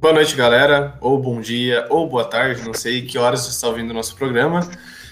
Boa 0.00 0.14
noite, 0.14 0.34
galera, 0.34 0.96
ou 0.98 1.18
bom 1.18 1.42
dia, 1.42 1.84
ou 1.90 2.08
boa 2.08 2.24
tarde, 2.24 2.62
não 2.64 2.72
sei 2.72 3.02
que 3.02 3.18
horas 3.18 3.40
você 3.40 3.50
está 3.50 3.68
ouvindo 3.68 3.90
o 3.90 3.92
nosso 3.92 4.16
programa. 4.16 4.66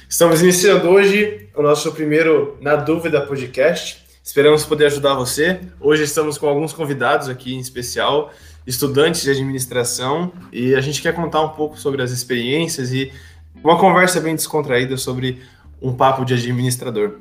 Estamos 0.08 0.40
iniciando 0.40 0.88
hoje 0.88 1.46
o 1.54 1.62
nosso 1.62 1.92
primeiro 1.92 2.56
Na 2.62 2.74
Dúvida 2.74 3.20
podcast. 3.20 4.02
Esperamos 4.24 4.64
poder 4.64 4.86
ajudar 4.86 5.12
você. 5.12 5.60
Hoje 5.78 6.04
estamos 6.04 6.38
com 6.38 6.48
alguns 6.48 6.72
convidados 6.72 7.28
aqui 7.28 7.54
em 7.54 7.58
especial, 7.58 8.32
estudantes 8.66 9.20
de 9.20 9.30
administração, 9.30 10.32
e 10.50 10.74
a 10.74 10.80
gente 10.80 11.02
quer 11.02 11.14
contar 11.14 11.42
um 11.42 11.50
pouco 11.50 11.78
sobre 11.78 12.00
as 12.00 12.10
experiências 12.10 12.90
e 12.90 13.12
uma 13.62 13.78
conversa 13.78 14.22
bem 14.22 14.34
descontraída 14.34 14.96
sobre 14.96 15.42
um 15.82 15.92
papo 15.92 16.24
de 16.24 16.32
administrador. 16.32 17.16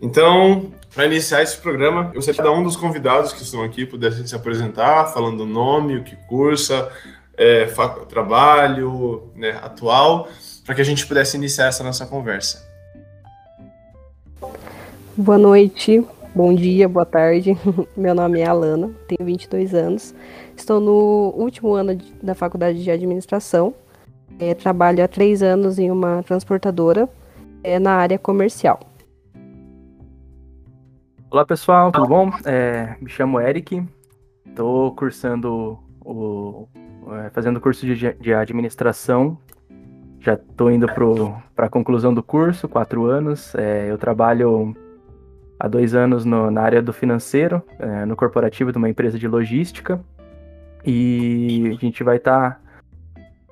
Então, 0.00 0.72
para 0.92 1.06
iniciar 1.06 1.42
esse 1.42 1.56
programa, 1.56 2.08
eu 2.08 2.14
gostaria 2.14 2.34
que 2.34 2.42
cada 2.42 2.52
um 2.52 2.64
dos 2.64 2.76
convidados 2.76 3.32
que 3.32 3.42
estão 3.42 3.62
aqui 3.62 3.86
pudesse 3.86 4.26
se 4.26 4.34
apresentar, 4.34 5.06
falando 5.06 5.40
o 5.40 5.46
nome, 5.46 5.96
o 5.96 6.02
que 6.02 6.16
cursa, 6.28 6.90
é, 7.36 7.66
trabalho 8.08 9.30
né, 9.36 9.58
atual, 9.62 10.28
para 10.66 10.74
que 10.74 10.80
a 10.80 10.84
gente 10.84 11.06
pudesse 11.06 11.36
iniciar 11.36 11.66
essa 11.66 11.84
nossa 11.84 12.06
conversa. 12.06 12.68
Boa 15.16 15.38
noite, 15.38 16.04
bom 16.34 16.52
dia, 16.54 16.88
boa 16.88 17.06
tarde. 17.06 17.56
Meu 17.96 18.14
nome 18.14 18.40
é 18.40 18.46
Alana, 18.46 18.90
tenho 19.06 19.24
22 19.24 19.74
anos, 19.74 20.14
estou 20.56 20.80
no 20.80 21.32
último 21.36 21.72
ano 21.72 21.96
da 22.20 22.34
faculdade 22.34 22.82
de 22.82 22.90
administração. 22.90 23.72
É, 24.40 24.54
trabalho 24.54 25.04
há 25.04 25.08
três 25.08 25.42
anos 25.42 25.78
em 25.78 25.90
uma 25.90 26.22
transportadora 26.24 27.08
é, 27.62 27.78
na 27.78 27.92
área 27.92 28.18
comercial. 28.18 28.89
Olá 31.30 31.44
pessoal, 31.44 31.92
tudo 31.92 32.08
bom? 32.08 32.28
É, 32.44 32.96
me 33.00 33.08
chamo 33.08 33.40
Eric, 33.40 33.86
estou 34.44 34.92
cursando 34.96 35.78
o, 36.04 36.66
é, 37.24 37.30
fazendo 37.30 37.60
curso 37.60 37.86
de, 37.86 37.94
de 38.14 38.34
administração. 38.34 39.38
Já 40.18 40.34
estou 40.34 40.72
indo 40.72 40.88
para 41.54 41.66
a 41.66 41.70
conclusão 41.70 42.12
do 42.12 42.20
curso, 42.20 42.68
quatro 42.68 43.04
anos. 43.04 43.54
É, 43.54 43.88
eu 43.88 43.96
trabalho 43.96 44.74
há 45.56 45.68
dois 45.68 45.94
anos 45.94 46.24
no, 46.24 46.50
na 46.50 46.62
área 46.62 46.82
do 46.82 46.92
financeiro, 46.92 47.62
é, 47.78 48.04
no 48.04 48.16
corporativo 48.16 48.72
de 48.72 48.78
uma 48.78 48.88
empresa 48.88 49.16
de 49.16 49.28
logística. 49.28 50.00
E 50.84 51.76
a 51.78 51.80
gente 51.80 52.02
vai 52.02 52.16
estar 52.16 52.54
tá 52.54 52.60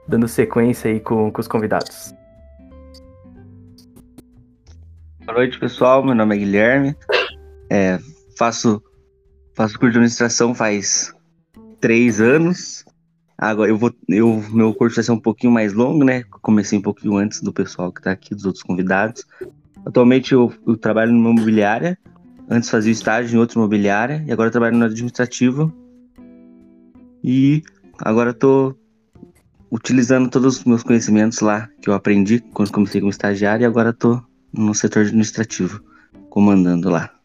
dando 0.08 0.26
sequência 0.26 0.90
aí 0.90 0.98
com, 0.98 1.30
com 1.30 1.40
os 1.40 1.46
convidados. 1.46 2.12
Boa 5.24 5.38
noite, 5.38 5.60
pessoal. 5.60 6.02
Meu 6.02 6.16
nome 6.16 6.34
é 6.34 6.38
Guilherme. 6.40 6.96
É, 7.70 7.98
faço, 8.36 8.82
faço 9.54 9.78
curso 9.78 9.92
de 9.92 9.98
administração 9.98 10.54
faz 10.54 11.12
três 11.80 12.20
anos. 12.20 12.84
Agora 13.36 13.70
eu 13.70 13.78
vou. 13.78 13.92
Eu, 14.08 14.42
meu 14.50 14.74
curso 14.74 14.96
vai 14.96 15.04
ser 15.04 15.12
um 15.12 15.20
pouquinho 15.20 15.52
mais 15.52 15.72
longo, 15.72 16.04
né? 16.04 16.24
Comecei 16.42 16.78
um 16.78 16.82
pouquinho 16.82 17.16
antes 17.16 17.40
do 17.40 17.52
pessoal 17.52 17.92
que 17.92 18.00
está 18.00 18.10
aqui, 18.10 18.34
dos 18.34 18.44
outros 18.44 18.64
convidados. 18.64 19.24
Atualmente 19.86 20.32
eu, 20.32 20.52
eu 20.66 20.76
trabalho 20.76 21.12
numa 21.12 21.30
imobiliária. 21.30 21.96
Antes 22.50 22.70
fazia 22.70 22.90
estágio 22.90 23.36
em 23.36 23.38
outra 23.38 23.58
imobiliária 23.58 24.24
e 24.26 24.32
agora 24.32 24.50
trabalho 24.50 24.76
no 24.76 24.84
administrativo. 24.84 25.72
E 27.22 27.62
agora 27.98 28.30
estou 28.30 28.76
utilizando 29.70 30.30
todos 30.30 30.58
os 30.58 30.64
meus 30.64 30.82
conhecimentos 30.82 31.40
lá 31.40 31.68
que 31.80 31.90
eu 31.90 31.94
aprendi 31.94 32.40
quando 32.40 32.72
comecei 32.72 33.00
como 33.00 33.10
estagiário 33.10 33.64
e 33.64 33.66
agora 33.66 33.90
estou 33.90 34.22
no 34.52 34.74
setor 34.74 35.02
administrativo, 35.02 35.82
comandando 36.30 36.88
lá. 36.88 37.17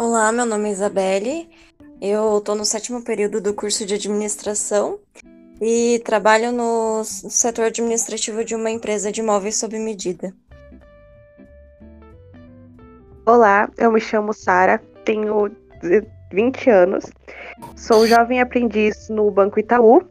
Olá, 0.00 0.30
meu 0.30 0.46
nome 0.46 0.68
é 0.68 0.72
Isabelle. 0.72 1.50
Eu 2.00 2.38
estou 2.38 2.54
no 2.54 2.64
sétimo 2.64 3.02
período 3.02 3.40
do 3.40 3.52
curso 3.52 3.84
de 3.84 3.94
administração 3.94 5.00
e 5.60 6.00
trabalho 6.04 6.52
no 6.52 7.02
setor 7.02 7.64
administrativo 7.64 8.44
de 8.44 8.54
uma 8.54 8.70
empresa 8.70 9.10
de 9.10 9.20
imóveis 9.20 9.56
sob 9.56 9.76
medida. 9.76 10.32
Olá, 13.26 13.68
eu 13.76 13.90
me 13.90 14.00
chamo 14.00 14.32
Sara, 14.32 14.80
tenho 15.04 15.50
20 16.32 16.70
anos, 16.70 17.04
sou 17.74 18.06
jovem 18.06 18.40
aprendiz 18.40 19.08
no 19.08 19.28
Banco 19.32 19.58
Itaú. 19.58 20.08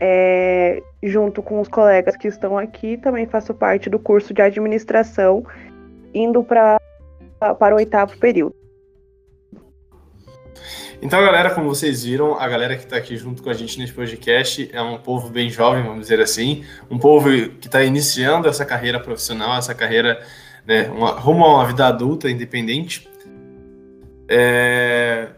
É, 0.00 0.82
junto 1.02 1.42
com 1.42 1.60
os 1.60 1.68
colegas 1.68 2.16
que 2.16 2.28
estão 2.28 2.56
aqui, 2.56 2.96
também 2.98 3.26
faço 3.26 3.52
parte 3.52 3.90
do 3.90 3.98
curso 3.98 4.32
de 4.32 4.40
administração, 4.40 5.44
indo 6.14 6.42
pra, 6.42 6.80
para 7.58 7.74
o 7.74 7.78
oitavo 7.78 8.16
período. 8.18 8.54
Então, 11.00 11.22
galera, 11.22 11.50
como 11.50 11.68
vocês 11.68 12.02
viram, 12.02 12.34
a 12.38 12.48
galera 12.48 12.76
que 12.76 12.82
está 12.82 12.96
aqui 12.96 13.16
junto 13.16 13.40
com 13.40 13.50
a 13.50 13.54
gente 13.54 13.78
nesse 13.78 13.92
podcast 13.92 14.68
é 14.72 14.82
um 14.82 14.98
povo 14.98 15.30
bem 15.30 15.48
jovem, 15.48 15.82
vamos 15.84 16.00
dizer 16.00 16.20
assim, 16.20 16.64
um 16.90 16.98
povo 16.98 17.28
que 17.60 17.68
está 17.68 17.84
iniciando 17.84 18.48
essa 18.48 18.64
carreira 18.64 18.98
profissional, 18.98 19.56
essa 19.56 19.74
carreira 19.74 20.20
né, 20.66 20.88
uma, 20.88 21.12
rumo 21.12 21.44
a 21.44 21.54
uma 21.54 21.66
vida 21.66 21.86
adulta, 21.86 22.28
independente. 22.28 23.08
É... 24.28 25.28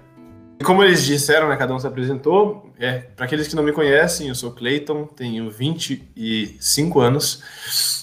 Como 0.64 0.84
eles 0.84 1.04
disseram, 1.04 1.48
né, 1.48 1.56
cada 1.56 1.74
um 1.74 1.78
se 1.78 1.86
apresentou. 1.86 2.70
É, 2.78 2.98
Para 3.16 3.24
aqueles 3.24 3.48
que 3.48 3.56
não 3.56 3.62
me 3.62 3.72
conhecem, 3.72 4.28
eu 4.28 4.34
sou 4.34 4.50
Clayton, 4.52 5.04
tenho 5.06 5.50
25 5.50 7.00
anos. 7.00 7.42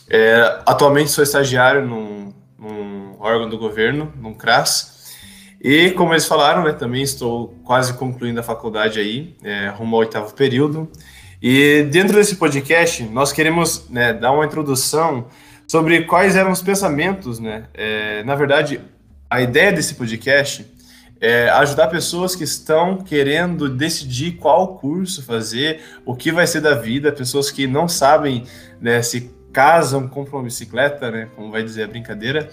É, 0.10 0.62
atualmente 0.66 1.12
sou 1.12 1.24
estagiário 1.24 1.86
num, 1.86 2.34
num 2.58 3.16
órgão 3.20 3.48
do 3.48 3.58
governo, 3.58 4.12
num 4.20 4.34
CRAS. 4.34 5.14
E 5.62 5.92
como 5.92 6.14
eles 6.14 6.26
falaram, 6.26 6.64
né, 6.64 6.74
também 6.74 7.04
estou 7.04 7.50
quase 7.64 7.94
concluindo 7.94 8.40
a 8.40 8.44
faculdade 8.44 9.00
aí, 9.00 9.36
é, 9.44 9.70
rumo 9.70 9.96
ao 9.96 10.02
oitavo 10.02 10.34
período. 10.34 10.90
E 11.42 11.84
dentro 11.92 12.16
desse 12.16 12.38
podcast, 12.38 13.04
nós 13.04 13.32
queremos 13.32 13.88
né, 13.90 14.14
dar 14.14 14.32
uma 14.32 14.46
introdução 14.46 15.28
sobre 15.68 16.06
quais 16.06 16.36
eram 16.36 16.52
os 16.52 16.62
pensamentos, 16.62 17.38
né? 17.40 17.66
É, 17.74 18.24
na 18.24 18.34
verdade, 18.34 18.82
a 19.30 19.42
ideia 19.42 19.72
desse 19.72 19.94
podcast 19.96 20.66
é 21.20 21.50
ajudar 21.50 21.88
pessoas 21.88 22.36
que 22.36 22.44
estão 22.44 22.98
querendo 22.98 23.70
decidir 23.70 24.34
qual 24.34 24.78
curso 24.78 25.24
fazer, 25.24 25.82
o 26.06 26.16
que 26.16 26.32
vai 26.32 26.46
ser 26.46 26.62
da 26.62 26.76
vida, 26.76 27.12
pessoas 27.12 27.50
que 27.50 27.66
não 27.68 27.88
sabem 27.88 28.44
né, 28.80 29.02
se 29.02 29.32
casam, 29.52 30.08
compram 30.08 30.40
uma 30.40 30.44
bicicleta, 30.46 31.10
né, 31.10 31.30
como 31.36 31.52
vai 31.52 31.64
dizer 31.64 31.84
a 31.84 31.88
brincadeira, 31.88 32.50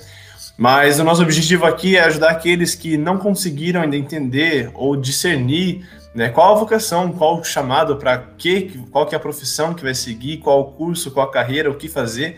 mas 0.56 1.00
o 1.00 1.04
nosso 1.04 1.22
objetivo 1.22 1.66
aqui 1.66 1.96
é 1.96 2.04
ajudar 2.04 2.30
aqueles 2.30 2.74
que 2.74 2.96
não 2.96 3.18
conseguiram 3.18 3.82
ainda 3.82 3.96
entender 3.96 4.70
ou 4.74 4.96
discernir 4.96 5.84
né, 6.14 6.28
qual 6.28 6.54
a 6.54 6.58
vocação, 6.58 7.12
qual 7.12 7.40
o 7.40 7.44
chamado, 7.44 7.96
para 7.96 8.18
que, 8.18 8.80
qual 8.90 9.04
que 9.04 9.14
é 9.14 9.18
a 9.18 9.20
profissão 9.20 9.74
que 9.74 9.82
vai 9.82 9.94
seguir, 9.94 10.38
qual 10.38 10.60
o 10.60 10.72
curso, 10.72 11.10
qual 11.10 11.26
a 11.28 11.32
carreira, 11.32 11.70
o 11.70 11.74
que 11.74 11.88
fazer. 11.88 12.36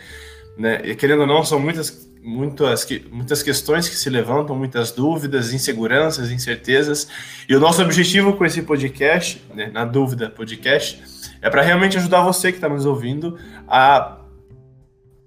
Né? 0.57 0.81
E 0.83 0.95
querendo 0.95 1.21
ou 1.21 1.27
não, 1.27 1.45
são 1.45 1.61
muitas, 1.61 2.06
muitas, 2.27 2.85
muitas 3.09 3.41
questões 3.41 3.89
que 3.89 3.95
se 3.95 4.11
levantam, 4.11 4.57
muitas 4.57 4.91
dúvidas, 4.91 5.53
inseguranças, 5.53 6.33
incertezas. 6.33 7.07
E 7.49 7.55
o 7.55 7.61
nosso 7.61 7.81
objetivo 7.81 8.33
com 8.33 8.45
esse 8.45 8.63
podcast, 8.63 9.41
né, 9.55 9.71
na 9.73 9.85
dúvida 9.85 10.29
podcast, 10.29 11.01
é 11.41 11.49
para 11.49 11.63
realmente 11.63 11.97
ajudar 11.97 12.23
você 12.23 12.51
que 12.51 12.59
está 12.59 12.69
nos 12.69 12.85
ouvindo 12.85 13.39
a 13.69 14.19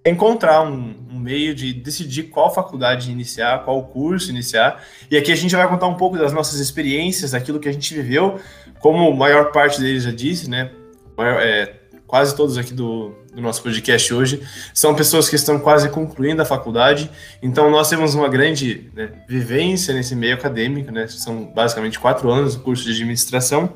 encontrar 0.06 0.62
um, 0.64 0.94
um, 1.10 1.20
meio 1.20 1.56
de 1.56 1.72
decidir 1.72 2.24
qual 2.24 2.54
faculdade 2.54 3.12
iniciar, 3.12 3.64
qual 3.64 3.81
curso 3.86 4.30
iniciar. 4.30 4.84
E 5.10 5.16
aqui 5.16 5.31
a 5.31 5.36
gente 5.36 5.56
vai 5.56 5.68
contar 5.70 5.88
um 5.88 5.96
pouco 5.96 6.18
das 6.18 6.34
nossas 6.34 6.60
experiências, 6.60 7.31
daquilo 7.31 7.60
que 7.60 7.70
a 7.70 7.72
gente 7.72 7.94
viveu, 7.94 8.40
como 8.80 9.10
a 9.10 9.16
maior 9.16 9.52
parte 9.54 9.80
deles 9.80 10.04
já 10.04 10.12
disse, 10.12 10.50
né? 10.50 10.72
Maior, 11.18 11.42
é, 11.42 11.78
quase 12.09 12.36
todos 12.36 12.58
aqui 12.58 12.74
do, 12.74 13.14
do 13.31 13.40
nosso 13.40 13.62
podcast 13.62 14.12
hoje 14.12 14.42
são 14.74 14.96
pessoas 14.96 15.30
que 15.30 15.36
estão 15.36 15.60
quase 15.60 15.89
concluindo 15.89 16.42
a 16.42 16.45
faculdade. 16.45 17.07
Então 17.39 17.69
nós 17.69 17.88
temos 17.88 18.16
uma 18.16 18.28
grande 18.28 18.89
né, 18.95 19.12
vivência 19.28 19.94
nesse 19.94 20.16
meio 20.16 20.33
acadêmico, 20.33 20.92
né? 20.92 21.07
São 21.07 21.45
basicamente 21.45 22.00
quatro 22.00 22.31
anos 22.31 22.56
do 22.56 22.62
curso 22.62 22.83
de 22.83 22.92
administração. 22.94 23.72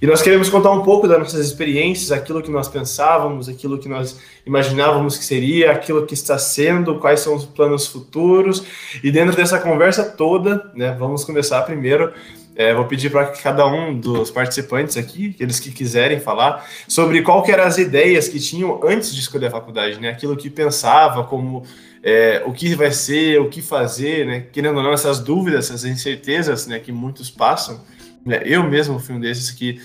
E 0.00 0.06
nós 0.06 0.22
queremos 0.22 0.48
contar 0.48 0.70
um 0.70 0.82
pouco 0.82 1.08
das 1.08 1.18
nossas 1.18 1.44
experiências, 1.44 2.12
aquilo 2.12 2.42
que 2.42 2.50
nós 2.50 2.68
pensávamos, 2.68 3.48
aquilo 3.48 3.78
que 3.78 3.88
nós 3.88 4.20
imaginávamos 4.46 5.16
que 5.18 5.24
seria, 5.24 5.72
aquilo 5.72 6.06
que 6.06 6.14
está 6.14 6.38
sendo, 6.38 7.00
quais 7.00 7.20
são 7.20 7.34
os 7.34 7.44
planos 7.44 7.88
futuros. 7.88 8.64
E 9.02 9.10
dentro 9.10 9.34
dessa 9.34 9.58
conversa 9.58 10.04
toda, 10.04 10.70
né, 10.76 10.94
vamos 10.96 11.24
começar 11.24 11.60
primeiro. 11.62 12.12
É, 12.56 12.72
vou 12.72 12.84
pedir 12.84 13.10
para 13.10 13.26
cada 13.26 13.66
um 13.66 13.98
dos 13.98 14.30
participantes 14.30 14.96
aqui, 14.96 15.30
aqueles 15.34 15.58
que 15.58 15.72
quiserem 15.72 16.20
falar, 16.20 16.64
sobre 16.86 17.20
qual 17.22 17.42
que 17.42 17.50
eram 17.50 17.64
as 17.64 17.78
ideias 17.78 18.28
que 18.28 18.38
tinham 18.38 18.80
antes 18.84 19.12
de 19.12 19.20
escolher 19.20 19.46
a 19.46 19.50
faculdade, 19.50 20.00
né? 20.00 20.10
Aquilo 20.10 20.36
que 20.36 20.48
pensava, 20.48 21.24
como 21.24 21.64
é, 22.02 22.42
o 22.46 22.52
que 22.52 22.74
vai 22.74 22.92
ser, 22.92 23.40
o 23.40 23.48
que 23.48 23.60
fazer, 23.60 24.26
né? 24.26 24.40
Querendo 24.52 24.76
ou 24.76 24.82
não, 24.82 24.92
essas 24.92 25.18
dúvidas, 25.18 25.66
essas 25.66 25.84
incertezas, 25.84 26.66
né, 26.66 26.78
que 26.78 26.92
muitos 26.92 27.28
passam. 27.28 27.80
Né? 28.24 28.42
Eu 28.44 28.62
mesmo 28.62 29.00
fui 29.00 29.16
um 29.16 29.20
desses 29.20 29.50
que 29.50 29.80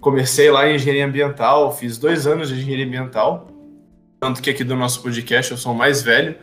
comecei 0.00 0.50
lá 0.50 0.68
em 0.68 0.76
engenharia 0.76 1.06
ambiental, 1.06 1.76
fiz 1.76 1.98
dois 1.98 2.26
anos 2.26 2.48
de 2.48 2.54
engenharia 2.54 2.86
ambiental, 2.86 3.48
tanto 4.20 4.40
que 4.40 4.48
aqui 4.48 4.64
do 4.64 4.76
nosso 4.76 5.02
podcast 5.02 5.52
eu 5.52 5.58
sou 5.58 5.72
o 5.72 5.74
mais 5.74 6.02
velho. 6.02 6.36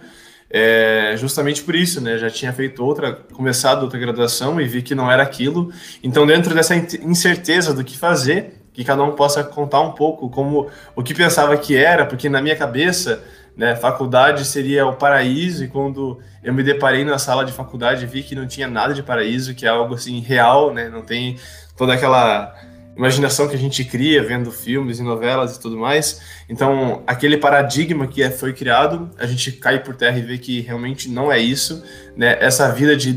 É, 0.53 1.15
justamente 1.17 1.63
por 1.63 1.75
isso, 1.75 2.01
né? 2.01 2.17
Já 2.17 2.29
tinha 2.29 2.51
feito 2.51 2.83
outra, 2.83 3.13
começado 3.33 3.83
outra 3.83 3.97
graduação 3.97 4.59
e 4.59 4.67
vi 4.67 4.81
que 4.81 4.93
não 4.93 5.09
era 5.09 5.23
aquilo. 5.23 5.71
Então, 6.03 6.27
dentro 6.27 6.53
dessa 6.53 6.75
incerteza 6.75 7.73
do 7.73 7.83
que 7.83 7.97
fazer, 7.97 8.61
que 8.73 8.83
cada 8.83 9.01
um 9.03 9.11
possa 9.11 9.43
contar 9.43 9.81
um 9.81 9.91
pouco 9.91 10.29
como 10.29 10.69
o 10.95 11.01
que 11.01 11.13
pensava 11.13 11.55
que 11.57 11.75
era, 11.75 12.05
porque 12.05 12.27
na 12.27 12.41
minha 12.41 12.55
cabeça, 12.55 13.23
né, 13.55 13.75
faculdade 13.75 14.45
seria 14.45 14.85
o 14.85 14.93
paraíso 14.93 15.63
e 15.63 15.67
quando 15.67 16.19
eu 16.43 16.53
me 16.53 16.63
deparei 16.63 17.03
na 17.05 17.17
sala 17.17 17.45
de 17.45 17.51
faculdade 17.51 18.05
vi 18.05 18.23
que 18.23 18.35
não 18.35 18.47
tinha 18.47 18.67
nada 18.67 18.93
de 18.93 19.03
paraíso, 19.03 19.53
que 19.53 19.65
é 19.65 19.69
algo 19.69 19.95
assim 19.95 20.19
real, 20.19 20.73
né? 20.73 20.89
Não 20.89 21.01
tem 21.01 21.37
toda 21.77 21.93
aquela 21.93 22.53
imaginação 22.95 23.47
que 23.47 23.55
a 23.55 23.59
gente 23.59 23.83
cria 23.83 24.23
vendo 24.23 24.51
filmes 24.51 24.99
e 24.99 25.03
novelas 25.03 25.55
e 25.55 25.59
tudo 25.59 25.77
mais. 25.77 26.21
Então, 26.49 27.03
aquele 27.07 27.37
paradigma 27.37 28.07
que 28.07 28.21
é, 28.21 28.29
foi 28.29 28.53
criado, 28.53 29.09
a 29.17 29.25
gente 29.25 29.51
cai 29.53 29.81
por 29.81 29.95
terra 29.95 30.17
e 30.17 30.21
vê 30.21 30.37
que 30.37 30.61
realmente 30.61 31.09
não 31.09 31.31
é 31.31 31.39
isso, 31.39 31.83
né? 32.15 32.37
Essa 32.39 32.69
vida 32.69 32.95
de 32.95 33.09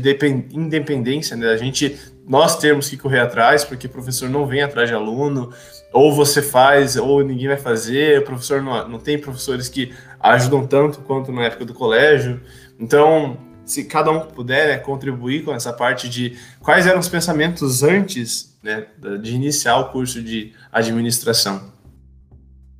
independência, 0.51 1.35
né? 1.35 1.49
A 1.49 1.57
gente 1.57 1.97
nós 2.27 2.57
temos 2.57 2.89
que 2.89 2.97
correr 2.97 3.19
atrás, 3.19 3.63
porque 3.63 3.85
o 3.85 3.89
professor 3.89 4.27
não 4.29 4.47
vem 4.47 4.63
atrás 4.63 4.89
de 4.89 4.95
aluno, 4.95 5.51
ou 5.93 6.11
você 6.13 6.41
faz, 6.41 6.95
ou 6.95 7.23
ninguém 7.23 7.47
vai 7.47 7.57
fazer, 7.57 8.19
o 8.19 8.23
professor 8.23 8.61
não, 8.61 8.87
não 8.89 8.99
tem 8.99 9.19
professores 9.19 9.69
que 9.69 9.93
ajudam 10.19 10.65
tanto 10.65 10.99
quanto 11.01 11.31
na 11.31 11.43
época 11.43 11.65
do 11.65 11.73
colégio. 11.73 12.41
Então, 12.79 13.37
se 13.65 13.83
cada 13.85 14.11
um 14.11 14.21
puder 14.21 14.67
né, 14.67 14.77
contribuir 14.77 15.43
com 15.43 15.53
essa 15.53 15.73
parte 15.73 16.07
de 16.07 16.37
quais 16.59 16.85
eram 16.85 16.99
os 16.99 17.09
pensamentos 17.09 17.83
antes 17.83 18.57
né, 18.63 18.85
de 19.21 19.33
iniciar 19.33 19.77
o 19.77 19.89
curso 19.89 20.21
de 20.21 20.53
administração. 20.71 21.73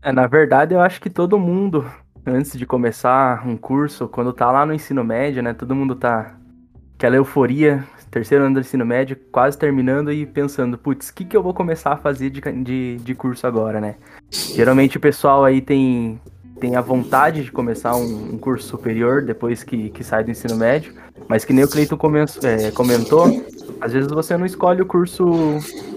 É, 0.02 0.12
na 0.12 0.28
verdade, 0.28 0.74
eu 0.74 0.82
acho 0.82 1.02
que 1.02 1.10
todo 1.10 1.40
mundo, 1.40 1.90
antes 2.26 2.58
de 2.58 2.66
começar 2.66 3.46
um 3.48 3.58
curso, 3.58 4.08
quando 4.08 4.32
tá 4.32 4.52
lá 4.52 4.66
no 4.66 4.74
ensino 4.74 5.04
médio, 5.04 5.42
né, 5.42 5.54
todo 5.54 5.76
mundo 5.76 5.96
tá 5.96 6.38
aquela 6.96 7.16
euforia, 7.16 7.84
terceiro 8.16 8.46
ano 8.46 8.54
do 8.54 8.62
ensino 8.62 8.86
médio, 8.86 9.18
quase 9.30 9.58
terminando 9.58 10.10
e 10.10 10.26
pensando, 10.26 10.78
putz, 10.78 11.10
o 11.10 11.14
que, 11.14 11.26
que 11.26 11.36
eu 11.36 11.44
vou 11.44 11.54
começar 11.54 11.92
a 11.92 11.98
fazer 11.98 12.30
de, 12.30 12.40
de, 12.64 12.96
de 12.96 13.14
curso 13.14 13.46
agora, 13.46 13.82
né? 13.82 13.96
Geralmente 14.32 14.96
o 14.96 15.02
pessoal 15.02 15.44
aí 15.44 15.60
tem 15.60 16.18
tem 16.60 16.76
a 16.76 16.82
vontade 16.82 17.44
de 17.44 17.52
começar 17.52 17.96
um, 17.96 18.34
um, 18.34 18.38
curso 18.38 18.68
superior 18.68 19.22
depois 19.22 19.64
que, 19.64 19.90
que 19.90 20.04
sai 20.04 20.24
do 20.24 20.32
ensino 20.32 20.56
médio, 20.56 20.94
mas 21.28 21.44
que 21.44 21.54
nem 21.54 21.64
o 21.64 21.68
Cleiton 21.68 21.98
é, 22.44 22.72
comentou, 22.72 23.46
às 23.82 23.92
vezes 23.92 24.10
você 24.10 24.38
não 24.38 24.46
escolhe 24.46 24.82
o 24.82 24.86
curso 24.86 25.26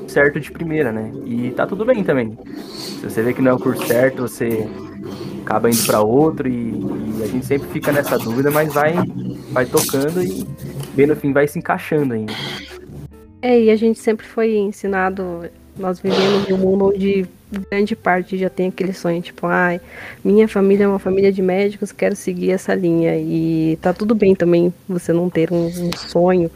certo 0.09 0.41
de 0.41 0.51
primeira, 0.51 0.91
né? 0.91 1.13
E 1.25 1.51
tá 1.51 1.67
tudo 1.67 1.85
bem 1.85 2.03
também. 2.03 2.37
Se 2.67 3.09
você 3.09 3.23
vê 3.23 3.33
que 3.33 3.43
não 3.43 3.53
é 3.53 3.55
o 3.55 3.59
curso 3.59 3.87
certo, 3.87 4.23
você 4.23 4.69
acaba 5.43 5.69
indo 5.69 5.87
para 5.87 6.01
outro 6.01 6.49
e, 6.49 6.73
e, 6.73 7.23
a 7.23 7.27
gente 7.27 7.47
sempre 7.47 7.69
fica 7.69 7.93
nessa 7.93 8.19
dúvida, 8.19 8.51
mas 8.51 8.73
vai, 8.73 8.95
vai 9.51 9.65
tocando 9.65 10.23
e 10.23 10.47
bem 10.95 11.07
no 11.07 11.17
fim 11.17 11.33
vai 11.33 11.47
se 11.47 11.59
encaixando 11.59 12.15
ainda. 12.15 12.33
É, 13.41 13.59
e 13.59 13.71
a 13.71 13.77
gente 13.77 13.99
sempre 13.99 14.27
foi 14.27 14.57
ensinado, 14.57 15.49
nós 15.79 16.01
vivemos 16.01 16.49
em 16.49 16.53
um 16.53 16.59
mundo 16.59 16.87
onde 16.87 17.27
grande 17.51 17.97
parte 17.97 18.37
já 18.37 18.51
tem 18.51 18.69
aquele 18.69 18.93
sonho, 18.93 19.23
tipo, 19.23 19.47
ai, 19.47 19.81
minha 20.23 20.47
família 20.47 20.85
é 20.85 20.89
uma 20.89 20.99
família 20.99 21.33
de 21.33 21.41
médicos, 21.41 21.93
quero 21.93 22.15
seguir 22.15 22.51
essa 22.51 22.75
linha. 22.75 23.17
E 23.17 23.79
tá 23.81 23.93
tudo 23.93 24.15
bem 24.15 24.35
também 24.35 24.73
você 24.89 25.13
não 25.13 25.31
ter 25.31 25.53
um, 25.53 25.67
um 25.67 25.91
sonho 25.97 26.51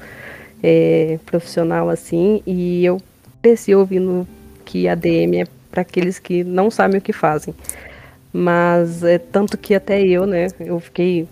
é, 0.62 1.18
profissional 1.24 1.88
assim. 1.88 2.42
E 2.46 2.84
eu 2.84 3.00
cresci 3.40 3.74
ouvindo 3.74 4.26
que 4.64 4.86
a 4.88 4.94
DM 4.94 5.42
é 5.42 5.46
para 5.70 5.82
aqueles 5.82 6.18
que 6.18 6.44
não 6.44 6.70
sabem 6.70 6.98
o 6.98 7.02
que 7.02 7.12
fazem. 7.12 7.54
Mas 8.32 9.02
é 9.02 9.18
tanto 9.18 9.58
que 9.58 9.74
até 9.74 10.02
eu, 10.02 10.26
né, 10.26 10.48
eu 10.60 10.78
fiquei 10.80 11.26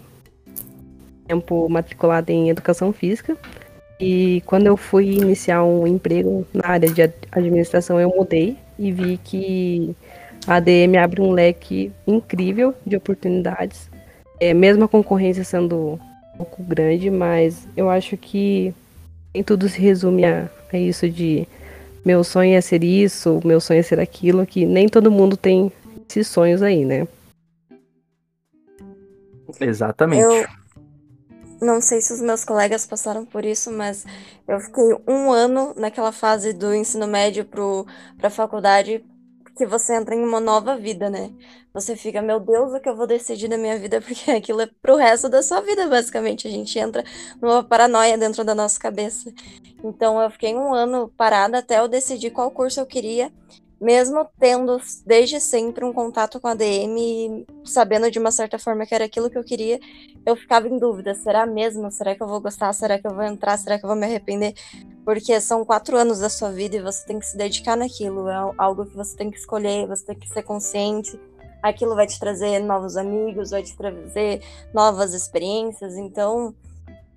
tempo 1.27 1.69
matriculada 1.69 2.33
em 2.33 2.51
educação 2.51 2.93
física. 2.93 3.37
E 4.01 4.43
quando 4.47 4.67
eu 4.67 4.77
fui 4.79 5.11
iniciar 5.11 5.63
um 5.63 5.87
emprego 5.87 6.47
na 6.55 6.69
área 6.69 6.89
de 6.89 7.03
administração, 7.31 8.01
eu 8.01 8.09
mudei 8.09 8.57
e 8.79 8.91
vi 8.91 9.19
que 9.23 9.95
a 10.47 10.55
ADM 10.55 10.97
abre 10.97 11.21
um 11.21 11.33
leque 11.33 11.93
incrível 12.07 12.75
de 12.87 12.97
oportunidades, 12.97 13.91
é, 14.41 14.55
mesmo 14.55 14.85
a 14.85 14.89
concorrência 14.89 15.45
sendo 15.45 16.01
um 16.35 16.39
pouco 16.39 16.63
grande, 16.63 17.11
mas 17.11 17.69
eu 17.77 17.91
acho 17.91 18.17
que 18.17 18.73
em 19.35 19.43
tudo 19.43 19.69
se 19.69 19.79
resume 19.79 20.25
a, 20.25 20.49
a 20.73 20.79
isso 20.79 21.09
de 21.09 21.47
meu 22.03 22.25
sonho 22.25 22.55
é 22.55 22.61
ser 22.63 22.83
isso, 22.83 23.39
meu 23.45 23.61
sonho 23.61 23.81
é 23.81 23.83
ser 23.83 24.01
aquilo, 24.01 24.47
que 24.47 24.65
nem 24.65 24.89
todo 24.89 25.11
mundo 25.11 25.37
tem 25.37 25.71
esses 26.09 26.27
sonhos 26.27 26.63
aí, 26.63 26.87
né? 26.87 27.07
Exatamente. 29.61 30.23
Eu 30.23 30.60
não 31.61 31.81
sei 31.81 32.01
se 32.01 32.13
os 32.13 32.21
meus 32.21 32.45
colegas 32.45 32.87
passaram 32.87 33.25
por 33.25 33.45
isso, 33.45 33.71
mas 33.71 34.05
eu 34.49 34.59
fiquei 34.61 34.97
um 35.07 35.31
ano 35.31 35.75
naquela 35.77 36.13
fase 36.13 36.53
do 36.53 36.75
ensino 36.75 37.07
médio 37.07 37.45
para 37.45 38.29
a 38.29 38.31
faculdade, 38.31 39.05
que 39.57 39.67
você 39.67 39.95
entra 39.95 40.15
em 40.15 40.25
uma 40.25 40.41
nova 40.41 40.77
vida, 40.77 41.11
né? 41.11 41.31
Você 41.75 41.95
fica, 41.95 42.23
meu 42.23 42.41
Deus, 42.41 42.73
o 42.73 42.81
que 42.81 42.89
eu 42.89 42.97
vou 42.97 43.07
decidir 43.07 43.47
na 43.49 43.59
minha 43.59 43.79
vida, 43.79 44.01
porque 44.03 44.31
aquilo 44.31 44.63
é 44.63 44.67
pro 44.81 44.97
resto 44.97 45.29
da 45.29 45.43
sua 45.43 45.61
vida, 45.61 45.87
basicamente. 45.87 46.49
A 46.49 46.51
gente 46.51 46.79
entra 46.79 47.05
numa 47.41 47.63
paranoia 47.63 48.17
dentro 48.17 48.43
da 48.43 48.55
nossa 48.55 48.81
cabeça. 48.81 49.33
Então 49.85 50.21
eu 50.21 50.31
fiquei 50.31 50.55
um 50.55 50.73
ano 50.75 51.13
parada 51.17 51.59
até 51.59 51.79
eu 51.79 51.89
decidir 51.89 52.31
qual 52.31 52.51
curso 52.51 52.81
eu 52.81 52.87
queria 52.87 53.31
mesmo 53.81 54.29
tendo 54.39 54.79
desde 55.07 55.41
sempre 55.41 55.85
um 55.85 55.93
contato 55.93 56.39
com 56.39 56.49
a 56.49 56.55
DM, 56.55 57.47
sabendo 57.65 58.11
de 58.11 58.19
uma 58.19 58.31
certa 58.31 58.59
forma 58.59 58.85
que 58.85 58.95
era 58.95 59.07
aquilo 59.07 59.31
que 59.31 59.39
eu 59.39 59.45
queria, 59.45 59.81
eu 60.27 60.37
ficava 60.37 60.69
em 60.69 60.79
dúvida: 60.79 61.15
será 61.15 61.47
mesmo? 61.47 61.91
Será 61.91 62.15
que 62.15 62.23
eu 62.23 62.29
vou 62.29 62.41
gostar? 62.41 62.73
Será 62.75 62.99
que 62.99 63.07
eu 63.07 63.15
vou 63.15 63.25
entrar? 63.25 63.57
Será 63.57 63.79
que 63.79 63.85
eu 63.85 63.89
vou 63.89 63.97
me 63.97 64.05
arrepender? 64.05 64.55
Porque 65.05 65.41
são 65.41 65.65
quatro 65.65 65.97
anos 65.97 66.19
da 66.19 66.29
sua 66.29 66.53
vida 66.53 66.77
e 66.77 66.83
você 66.83 67.07
tem 67.07 67.19
que 67.19 67.27
se 67.27 67.37
dedicar 67.37 67.77
naquilo. 67.77 68.29
É 68.29 68.53
algo 68.59 68.85
que 68.85 68.95
você 68.95 69.17
tem 69.17 69.31
que 69.31 69.39
escolher, 69.39 69.87
você 69.87 70.05
tem 70.05 70.19
que 70.19 70.29
ser 70.29 70.43
consciente. 70.43 71.19
Aquilo 71.63 71.95
vai 71.95 72.07
te 72.07 72.19
trazer 72.19 72.59
novos 72.61 72.97
amigos, 72.97 73.51
vai 73.51 73.63
te 73.63 73.77
trazer 73.77 74.43
novas 74.75 75.15
experiências. 75.15 75.97
Então, 75.97 76.55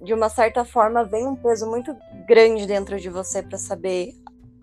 de 0.01 0.13
uma 0.13 0.30
certa 0.30 0.63
forma, 0.63 1.04
vem 1.04 1.27
um 1.27 1.36
peso 1.36 1.69
muito 1.69 1.95
grande 2.25 2.65
dentro 2.65 3.00
de 3.00 3.10
você 3.10 3.42
para 3.42 3.57
saber 3.57 4.13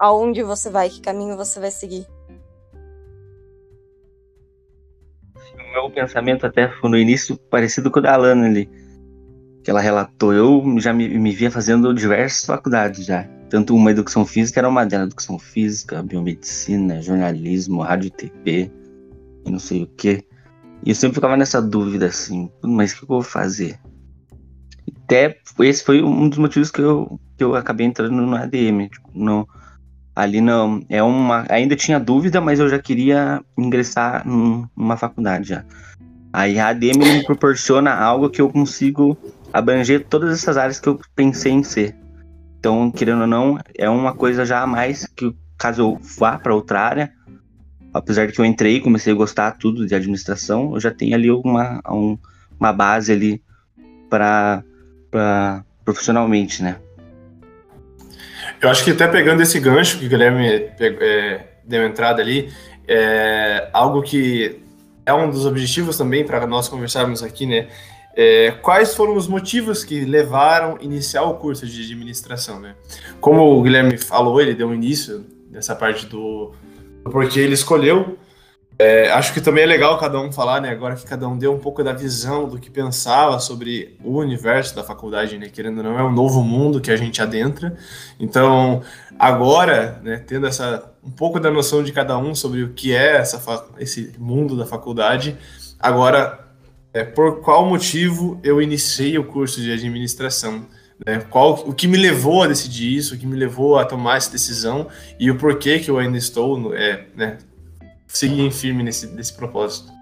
aonde 0.00 0.42
você 0.42 0.70
vai, 0.70 0.88
que 0.88 1.02
caminho 1.02 1.36
você 1.36 1.60
vai 1.60 1.70
seguir. 1.70 2.06
O 5.54 5.72
meu 5.72 5.90
pensamento 5.90 6.46
até 6.46 6.68
foi 6.68 6.88
no 6.88 6.96
início 6.96 7.36
parecido 7.36 7.90
com 7.90 7.98
o 7.98 8.02
da 8.02 8.14
Alana 8.14 8.46
ali, 8.46 8.68
que 9.62 9.70
ela 9.70 9.80
relatou. 9.80 10.32
Eu 10.32 10.64
já 10.78 10.92
me, 10.92 11.06
me 11.06 11.30
via 11.32 11.50
fazendo 11.50 11.94
diversas 11.94 12.46
faculdades 12.46 13.04
já. 13.04 13.28
Tanto 13.50 13.74
uma 13.74 13.90
educação 13.90 14.24
física 14.24 14.60
era 14.60 14.68
uma 14.68 14.86
delas, 14.86 15.08
educação 15.08 15.38
física, 15.38 16.02
biomedicina, 16.02 17.02
jornalismo, 17.02 17.82
rádio 17.82 18.10
e 18.46 18.70
não 19.44 19.58
sei 19.58 19.82
o 19.82 19.86
que. 19.86 20.24
E 20.84 20.90
eu 20.90 20.94
sempre 20.94 21.16
ficava 21.16 21.36
nessa 21.36 21.60
dúvida 21.60 22.06
assim, 22.06 22.50
mas 22.62 22.92
o 22.92 22.96
que 22.96 23.02
eu 23.04 23.08
vou 23.08 23.22
fazer? 23.22 23.78
Até 25.04 25.38
esse 25.58 25.84
foi 25.84 26.02
um 26.02 26.28
dos 26.28 26.38
motivos 26.38 26.70
que 26.70 26.80
eu, 26.80 27.20
que 27.36 27.44
eu 27.44 27.54
acabei 27.54 27.86
entrando 27.86 28.14
no 28.14 28.34
ADM. 28.34 28.88
Tipo, 28.88 29.10
no, 29.12 29.46
ali 30.22 30.40
não 30.40 30.82
é 30.88 31.02
uma 31.02 31.46
ainda 31.48 31.74
tinha 31.76 31.98
dúvida 31.98 32.40
mas 32.40 32.58
eu 32.58 32.68
já 32.68 32.78
queria 32.78 33.42
ingressar 33.56 34.26
numa 34.26 34.96
faculdade 34.96 35.48
já. 35.48 35.64
Aí 36.32 36.58
a 36.58 36.68
ADM 36.68 36.98
me 36.98 37.24
proporciona 37.24 37.92
algo 37.92 38.30
que 38.30 38.40
eu 38.40 38.48
consigo 38.48 39.18
abranger 39.52 40.06
todas 40.08 40.32
essas 40.32 40.56
áreas 40.56 40.78
que 40.78 40.88
eu 40.88 41.00
pensei 41.14 41.52
em 41.52 41.62
ser. 41.62 41.96
Então 42.58 42.90
querendo 42.90 43.22
ou 43.22 43.26
não 43.26 43.58
é 43.76 43.88
uma 43.88 44.14
coisa 44.14 44.44
já 44.44 44.62
a 44.62 44.66
mais 44.66 45.06
que 45.06 45.34
caso 45.58 45.82
eu 45.82 45.98
vá 46.18 46.38
para 46.38 46.54
outra 46.54 46.80
área 46.80 47.12
apesar 47.92 48.26
de 48.26 48.32
que 48.32 48.40
eu 48.40 48.44
entrei 48.44 48.80
comecei 48.80 49.12
a 49.12 49.16
gostar 49.16 49.52
tudo 49.52 49.86
de 49.86 49.94
administração 49.94 50.74
eu 50.74 50.80
já 50.80 50.90
tenho 50.90 51.14
ali 51.14 51.30
uma 51.30 51.80
um, 51.88 52.16
uma 52.58 52.72
base 52.72 53.12
ali 53.12 53.42
para 54.08 54.62
profissionalmente 55.84 56.62
né 56.62 56.76
eu 58.60 58.68
acho 58.68 58.84
que 58.84 58.90
até 58.90 59.08
pegando 59.08 59.42
esse 59.42 59.58
gancho 59.58 59.98
que 59.98 60.06
o 60.06 60.08
Guilherme 60.08 60.46
é, 60.78 61.46
deu 61.64 61.86
entrada 61.86 62.20
ali, 62.20 62.52
é 62.86 63.68
algo 63.72 64.02
que 64.02 64.60
é 65.06 65.14
um 65.14 65.30
dos 65.30 65.46
objetivos 65.46 65.96
também 65.96 66.24
para 66.24 66.46
nós 66.46 66.68
conversarmos 66.68 67.22
aqui, 67.22 67.46
né? 67.46 67.68
É, 68.14 68.50
quais 68.62 68.94
foram 68.94 69.16
os 69.16 69.28
motivos 69.28 69.84
que 69.84 70.04
levaram 70.04 70.76
a 70.80 70.84
iniciar 70.84 71.22
o 71.22 71.34
curso 71.34 71.64
de 71.64 71.82
administração, 71.82 72.60
né? 72.60 72.74
Como 73.20 73.40
o 73.40 73.62
Guilherme 73.62 73.96
falou, 73.96 74.40
ele 74.40 74.54
deu 74.54 74.74
início 74.74 75.24
nessa 75.50 75.74
parte 75.74 76.06
do, 76.06 76.52
do 77.04 77.10
porquê 77.10 77.40
ele 77.40 77.54
escolheu 77.54 78.18
é, 78.82 79.10
acho 79.10 79.34
que 79.34 79.42
também 79.42 79.64
é 79.64 79.66
legal 79.66 79.98
cada 79.98 80.18
um 80.18 80.32
falar, 80.32 80.58
né? 80.58 80.70
Agora 80.70 80.96
que 80.96 81.04
cada 81.04 81.28
um 81.28 81.36
deu 81.36 81.52
um 81.52 81.58
pouco 81.58 81.84
da 81.84 81.92
visão 81.92 82.48
do 82.48 82.58
que 82.58 82.70
pensava 82.70 83.38
sobre 83.38 83.94
o 84.02 84.16
universo 84.16 84.74
da 84.74 84.82
faculdade, 84.82 85.36
né? 85.36 85.50
Querendo 85.50 85.78
ou 85.78 85.84
não, 85.84 85.98
é 85.98 86.02
um 86.02 86.10
novo 86.10 86.42
mundo 86.42 86.80
que 86.80 86.90
a 86.90 86.96
gente 86.96 87.20
adentra. 87.20 87.76
Então, 88.18 88.80
agora, 89.18 90.00
né, 90.02 90.24
tendo 90.26 90.46
essa 90.46 90.94
um 91.04 91.10
pouco 91.10 91.38
da 91.38 91.50
noção 91.50 91.82
de 91.82 91.92
cada 91.92 92.16
um 92.16 92.34
sobre 92.34 92.62
o 92.62 92.70
que 92.70 92.94
é 92.94 93.18
essa 93.18 93.38
esse 93.78 94.14
mundo 94.18 94.56
da 94.56 94.64
faculdade, 94.64 95.36
agora 95.78 96.40
é, 96.94 97.04
por 97.04 97.42
qual 97.42 97.66
motivo 97.66 98.40
eu 98.42 98.62
iniciei 98.62 99.18
o 99.18 99.24
curso 99.24 99.60
de 99.60 99.70
administração. 99.70 100.64
Né? 101.06 101.18
Qual, 101.28 101.52
o 101.66 101.74
que 101.74 101.86
me 101.86 101.98
levou 101.98 102.44
a 102.44 102.46
decidir 102.46 102.96
isso, 102.96 103.14
o 103.14 103.18
que 103.18 103.26
me 103.26 103.36
levou 103.36 103.78
a 103.78 103.84
tomar 103.84 104.16
essa 104.16 104.32
decisão 104.32 104.88
e 105.18 105.30
o 105.30 105.36
porquê 105.36 105.80
que 105.80 105.90
eu 105.90 105.98
ainda 105.98 106.16
estou 106.16 106.74
é, 106.74 107.04
né, 107.14 107.36
seguindo 108.12 108.50
firme 108.52 108.82
nesse, 108.82 109.06
nesse 109.08 109.32
propósito. 109.34 109.92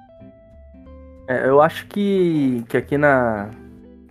É, 1.29 1.49
eu 1.49 1.61
acho 1.61 1.87
que, 1.87 2.65
que 2.69 2.77
aqui 2.77 2.97
na, 2.97 3.51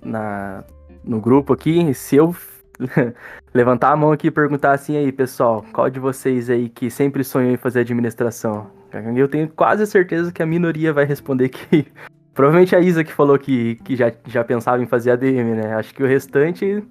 na, 0.03 0.63
no 1.03 1.19
grupo 1.19 1.53
aqui, 1.53 1.93
se 1.93 2.15
eu 2.15 2.35
levantar 3.53 3.91
a 3.91 3.95
mão 3.95 4.11
aqui 4.11 4.27
e 4.27 4.31
perguntar 4.31 4.73
assim 4.73 4.95
aí, 4.95 5.11
pessoal, 5.11 5.65
qual 5.73 5.89
de 5.89 5.99
vocês 5.99 6.49
aí 6.49 6.69
que 6.69 6.89
sempre 6.89 7.23
sonhou 7.23 7.51
em 7.51 7.57
fazer 7.57 7.79
administração? 7.79 8.69
Eu 9.15 9.27
tenho 9.27 9.49
quase 9.49 9.85
certeza 9.85 10.31
que 10.31 10.41
a 10.41 10.45
minoria 10.45 10.93
vai 10.93 11.05
responder 11.05 11.49
que 11.49 11.87
Provavelmente 12.33 12.75
a 12.75 12.79
Isa 12.79 13.03
que 13.03 13.11
falou 13.11 13.37
que, 13.39 13.77
que 13.77 13.95
já, 13.95 14.13
já 14.27 14.43
pensava 14.43 14.81
em 14.81 14.85
fazer 14.85 15.09
ADM, 15.09 15.55
né? 15.55 15.73
Acho 15.73 15.91
que 15.91 16.03
o 16.03 16.05
restante 16.05 16.83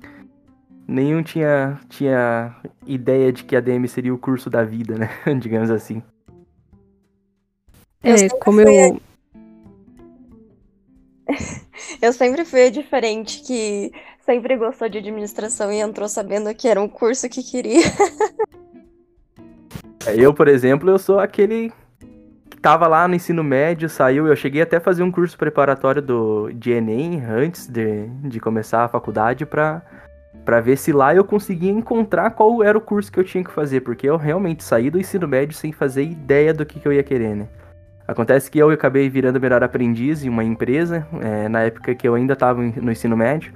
nenhum 0.89 1.23
tinha, 1.23 1.79
tinha 1.89 2.53
ideia 2.85 3.33
de 3.33 3.45
que 3.45 3.55
ADM 3.55 3.87
seria 3.87 4.13
o 4.13 4.19
curso 4.19 4.51
da 4.51 4.65
vida, 4.65 4.99
né? 4.99 5.09
Digamos 5.39 5.71
assim. 5.71 6.03
É, 8.07 8.29
como 8.41 8.61
eu. 8.61 9.01
eu 12.01 12.13
sempre 12.13 12.45
fui 12.45 12.67
a 12.67 12.71
diferente 12.71 13.43
que 13.43 13.91
sempre 14.25 14.57
gostou 14.57 14.89
de 14.89 14.99
administração 14.99 15.73
e 15.73 15.81
entrou 15.81 16.09
sabendo 16.09 16.55
que 16.55 16.69
era 16.69 16.81
um 16.81 16.89
curso 16.89 17.29
que 17.29 17.43
queria. 17.43 17.87
É, 20.07 20.15
eu, 20.19 20.33
por 20.33 20.49
exemplo, 20.49 20.91
eu 20.91 20.99
sou 20.99 21.19
aquele 21.19 21.73
tava 22.63 22.89
lá 22.89 23.07
no 23.07 23.15
ensino 23.15 23.45
médio, 23.45 23.89
saiu, 23.89 24.27
eu 24.27 24.35
cheguei 24.35 24.61
até 24.61 24.79
a 24.79 24.81
fazer 24.81 25.05
um 25.05 25.11
curso 25.13 25.39
preparatório 25.39 26.03
do, 26.03 26.51
de 26.53 26.73
Enem 26.73 27.23
antes 27.25 27.69
de, 27.69 28.09
de 28.25 28.41
começar 28.41 28.85
a 28.85 28.89
faculdade 28.89 29.47
para 29.47 29.83
para 30.45 30.61
ver 30.61 30.77
se 30.77 30.93
lá 30.93 31.13
eu 31.13 31.25
conseguia 31.25 31.73
encontrar 31.73 32.31
qual 32.31 32.63
era 32.63 32.79
o 32.79 32.81
curso 32.81 33.11
que 33.11 33.19
eu 33.19 33.25
tinha 33.25 33.43
que 33.43 33.51
fazer, 33.51 33.81
porque 33.81 34.09
eu 34.09 34.17
realmente 34.17 34.63
saí 34.63 34.91
do 34.91 34.99
ensino 34.99 35.27
médio 35.27 35.57
sem 35.57 35.73
fazer 35.73 36.05
ideia 36.05 36.55
do 36.55 36.65
que, 36.65 36.79
que 36.79 36.87
eu 36.87 36.93
ia 36.93 37.03
querer, 37.03 37.35
né? 37.35 37.49
Acontece 38.07 38.51
que 38.51 38.59
eu 38.59 38.71
acabei 38.71 39.09
virando 39.09 39.41
melhor 39.41 39.65
aprendiz 39.65 40.25
em 40.25 40.29
uma 40.29 40.45
empresa, 40.45 41.07
é, 41.21 41.49
na 41.49 41.63
época 41.63 41.95
que 41.95 42.07
eu 42.07 42.15
ainda 42.15 42.35
estava 42.35 42.63
no 42.63 42.93
ensino 42.93 43.17
médio, 43.17 43.53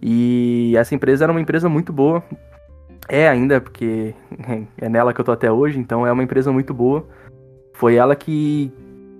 e 0.00 0.74
essa 0.76 0.94
empresa 0.94 1.24
era 1.24 1.32
uma 1.32 1.40
empresa 1.40 1.68
muito 1.68 1.92
boa, 1.92 2.22
é 3.08 3.28
ainda, 3.28 3.60
porque 3.60 4.14
é 4.78 4.88
nela 4.88 5.14
que 5.14 5.20
eu 5.20 5.24
tô 5.24 5.30
até 5.30 5.50
hoje, 5.50 5.78
então 5.78 6.06
é 6.06 6.10
uma 6.10 6.22
empresa 6.22 6.50
muito 6.50 6.74
boa, 6.74 7.06
foi 7.74 7.94
ela 7.94 8.16
que, 8.16 8.72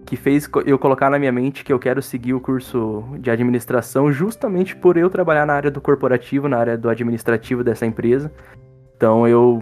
que 0.05 0.17
fez 0.17 0.51
eu 0.67 0.79
colocar 0.79 1.11
na 1.11 1.19
minha 1.19 1.33
mente 1.33 1.65
que 1.65 1.73
eu 1.73 1.79
quero 1.79 2.03
seguir 2.03 2.35
o 2.35 2.41
curso 2.41 3.05
de 3.19 3.31
administração 3.31 4.13
justamente 4.13 4.75
por 4.75 4.97
eu 4.97 5.09
trabalhar 5.09 5.47
na 5.47 5.55
área 5.55 5.71
do 5.71 5.81
corporativo, 5.81 6.49
na 6.49 6.59
área 6.59 6.77
do 6.77 6.89
administrativo 6.89 7.65
dessa 7.65 7.87
empresa. 7.87 8.33
Então 8.97 9.27
eu 9.27 9.61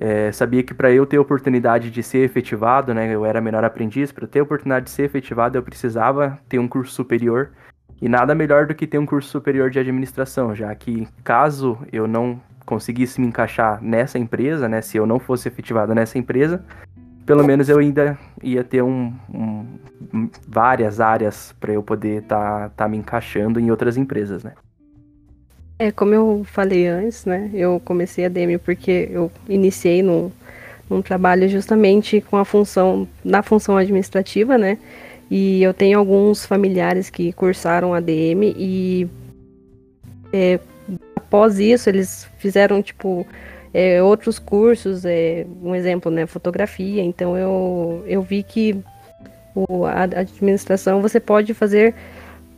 é, 0.00 0.30
sabia 0.30 0.62
que 0.62 0.72
para 0.72 0.92
eu 0.92 1.04
ter 1.04 1.18
oportunidade 1.18 1.90
de 1.90 2.02
ser 2.02 2.18
efetivado, 2.18 2.94
né, 2.94 3.12
eu 3.12 3.24
era 3.24 3.40
menor 3.40 3.64
aprendiz, 3.64 4.12
para 4.12 4.26
ter 4.26 4.40
oportunidade 4.40 4.86
de 4.86 4.90
ser 4.90 5.02
efetivado 5.02 5.58
eu 5.58 5.62
precisava 5.62 6.38
ter 6.48 6.58
um 6.58 6.68
curso 6.68 6.92
superior. 6.92 7.50
E 8.00 8.08
nada 8.08 8.32
melhor 8.32 8.66
do 8.66 8.76
que 8.76 8.86
ter 8.86 8.98
um 8.98 9.06
curso 9.06 9.28
superior 9.28 9.70
de 9.70 9.78
administração, 9.80 10.54
já 10.54 10.72
que 10.72 11.08
caso 11.24 11.76
eu 11.92 12.06
não 12.06 12.40
conseguisse 12.64 13.20
me 13.20 13.26
encaixar 13.26 13.82
nessa 13.82 14.18
empresa, 14.18 14.68
né, 14.68 14.80
se 14.80 14.96
eu 14.96 15.06
não 15.06 15.18
fosse 15.18 15.48
efetivado 15.48 15.92
nessa 15.94 16.16
empresa, 16.16 16.64
pelo 17.26 17.44
menos 17.44 17.68
eu 17.68 17.78
ainda 17.78 18.16
ia 18.42 18.62
ter 18.62 18.82
um, 18.82 19.12
um 19.34 19.66
várias 20.46 21.00
áreas 21.00 21.54
para 21.58 21.72
eu 21.72 21.82
poder 21.82 22.22
estar 22.22 22.68
tá, 22.68 22.84
tá 22.84 22.88
me 22.88 22.96
encaixando 22.96 23.58
em 23.58 23.70
outras 23.70 23.96
empresas, 23.96 24.44
né? 24.44 24.54
É, 25.78 25.92
como 25.92 26.12
eu 26.12 26.42
falei 26.44 26.88
antes, 26.88 27.24
né? 27.24 27.50
Eu 27.54 27.80
comecei 27.84 28.24
a 28.24 28.28
DM 28.28 28.58
porque 28.58 29.08
eu 29.12 29.30
iniciei 29.48 30.02
num, 30.02 30.30
num 30.90 31.00
trabalho 31.00 31.48
justamente 31.48 32.20
com 32.20 32.36
a 32.36 32.44
função, 32.44 33.06
na 33.24 33.42
função 33.42 33.76
administrativa, 33.76 34.58
né? 34.58 34.76
E 35.30 35.62
eu 35.62 35.72
tenho 35.72 35.98
alguns 35.98 36.44
familiares 36.44 37.10
que 37.10 37.32
cursaram 37.32 37.94
ADM 37.94 38.54
e 38.56 39.08
é, 40.32 40.58
após 41.14 41.60
isso 41.60 41.88
eles 41.88 42.26
fizeram 42.38 42.82
tipo 42.82 43.26
é, 43.72 44.02
outros 44.02 44.38
cursos, 44.38 45.04
é, 45.04 45.46
um 45.62 45.74
exemplo, 45.74 46.10
né, 46.10 46.26
fotografia. 46.26 47.02
Então 47.02 47.36
eu, 47.36 48.02
eu 48.06 48.22
vi 48.22 48.42
que 48.42 48.82
o, 49.54 49.84
a 49.84 50.02
administração 50.02 51.02
você 51.02 51.20
pode 51.20 51.54
fazer 51.54 51.94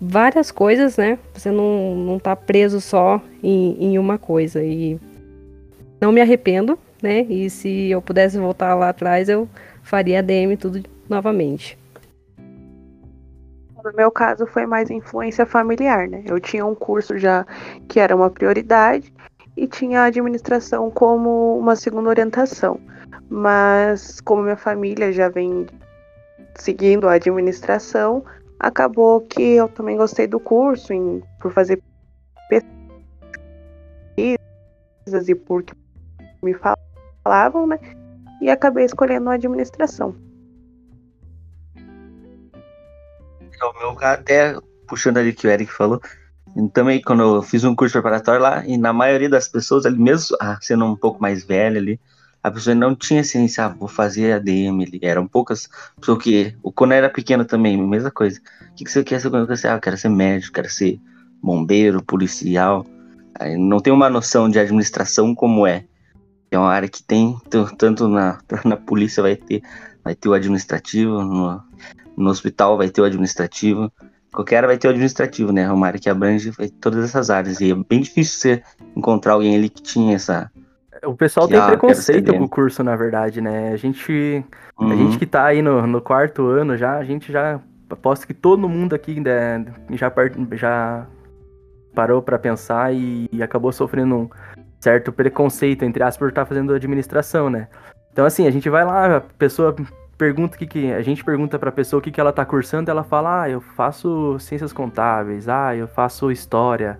várias 0.01 0.51
coisas, 0.51 0.97
né? 0.97 1.19
Você 1.35 1.51
não, 1.51 1.95
não 1.95 2.19
tá 2.19 2.35
preso 2.35 2.81
só 2.81 3.21
em, 3.43 3.77
em 3.85 3.99
uma 3.99 4.17
coisa. 4.17 4.63
E 4.63 4.99
não 6.01 6.11
me 6.11 6.21
arrependo, 6.21 6.79
né? 7.03 7.21
E 7.23 7.51
se 7.51 7.91
eu 7.91 8.01
pudesse 8.01 8.39
voltar 8.39 8.75
lá 8.75 8.89
atrás, 8.89 9.29
eu 9.29 9.47
faria 9.83 10.21
ADM 10.21 10.57
tudo 10.59 10.83
novamente. 11.09 11.79
No 13.85 13.93
meu 13.95 14.11
caso, 14.11 14.47
foi 14.47 14.67
mais 14.67 14.91
influência 14.91 15.45
familiar, 15.45 16.09
né? 16.09 16.23
Eu 16.27 16.39
tinha 16.41 16.65
um 16.65 16.75
curso 16.75 17.19
já 17.19 17.47
que 17.89 17.99
era 17.99 18.15
uma 18.15 18.31
prioridade 18.31 19.13
e 19.57 19.67
tinha 19.67 20.03
a 20.03 20.05
administração 20.05 20.91
como 20.91 21.59
uma 21.59 21.77
segunda 21.77 22.09
orientação. 22.09 22.81
Mas 23.29 24.21
como 24.21 24.43
minha 24.43 24.57
família 24.57 25.13
já 25.13 25.29
vem 25.29 25.67
seguindo 26.57 27.09
a 27.09 27.13
administração, 27.13 28.25
acabou 28.61 29.23
que 29.23 29.43
eu 29.43 29.69
também 29.69 29.97
gostei 29.97 30.27
do 30.27 30.39
curso 30.39 30.93
em, 30.93 31.23
por 31.41 31.51
fazer 31.51 31.83
pesquisas 34.17 35.29
e 35.29 35.35
porque 35.35 35.73
me 36.43 36.55
falavam, 37.25 37.67
né? 37.67 37.79
E 38.41 38.51
acabei 38.51 38.85
escolhendo 38.85 39.31
a 39.31 39.35
administração. 39.35 40.15
O 43.63 43.79
meu 43.79 43.97
até 44.01 44.57
puxando 44.87 45.19
ali 45.19 45.33
que 45.33 45.47
o 45.47 45.51
Eric 45.51 45.71
falou, 45.73 46.01
também, 46.73 47.01
quando 47.01 47.23
eu 47.23 47.43
fiz 47.43 47.63
um 47.63 47.77
curso 47.77 47.93
preparatório 47.93 48.41
lá, 48.41 48.67
e 48.67 48.77
na 48.77 48.93
maioria 48.93 49.29
das 49.29 49.49
pessoas 49.49 49.87
ali, 49.87 49.99
mesmo 49.99 50.37
ah, 50.41 50.59
sendo 50.61 50.85
um 50.85 50.97
pouco 50.97 51.21
mais 51.21 51.45
velha 51.45 51.79
ali, 51.79 52.01
a 52.43 52.51
pessoa 52.51 52.75
não 52.75 52.95
tinha 52.95 53.23
ciência, 53.23 53.67
ah, 53.67 53.69
vou 53.69 53.89
fazer 53.89 54.33
ADM 54.33 54.83
ali. 54.83 54.99
Eram 55.03 55.27
poucas 55.27 55.69
pessoas 55.99 56.23
que. 56.23 56.57
Quando 56.75 56.93
eu 56.93 56.99
era 56.99 57.11
pequeno 57.11 57.45
também, 57.45 57.77
mesma 57.77 58.11
coisa. 58.11 58.41
O 58.71 58.75
que, 58.75 58.85
que 58.85 58.91
você 58.91 59.05
quer 59.05 59.21
ser? 59.21 59.29
Ah, 59.69 59.75
eu 59.75 59.81
quero 59.81 59.99
ser 59.99 60.09
médico, 60.09 60.55
quero 60.55 60.71
ser 60.71 60.99
bombeiro, 61.43 62.03
policial. 62.03 62.87
Aí 63.39 63.57
não 63.57 63.81
tem 63.81 63.93
uma 63.93 64.09
noção 64.09 64.49
de 64.49 64.59
administração 64.59 65.35
como 65.35 65.67
é. 65.67 65.85
É 66.51 66.59
uma 66.59 66.71
área 66.71 66.89
que 66.89 67.03
tem, 67.03 67.37
tanto 67.79 68.09
na, 68.09 68.39
na 68.65 68.77
polícia 68.77 69.23
vai 69.23 69.37
ter, 69.37 69.63
vai 70.03 70.15
ter 70.15 70.29
o 70.29 70.33
administrativo, 70.33 71.23
no, 71.23 71.63
no 72.17 72.31
hospital 72.31 72.77
vai 72.77 72.89
ter 72.89 73.01
o 73.01 73.05
administrativo. 73.05 73.93
Qualquer 74.33 74.59
área 74.59 74.69
vai 74.69 74.79
ter 74.79 74.89
o 74.89 74.91
administrativo, 74.91 75.53
né? 75.53 75.63
É 75.63 75.73
uma 75.73 75.87
área 75.87 76.01
que 76.01 76.09
abrange 76.09 76.53
todas 76.81 77.05
essas 77.05 77.31
áreas. 77.31 77.61
E 77.61 77.71
é 77.71 77.75
bem 77.75 78.01
difícil 78.01 78.39
você 78.39 78.63
encontrar 78.97 79.35
alguém 79.35 79.57
ali 79.57 79.69
que 79.69 79.83
tinha 79.83 80.15
essa. 80.15 80.51
O 81.05 81.15
pessoal 81.15 81.49
tem 81.49 81.59
ah, 81.59 81.67
preconceito 81.67 82.33
com 82.35 82.45
o 82.45 82.49
curso, 82.49 82.85
na 82.85 82.95
verdade, 82.95 83.41
né? 83.41 83.73
A 83.73 83.77
gente, 83.77 84.45
uhum. 84.79 84.93
a 84.93 84.97
gente 84.97 85.19
que 85.19 85.27
tá 85.27 85.47
aí 85.47 85.63
no, 85.63 85.87
no 85.87 86.01
quarto 86.01 86.47
ano 86.47 86.77
já, 86.77 86.97
a 86.97 87.05
gente 87.05 87.33
já. 87.33 87.61
Aposto 87.89 88.25
que 88.25 88.35
todo 88.35 88.69
mundo 88.69 88.95
aqui 88.95 89.19
né, 89.19 89.67
já, 89.93 90.13
já 90.53 91.07
parou 91.93 92.23
para 92.23 92.39
pensar 92.39 92.95
e, 92.95 93.29
e, 93.33 93.43
acabou 93.43 93.73
sofrendo 93.73 94.15
um 94.15 94.31
certo 94.79 95.11
preconceito, 95.11 95.85
entre 95.85 96.01
aspas, 96.05 96.19
por 96.19 96.29
estar 96.29 96.43
tá 96.43 96.47
fazendo 96.47 96.73
administração, 96.73 97.51
né? 97.51 97.67
Então, 98.13 98.25
assim, 98.25 98.47
a 98.47 98.51
gente 98.51 98.71
vai 98.71 98.85
lá, 98.85 99.17
a 99.17 99.21
pessoa 99.21 99.75
pergunta 100.17 100.57
que, 100.57 100.67
que 100.67 100.93
a 100.93 101.03
gente 101.03 101.25
pergunta 101.25 101.59
para 101.59 101.71
a 101.71 101.73
pessoa 101.73 101.99
o 101.99 102.03
que, 102.03 102.13
que 102.13 102.21
ela 102.21 102.31
está 102.31 102.45
cursando, 102.45 102.91
ela 102.91 103.03
fala: 103.03 103.43
"Ah, 103.43 103.51
eu 103.51 103.61
faço 103.61 104.39
ciências 104.39 104.73
contábeis, 104.73 105.49
ah, 105.49 105.75
eu 105.75 105.89
faço 105.89 106.31
história, 106.31 106.99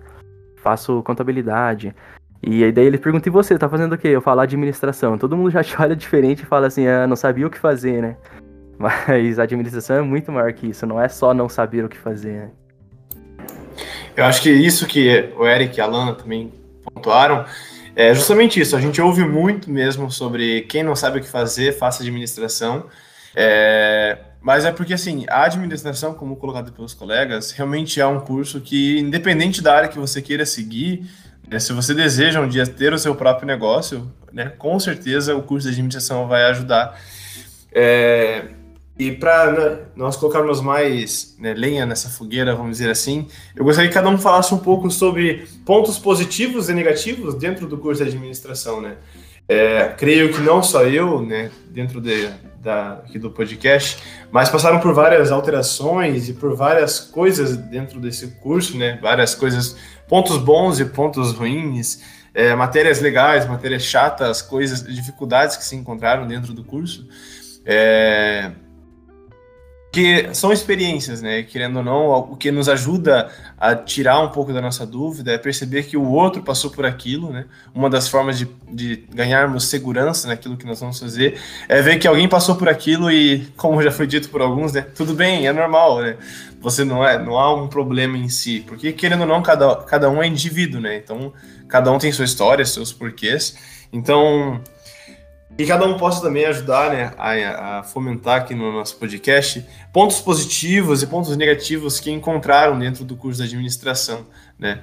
faço 0.57 1.01
contabilidade". 1.03 1.95
E 2.43 2.71
daí 2.71 2.85
ele 2.85 2.97
pergunta: 2.97 3.27
"E 3.29 3.31
você, 3.31 3.57
tá 3.57 3.69
fazendo 3.69 3.93
o 3.93 3.97
quê?". 3.97 4.09
Eu 4.09 4.21
falo: 4.21 4.41
"Administração". 4.41 5.17
Todo 5.17 5.37
mundo 5.37 5.51
já 5.51 5.63
te 5.63 5.79
olha 5.79 5.95
diferente 5.95 6.43
e 6.43 6.45
fala 6.45 6.67
assim: 6.67 6.87
"Ah, 6.87 7.07
não 7.07 7.15
sabia 7.15 7.47
o 7.47 7.49
que 7.49 7.59
fazer, 7.59 8.01
né?". 8.01 8.17
Mas 8.77 9.37
a 9.37 9.43
administração 9.43 9.97
é 9.97 10.01
muito 10.01 10.31
maior 10.31 10.51
que 10.53 10.67
isso, 10.67 10.87
não 10.87 10.99
é 10.99 11.07
só 11.07 11.33
não 11.33 11.47
saber 11.47 11.85
o 11.85 11.89
que 11.89 11.97
fazer. 11.97 12.33
Né? 12.33 12.49
Eu 14.15 14.25
acho 14.25 14.41
que 14.41 14.49
isso 14.49 14.87
que 14.87 15.29
o 15.37 15.45
Eric 15.45 15.77
e 15.77 15.81
a 15.81 15.85
Lana 15.85 16.15
também 16.15 16.51
pontuaram 16.83 17.45
é 17.95 18.13
justamente 18.13 18.59
isso. 18.59 18.75
A 18.75 18.81
gente 18.81 19.01
ouve 19.01 19.23
muito 19.23 19.69
mesmo 19.69 20.09
sobre 20.09 20.61
quem 20.61 20.83
não 20.83 20.95
sabe 20.95 21.19
o 21.19 21.21
que 21.21 21.27
fazer, 21.27 21.77
faça 21.77 22.01
administração. 22.01 22.85
É, 23.35 24.17
mas 24.41 24.65
é 24.65 24.71
porque, 24.71 24.93
assim, 24.93 25.25
a 25.29 25.43
administração, 25.45 26.13
como 26.13 26.35
colocado 26.35 26.71
pelos 26.71 26.93
colegas, 26.93 27.51
realmente 27.51 27.99
é 27.99 28.05
um 28.05 28.19
curso 28.19 28.59
que, 28.59 28.99
independente 28.99 29.61
da 29.61 29.75
área 29.75 29.89
que 29.89 29.99
você 29.99 30.21
queira 30.21 30.45
seguir, 30.45 31.05
né, 31.51 31.59
se 31.59 31.73
você 31.73 31.93
deseja 31.93 32.39
um 32.39 32.47
dia 32.47 32.65
ter 32.65 32.93
o 32.93 32.97
seu 32.97 33.13
próprio 33.13 33.45
negócio, 33.45 34.11
né, 34.31 34.51
com 34.57 34.79
certeza 34.79 35.35
o 35.35 35.43
curso 35.43 35.67
de 35.67 35.73
administração 35.73 36.27
vai 36.27 36.45
ajudar. 36.45 36.97
É, 37.73 38.45
E 38.97 39.11
para 39.11 39.51
né, 39.51 39.77
nós 39.95 40.15
colocarmos 40.15 40.61
mais 40.61 41.35
né, 41.39 41.53
lenha 41.53 41.85
nessa 41.85 42.07
fogueira, 42.09 42.53
vamos 42.55 42.77
dizer 42.77 42.91
assim, 42.91 43.27
eu 43.55 43.63
gostaria 43.63 43.89
que 43.89 43.93
cada 43.95 44.09
um 44.09 44.17
falasse 44.17 44.53
um 44.53 44.59
pouco 44.59 44.91
sobre 44.91 45.47
pontos 45.65 45.97
positivos 45.97 46.69
e 46.69 46.73
negativos 46.73 47.33
dentro 47.35 47.67
do 47.67 47.77
curso 47.77 48.03
de 48.03 48.09
administração, 48.09 48.79
né? 48.79 48.97
É, 49.49 49.93
creio 49.97 50.31
que 50.31 50.39
não 50.41 50.61
só 50.61 50.83
eu, 50.83 51.21
né, 51.21 51.49
dentro 51.69 51.99
de, 51.99 52.29
da, 52.61 52.93
aqui 53.05 53.17
do 53.17 53.31
podcast, 53.31 53.97
mas 54.31 54.49
passaram 54.49 54.79
por 54.79 54.93
várias 54.93 55.31
alterações 55.31 56.29
e 56.29 56.33
por 56.33 56.55
várias 56.55 56.99
coisas 56.99 57.57
dentro 57.57 57.99
desse 57.99 58.27
curso, 58.39 58.77
né? 58.77 58.99
Várias 59.01 59.33
coisas, 59.33 59.75
pontos 60.11 60.37
bons 60.39 60.77
e 60.81 60.83
pontos 60.83 61.31
ruins, 61.31 62.01
é, 62.33 62.53
matérias 62.53 62.99
legais, 62.99 63.47
matérias 63.47 63.83
chatas, 63.83 64.41
coisas, 64.41 64.83
dificuldades 64.83 65.55
que 65.55 65.63
se 65.63 65.73
encontraram 65.73 66.27
dentro 66.27 66.53
do 66.53 66.65
curso. 66.65 67.07
É, 67.65 68.51
que 69.91 70.33
são 70.33 70.53
experiências, 70.53 71.21
né? 71.21 71.43
Querendo 71.43 71.77
ou 71.77 71.83
não, 71.83 72.09
o 72.31 72.37
que 72.37 72.49
nos 72.49 72.69
ajuda 72.69 73.29
a 73.59 73.75
tirar 73.75 74.21
um 74.21 74.29
pouco 74.29 74.53
da 74.53 74.61
nossa 74.61 74.85
dúvida 74.85 75.33
é 75.33 75.37
perceber 75.37 75.83
que 75.83 75.97
o 75.97 76.09
outro 76.09 76.41
passou 76.41 76.71
por 76.71 76.85
aquilo, 76.85 77.29
né? 77.29 77.45
Uma 77.75 77.89
das 77.89 78.07
formas 78.07 78.37
de, 78.37 78.47
de 78.71 79.03
ganharmos 79.13 79.65
segurança 79.65 80.29
naquilo 80.29 80.55
que 80.55 80.65
nós 80.65 80.79
vamos 80.79 80.97
fazer 80.97 81.37
é 81.67 81.81
ver 81.81 81.99
que 81.99 82.07
alguém 82.07 82.29
passou 82.29 82.55
por 82.55 82.69
aquilo 82.69 83.11
e, 83.11 83.47
como 83.57 83.83
já 83.83 83.91
foi 83.91 84.07
dito 84.07 84.29
por 84.29 84.41
alguns, 84.41 84.71
né? 84.71 84.81
Tudo 84.95 85.13
bem, 85.13 85.45
é 85.45 85.51
normal, 85.51 86.01
né? 86.01 86.15
Você 86.61 86.85
não 86.85 87.05
é, 87.05 87.21
não 87.21 87.37
há 87.37 87.53
um 87.53 87.67
problema 87.67 88.17
em 88.17 88.29
si, 88.29 88.63
porque 88.65 88.93
querendo 88.93 89.21
ou 89.21 89.27
não, 89.27 89.41
cada, 89.41 89.75
cada 89.75 90.09
um 90.09 90.23
é 90.23 90.27
indivíduo, 90.27 90.79
né? 90.79 90.95
Então, 90.95 91.33
cada 91.67 91.91
um 91.91 91.97
tem 91.97 92.13
sua 92.13 92.25
história, 92.25 92.65
seus 92.65 92.93
porquês. 92.93 93.57
Então, 93.91 94.61
e 95.57 95.65
cada 95.65 95.85
um 95.85 95.97
possa 95.97 96.21
também 96.21 96.45
ajudar 96.45 96.91
né, 96.91 97.13
a, 97.17 97.79
a, 97.79 97.83
fomentar 97.83 98.41
aqui 98.41 98.55
no 98.55 98.71
nosso 98.71 98.95
podcast 98.97 99.65
pontos 99.93 100.19
positivos 100.19 101.03
e 101.03 101.07
pontos 101.07 101.35
negativos 101.37 101.99
que 101.99 102.09
encontraram 102.09 102.79
dentro 102.79 103.03
do 103.03 103.15
curso 103.15 103.39
de 103.39 103.47
administração. 103.47 104.25
Né? 104.57 104.81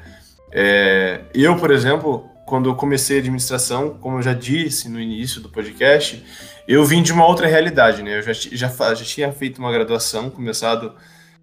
É, 0.53 1.21
eu, 1.35 1.57
por 1.57 1.71
exemplo, 1.71 2.29
quando 2.47 2.69
eu 2.69 2.75
comecei 2.75 3.17
a 3.17 3.21
administração, 3.21 3.99
como 4.01 4.19
eu 4.19 4.23
já 4.23 4.33
disse 4.33 4.89
no 4.89 5.01
início 5.01 5.41
do 5.41 5.49
podcast, 5.49 6.25
eu 6.67 6.85
vim 6.85 7.03
de 7.03 7.13
uma 7.13 7.27
outra 7.27 7.47
realidade. 7.47 8.03
Né? 8.03 8.19
Eu 8.19 8.23
já, 8.23 8.33
já, 8.33 8.69
já 8.69 9.05
tinha 9.05 9.33
feito 9.33 9.59
uma 9.59 9.73
graduação, 9.73 10.31
começado 10.31 10.95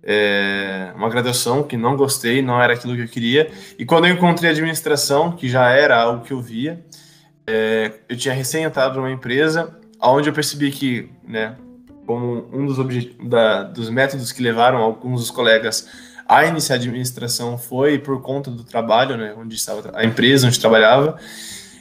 é, 0.03 0.91
uma 0.95 1.09
graduação 1.09 1.63
que 1.63 1.75
não 1.75 1.97
gostei, 1.97 2.41
não 2.41 2.61
era 2.61 2.73
aquilo 2.73 2.95
que 2.95 3.01
eu 3.01 3.07
queria. 3.07 3.51
E 3.77 3.85
quando 3.85 4.05
eu 4.05 4.13
encontrei 4.13 4.49
a 4.49 4.53
administração, 4.53 5.31
que 5.31 5.49
já 5.49 5.69
era 5.71 5.99
algo 5.99 6.23
que 6.23 6.31
eu 6.31 6.39
via, 6.39 6.85
é, 7.47 7.91
eu 8.09 8.17
tinha 8.17 8.33
recém 8.33 8.63
entrado 8.63 8.95
numa 8.95 9.11
empresa 9.11 9.75
onde 10.01 10.29
eu 10.29 10.33
percebi 10.33 10.71
que, 10.71 11.09
né, 11.27 11.55
como 12.05 12.47
um 12.53 12.65
dos, 12.65 12.77
da, 13.27 13.63
dos 13.63 13.89
métodos 13.89 14.31
que 14.31 14.41
levaram 14.41 14.77
alguns 14.77 15.21
dos 15.21 15.31
colegas 15.31 15.87
a 16.27 16.45
iniciar 16.45 16.75
a 16.75 16.79
administração 16.79 17.57
foi 17.57 17.99
por 17.99 18.21
conta 18.21 18.49
do 18.49 18.63
trabalho, 18.63 19.15
né, 19.15 19.33
onde 19.37 19.55
estava 19.55 19.91
a 19.93 20.03
empresa 20.03 20.47
onde 20.47 20.59
trabalhava. 20.59 21.17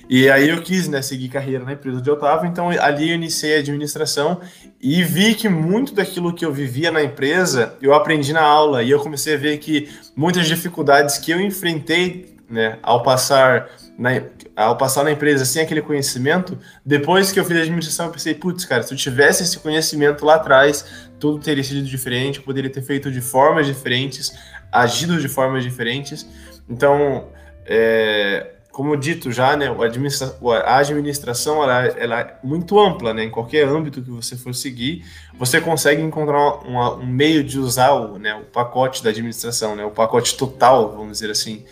E 0.09 0.28
aí 0.28 0.50
eu 0.50 0.61
quis, 0.61 0.87
né, 0.87 1.00
seguir 1.00 1.28
carreira 1.30 1.64
na 1.64 1.73
empresa 1.73 1.99
onde 1.99 2.11
eu 2.11 2.14
estava, 2.14 2.47
então 2.47 2.68
ali 2.68 3.09
eu 3.09 3.14
iniciei 3.14 3.56
a 3.56 3.61
administração 3.61 4.38
e 4.78 5.02
vi 5.02 5.35
que 5.35 5.49
muito 5.49 5.94
daquilo 5.94 6.35
que 6.35 6.44
eu 6.44 6.52
vivia 6.52 6.90
na 6.90 7.02
empresa 7.02 7.75
eu 7.80 7.94
aprendi 7.94 8.30
na 8.33 8.42
aula 8.42 8.83
e 8.83 8.90
eu 8.90 9.00
comecei 9.00 9.35
a 9.35 9.38
ver 9.38 9.56
que 9.56 9.88
muitas 10.14 10.47
dificuldades 10.47 11.16
que 11.16 11.30
eu 11.30 11.40
enfrentei, 11.40 12.37
né, 12.50 12.78
ao 12.83 13.02
passar 13.02 13.71
na, 13.98 14.10
ao 14.56 14.76
passar 14.76 15.04
na 15.04 15.12
empresa 15.12 15.44
sem 15.44 15.62
aquele 15.62 15.80
conhecimento, 15.80 16.58
depois 16.84 17.30
que 17.30 17.38
eu 17.38 17.44
fiz 17.44 17.56
a 17.56 17.60
administração, 17.60 18.06
eu 18.06 18.12
pensei, 18.12 18.34
putz, 18.34 18.64
cara, 18.64 18.82
se 18.82 18.92
eu 18.92 18.98
tivesse 18.98 19.42
esse 19.42 19.58
conhecimento 19.58 20.24
lá 20.24 20.34
atrás, 20.34 20.84
tudo 21.18 21.38
teria 21.38 21.62
sido 21.62 21.82
diferente, 21.82 22.40
poderia 22.40 22.70
ter 22.70 22.82
feito 22.82 23.10
de 23.10 23.20
formas 23.20 23.66
diferentes, 23.66 24.32
agido 24.72 25.20
de 25.20 25.28
formas 25.28 25.62
diferentes. 25.62 26.26
Então, 26.68 27.28
é, 27.66 28.54
como 28.74 28.96
dito 28.96 29.30
já, 29.30 29.57
né, 29.57 29.68
a 29.68 30.78
administração 30.78 31.62
ela, 31.62 31.87
ela, 31.87 32.20
é 32.20 32.37
muito 32.42 32.78
ampla, 32.80 33.14
né, 33.14 33.22
em 33.22 33.30
qualquer 33.30 33.68
âmbito 33.68 34.02
que 34.02 34.11
você 34.11 34.37
for 34.37 34.52
seguir, 34.52 35.04
você 35.38 35.61
consegue 35.61 36.02
encontrar 36.02 36.66
um, 36.66 36.76
um 37.00 37.07
meio 37.07 37.44
de 37.44 37.61
usar 37.61 37.92
o, 37.92 38.18
né, 38.18 38.35
o 38.35 38.42
pacote 38.46 39.04
da 39.04 39.11
administração, 39.11 39.76
né, 39.76 39.85
o 39.85 39.92
pacote 39.92 40.37
total, 40.37 40.90
vamos 40.90 41.12
dizer 41.12 41.30
assim. 41.30 41.64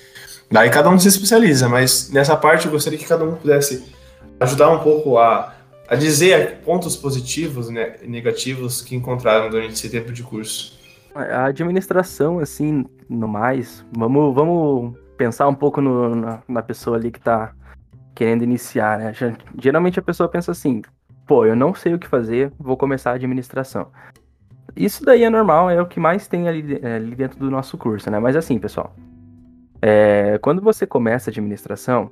Daí 0.51 0.71
cada 0.71 0.91
um 0.91 0.99
se 0.99 1.09
especializa, 1.09 1.69
mas 1.69 2.11
nessa 2.11 2.37
parte 2.37 2.67
eu 2.67 2.73
gostaria 2.73 2.99
que 2.99 3.07
cada 3.07 3.25
um 3.25 3.35
pudesse 3.35 3.93
ajudar 4.39 4.71
um 4.71 4.81
pouco 4.81 5.19
a, 5.19 5.55
a 5.89 5.95
dizer 5.95 6.59
pontos 6.65 6.97
positivos 6.97 7.71
e 7.71 7.73
né, 7.73 7.97
negativos 8.05 8.83
que 8.83 8.95
encontraram 8.95 9.49
durante 9.49 9.75
esse 9.75 9.89
tempo 9.89 10.13
de 10.13 10.23
curso. 10.23 10.79
A 11.15 11.47
administração, 11.47 12.39
assim, 12.39 12.87
no 13.09 13.29
mais, 13.29 13.85
vamos, 13.93 14.35
vamos 14.35 14.97
pensar 15.17 15.47
um 15.47 15.55
pouco 15.55 15.81
no, 15.81 16.15
na, 16.15 16.43
na, 16.49 16.63
pessoa 16.63 16.97
ali 16.97 17.11
que 17.11 17.19
está 17.19 17.53
querendo 18.15 18.43
iniciar, 18.43 18.99
né? 18.99 19.13
Geralmente 19.59 19.99
a 19.99 20.03
pessoa 20.03 20.29
pensa 20.29 20.53
assim, 20.53 20.81
pô, 21.27 21.45
eu 21.45 21.55
não 21.55 21.75
sei 21.75 21.93
o 21.95 21.99
que 21.99 22.09
fazer, 22.09 22.51
vou 22.59 22.77
começar 22.77 23.11
a 23.11 23.15
administração. 23.15 23.89
Isso 24.75 25.05
daí 25.05 25.23
é 25.23 25.31
normal, 25.31 25.69
é 25.69 25.81
o 25.81 25.87
que 25.87 26.01
mais 26.01 26.27
tem 26.27 26.49
ali, 26.49 26.79
é, 26.83 26.97
ali 26.97 27.15
dentro 27.15 27.39
do 27.39 27.51
nosso 27.51 27.77
curso, 27.77 28.11
né? 28.11 28.19
Mas 28.19 28.35
assim, 28.35 28.59
pessoal, 28.59 28.95
é, 29.83 30.39
quando 30.39 30.63
você 30.63 30.87
começa 30.87 31.29
a 31.29 31.33
administração, 31.33 32.09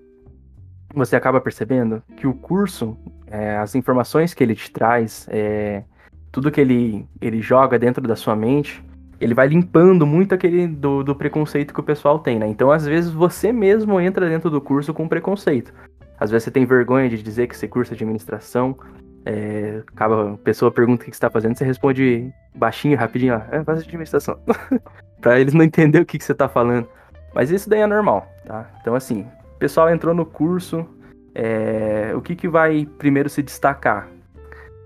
você 0.92 1.14
acaba 1.14 1.40
percebendo 1.40 2.02
que 2.16 2.26
o 2.26 2.34
curso, 2.34 2.98
é, 3.28 3.56
as 3.56 3.76
informações 3.76 4.34
que 4.34 4.42
ele 4.42 4.56
te 4.56 4.72
traz, 4.72 5.28
é, 5.30 5.84
tudo 6.32 6.50
que 6.50 6.60
ele, 6.60 7.06
ele 7.20 7.40
joga 7.40 7.78
dentro 7.78 8.06
da 8.06 8.16
sua 8.16 8.34
mente, 8.34 8.84
ele 9.20 9.34
vai 9.34 9.46
limpando 9.46 10.04
muito 10.04 10.34
aquele 10.34 10.66
do, 10.66 11.04
do, 11.04 11.14
preconceito 11.14 11.72
que 11.72 11.78
o 11.78 11.84
pessoal 11.84 12.18
tem, 12.18 12.38
né? 12.38 12.48
Então, 12.48 12.72
às 12.72 12.86
vezes, 12.86 13.12
você 13.12 13.52
mesmo 13.52 14.00
entra 14.00 14.28
dentro 14.28 14.50
do 14.50 14.60
curso 14.60 14.92
com 14.92 15.06
preconceito. 15.06 15.72
Às 16.18 16.30
vezes 16.30 16.44
você 16.44 16.50
tem 16.50 16.64
vergonha 16.64 17.08
de 17.08 17.22
dizer 17.22 17.46
que 17.46 17.56
você 17.56 17.68
cursa 17.68 17.94
administração. 17.94 18.76
É, 19.24 19.82
acaba, 19.86 20.32
a 20.32 20.36
pessoa 20.38 20.72
pergunta 20.72 21.02
o 21.02 21.04
que 21.04 21.12
você 21.12 21.16
está 21.16 21.30
fazendo, 21.30 21.56
você 21.56 21.64
responde 21.64 22.32
baixinho, 22.54 22.96
rapidinho, 22.96 23.34
ó, 23.34 23.54
é, 23.54 23.62
faz 23.62 23.80
administração. 23.82 24.38
para 25.20 25.38
eles 25.38 25.52
não 25.52 25.64
entender 25.64 26.00
o 26.00 26.06
que, 26.06 26.18
que 26.18 26.24
você 26.24 26.32
está 26.32 26.48
falando. 26.48 26.88
Mas 27.34 27.50
isso 27.50 27.68
daí 27.68 27.80
é 27.80 27.86
normal, 27.86 28.28
tá? 28.44 28.68
Então, 28.80 28.94
assim, 28.94 29.26
o 29.54 29.58
pessoal 29.58 29.90
entrou 29.90 30.14
no 30.14 30.26
curso, 30.26 30.86
é, 31.34 32.12
o 32.14 32.20
que, 32.20 32.34
que 32.34 32.48
vai 32.48 32.86
primeiro 32.98 33.28
se 33.28 33.42
destacar? 33.42 34.08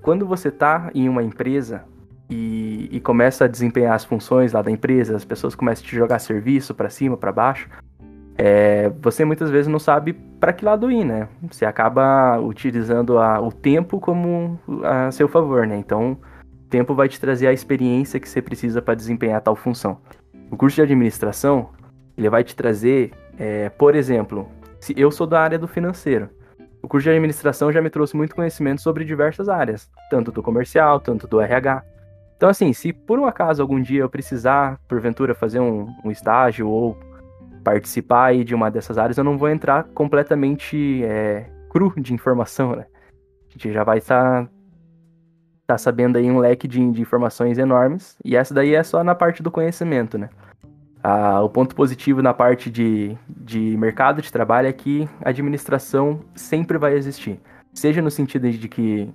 Quando 0.03 0.27
você 0.27 0.49
está 0.49 0.91
em 0.95 1.09
uma 1.09 1.23
empresa 1.23 1.85
e, 2.29 2.89
e, 2.93 3.01
começa 3.01 3.45
a 3.45 3.49
desempenhar 3.49 3.95
as 3.95 4.05
funções 4.05 4.53
lá 4.53 4.61
da 4.61 4.71
empresa, 4.71 5.17
as 5.17 5.25
pessoas 5.25 5.55
começam 5.55 5.85
a 5.85 5.89
te 5.89 5.97
jogar 5.97 6.19
serviço 6.19 6.75
para 6.75 6.91
cima, 6.91 7.17
para 7.17 7.33
baixo, 7.33 7.69
é, 8.37 8.91
você 9.01 9.25
muitas 9.25 9.51
vezes 9.51 9.69
não 9.69 9.79
sabe 9.79 10.13
para 10.13 10.53
que 10.53 10.65
lado 10.65 10.91
ir, 10.91 11.05
né? 11.05 11.29
Você 11.43 11.65
acaba 11.65 12.39
utilizando 12.39 13.19
a, 13.19 13.41
o 13.41 13.53
tempo 13.53 14.01
como 14.01 14.59
a 14.83 15.11
seu 15.11 15.29
favor, 15.29 15.67
né? 15.67 15.77
Então, 15.77 16.13
o 16.13 16.69
tempo 16.69 16.95
vai 16.95 17.09
te 17.09 17.21
trazer 17.21 17.47
a 17.47 17.53
experiência 17.53 18.19
que 18.19 18.29
você 18.29 18.43
precisa 18.43 18.83
para 18.83 18.95
desempenhar 18.95 19.41
tal 19.41 19.55
função. 19.55 19.99
O 20.51 20.57
curso 20.57 20.77
de 20.77 20.83
administração, 20.83 21.71
ele 22.17 22.29
vai 22.29 22.45
te 22.45 22.55
trazer, 22.55 23.13
é, 23.39 23.69
por 23.71 23.95
exemplo, 23.95 24.49
se 24.81 24.95
eu 24.97 25.11
sou 25.11 25.27
da 25.27 25.41
área 25.41 25.59
do 25.59 25.67
financeiro. 25.67 26.29
O 26.83 26.89
curso 26.89 27.05
de 27.05 27.11
administração 27.11 27.73
já 27.73 27.81
me 27.81 27.89
trouxe 27.89 28.15
muito 28.15 28.35
conhecimento 28.35 28.83
sobre 28.83 29.05
diversas 29.05 29.49
áreas, 29.49 29.89
tanto 30.11 30.31
do 30.31 30.43
comercial, 30.43 31.01
tanto 31.01 31.27
do 31.27 31.41
RH. 31.41 31.83
Então, 32.37 32.49
assim, 32.49 32.73
se 32.75 32.93
por 32.93 33.19
um 33.19 33.25
acaso 33.25 33.63
algum 33.63 33.81
dia 33.81 34.03
eu 34.03 34.09
precisar, 34.09 34.79
porventura, 34.87 35.35
fazer 35.35 35.61
um, 35.61 35.89
um 36.05 36.11
estágio 36.11 36.69
ou 36.69 36.99
participar 37.65 38.35
de 38.45 38.55
uma 38.55 38.71
dessas 38.71 38.99
áreas, 38.99 39.17
eu 39.17 39.25
não 39.25 39.39
vou 39.39 39.49
entrar 39.49 39.85
completamente 39.95 41.03
é, 41.05 41.47
cru 41.71 41.93
de 41.97 42.13
informação, 42.13 42.77
né? 42.77 42.85
A 43.49 43.53
gente 43.53 43.73
já 43.73 43.83
vai 43.83 43.99
estar 43.99 44.45
tá, 44.45 44.51
tá 45.69 45.79
sabendo 45.79 46.19
aí 46.19 46.31
um 46.31 46.39
leque 46.39 46.69
de, 46.69 46.91
de 46.91 47.01
informações 47.01 47.57
enormes, 47.57 48.19
e 48.23 48.37
essa 48.37 48.53
daí 48.53 48.75
é 48.75 48.83
só 48.83 49.03
na 49.03 49.15
parte 49.15 49.43
do 49.43 49.51
conhecimento, 49.51 50.19
né? 50.19 50.29
Ah, 51.07 51.43
o 51.43 51.51
ponto 51.51 51.75
positivo 51.75 52.23
na 52.23 52.33
parte 52.33 52.71
de, 52.71 53.15
de 53.29 53.77
mercado 53.77 54.23
de 54.23 54.33
trabalho 54.33 54.69
é 54.69 54.73
que 54.73 55.07
a 55.23 55.29
administração 55.29 56.21
sempre 56.35 56.79
vai 56.79 56.95
existir. 56.95 57.39
Seja 57.75 58.01
no 58.01 58.11
sentido 58.11 58.51
de 58.51 58.67
que, 58.67 59.13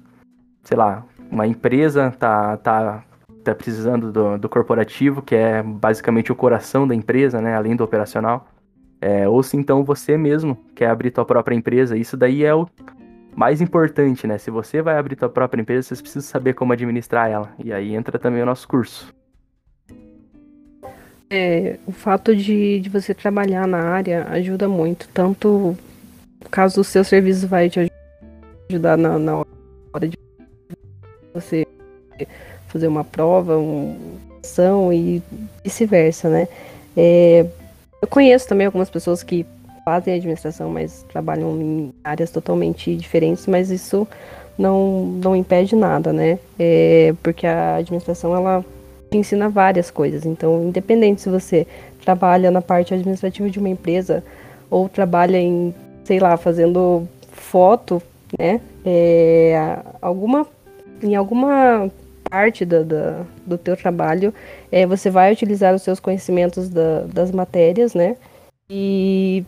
sei 0.61 0.77
lá, 0.77 1.03
uma 1.31 1.47
empresa 1.47 2.11
tá, 2.11 2.57
tá, 2.57 3.03
tá 3.43 3.55
precisando 3.55 4.11
do, 4.11 4.37
do 4.37 4.47
corporativo, 4.47 5.23
que 5.23 5.33
é 5.33 5.63
basicamente 5.63 6.31
o 6.31 6.35
coração 6.35 6.87
da 6.87 6.93
empresa, 6.93 7.41
né, 7.41 7.55
além 7.55 7.75
do 7.75 7.83
operacional. 7.83 8.47
É, 9.01 9.27
ou 9.27 9.41
se 9.41 9.57
então 9.57 9.83
você 9.83 10.15
mesmo 10.15 10.55
quer 10.75 10.91
abrir 10.91 11.09
tua 11.09 11.25
própria 11.25 11.55
empresa, 11.55 11.97
isso 11.97 12.15
daí 12.15 12.43
é 12.43 12.53
o 12.53 12.67
mais 13.35 13.61
importante, 13.61 14.27
né? 14.27 14.37
Se 14.37 14.51
você 14.51 14.79
vai 14.79 14.95
abrir 14.95 15.15
tua 15.15 15.29
própria 15.29 15.61
empresa, 15.61 15.95
você 15.95 16.03
precisa 16.03 16.23
saber 16.23 16.53
como 16.53 16.71
administrar 16.71 17.31
ela. 17.31 17.49
E 17.57 17.73
aí 17.73 17.95
entra 17.95 18.19
também 18.19 18.43
o 18.43 18.45
nosso 18.45 18.67
curso. 18.67 19.11
É, 21.29 21.77
o 21.85 21.91
fato 21.91 22.35
de, 22.35 22.79
de 22.79 22.89
você 22.89 23.13
trabalhar 23.13 23.67
na 23.67 23.79
área 23.79 24.25
ajuda 24.29 24.67
muito. 24.67 25.07
Tanto 25.13 25.77
caso 26.49 26.81
o 26.81 26.83
seu 26.83 27.03
serviço 27.03 27.47
vai 27.47 27.69
te 27.69 27.91
ajudar 28.69 28.97
na, 28.97 29.19
na 29.19 29.45
hora 29.93 30.07
de 30.07 30.17
você 31.33 31.67
fazer 32.67 32.87
uma 32.87 33.03
prova, 33.03 33.57
uma 33.57 33.95
ação 34.43 34.91
e 34.91 35.21
vice-versa, 35.63 36.29
né? 36.29 36.47
É, 36.97 37.45
eu 38.01 38.07
conheço 38.07 38.47
também 38.47 38.65
algumas 38.65 38.89
pessoas 38.89 39.21
que 39.21 39.45
fazem 39.85 40.15
administração, 40.15 40.69
mas 40.69 41.05
trabalham 41.11 41.59
em 41.61 41.93
áreas 42.03 42.31
totalmente 42.31 42.95
diferentes, 42.95 43.45
mas 43.47 43.69
isso 43.69 44.07
não, 44.57 45.05
não 45.05 45.35
impede 45.35 45.75
nada, 45.75 46.11
né? 46.11 46.39
É, 46.57 47.13
porque 47.21 47.45
a 47.45 47.75
administração, 47.75 48.35
ela 48.35 48.65
ensina 49.17 49.49
várias 49.49 49.89
coisas. 49.89 50.25
Então, 50.25 50.63
independente 50.63 51.21
se 51.21 51.29
você 51.29 51.65
trabalha 52.03 52.51
na 52.51 52.61
parte 52.61 52.93
administrativa 52.93 53.49
de 53.49 53.59
uma 53.59 53.69
empresa 53.69 54.23
ou 54.69 54.87
trabalha 54.87 55.37
em, 55.37 55.73
sei 56.03 56.19
lá, 56.19 56.37
fazendo 56.37 57.07
foto, 57.31 58.01
né? 58.37 58.61
É, 58.85 59.79
alguma, 60.01 60.45
em 61.01 61.15
alguma 61.15 61.89
parte 62.29 62.63
do, 62.63 63.57
teu 63.57 63.75
trabalho, 63.75 64.33
é, 64.71 64.85
você 64.85 65.09
vai 65.09 65.33
utilizar 65.33 65.73
os 65.73 65.81
seus 65.81 65.99
conhecimentos 65.99 66.69
da, 66.69 67.01
das 67.01 67.31
matérias, 67.31 67.93
né? 67.93 68.15
E 68.69 69.43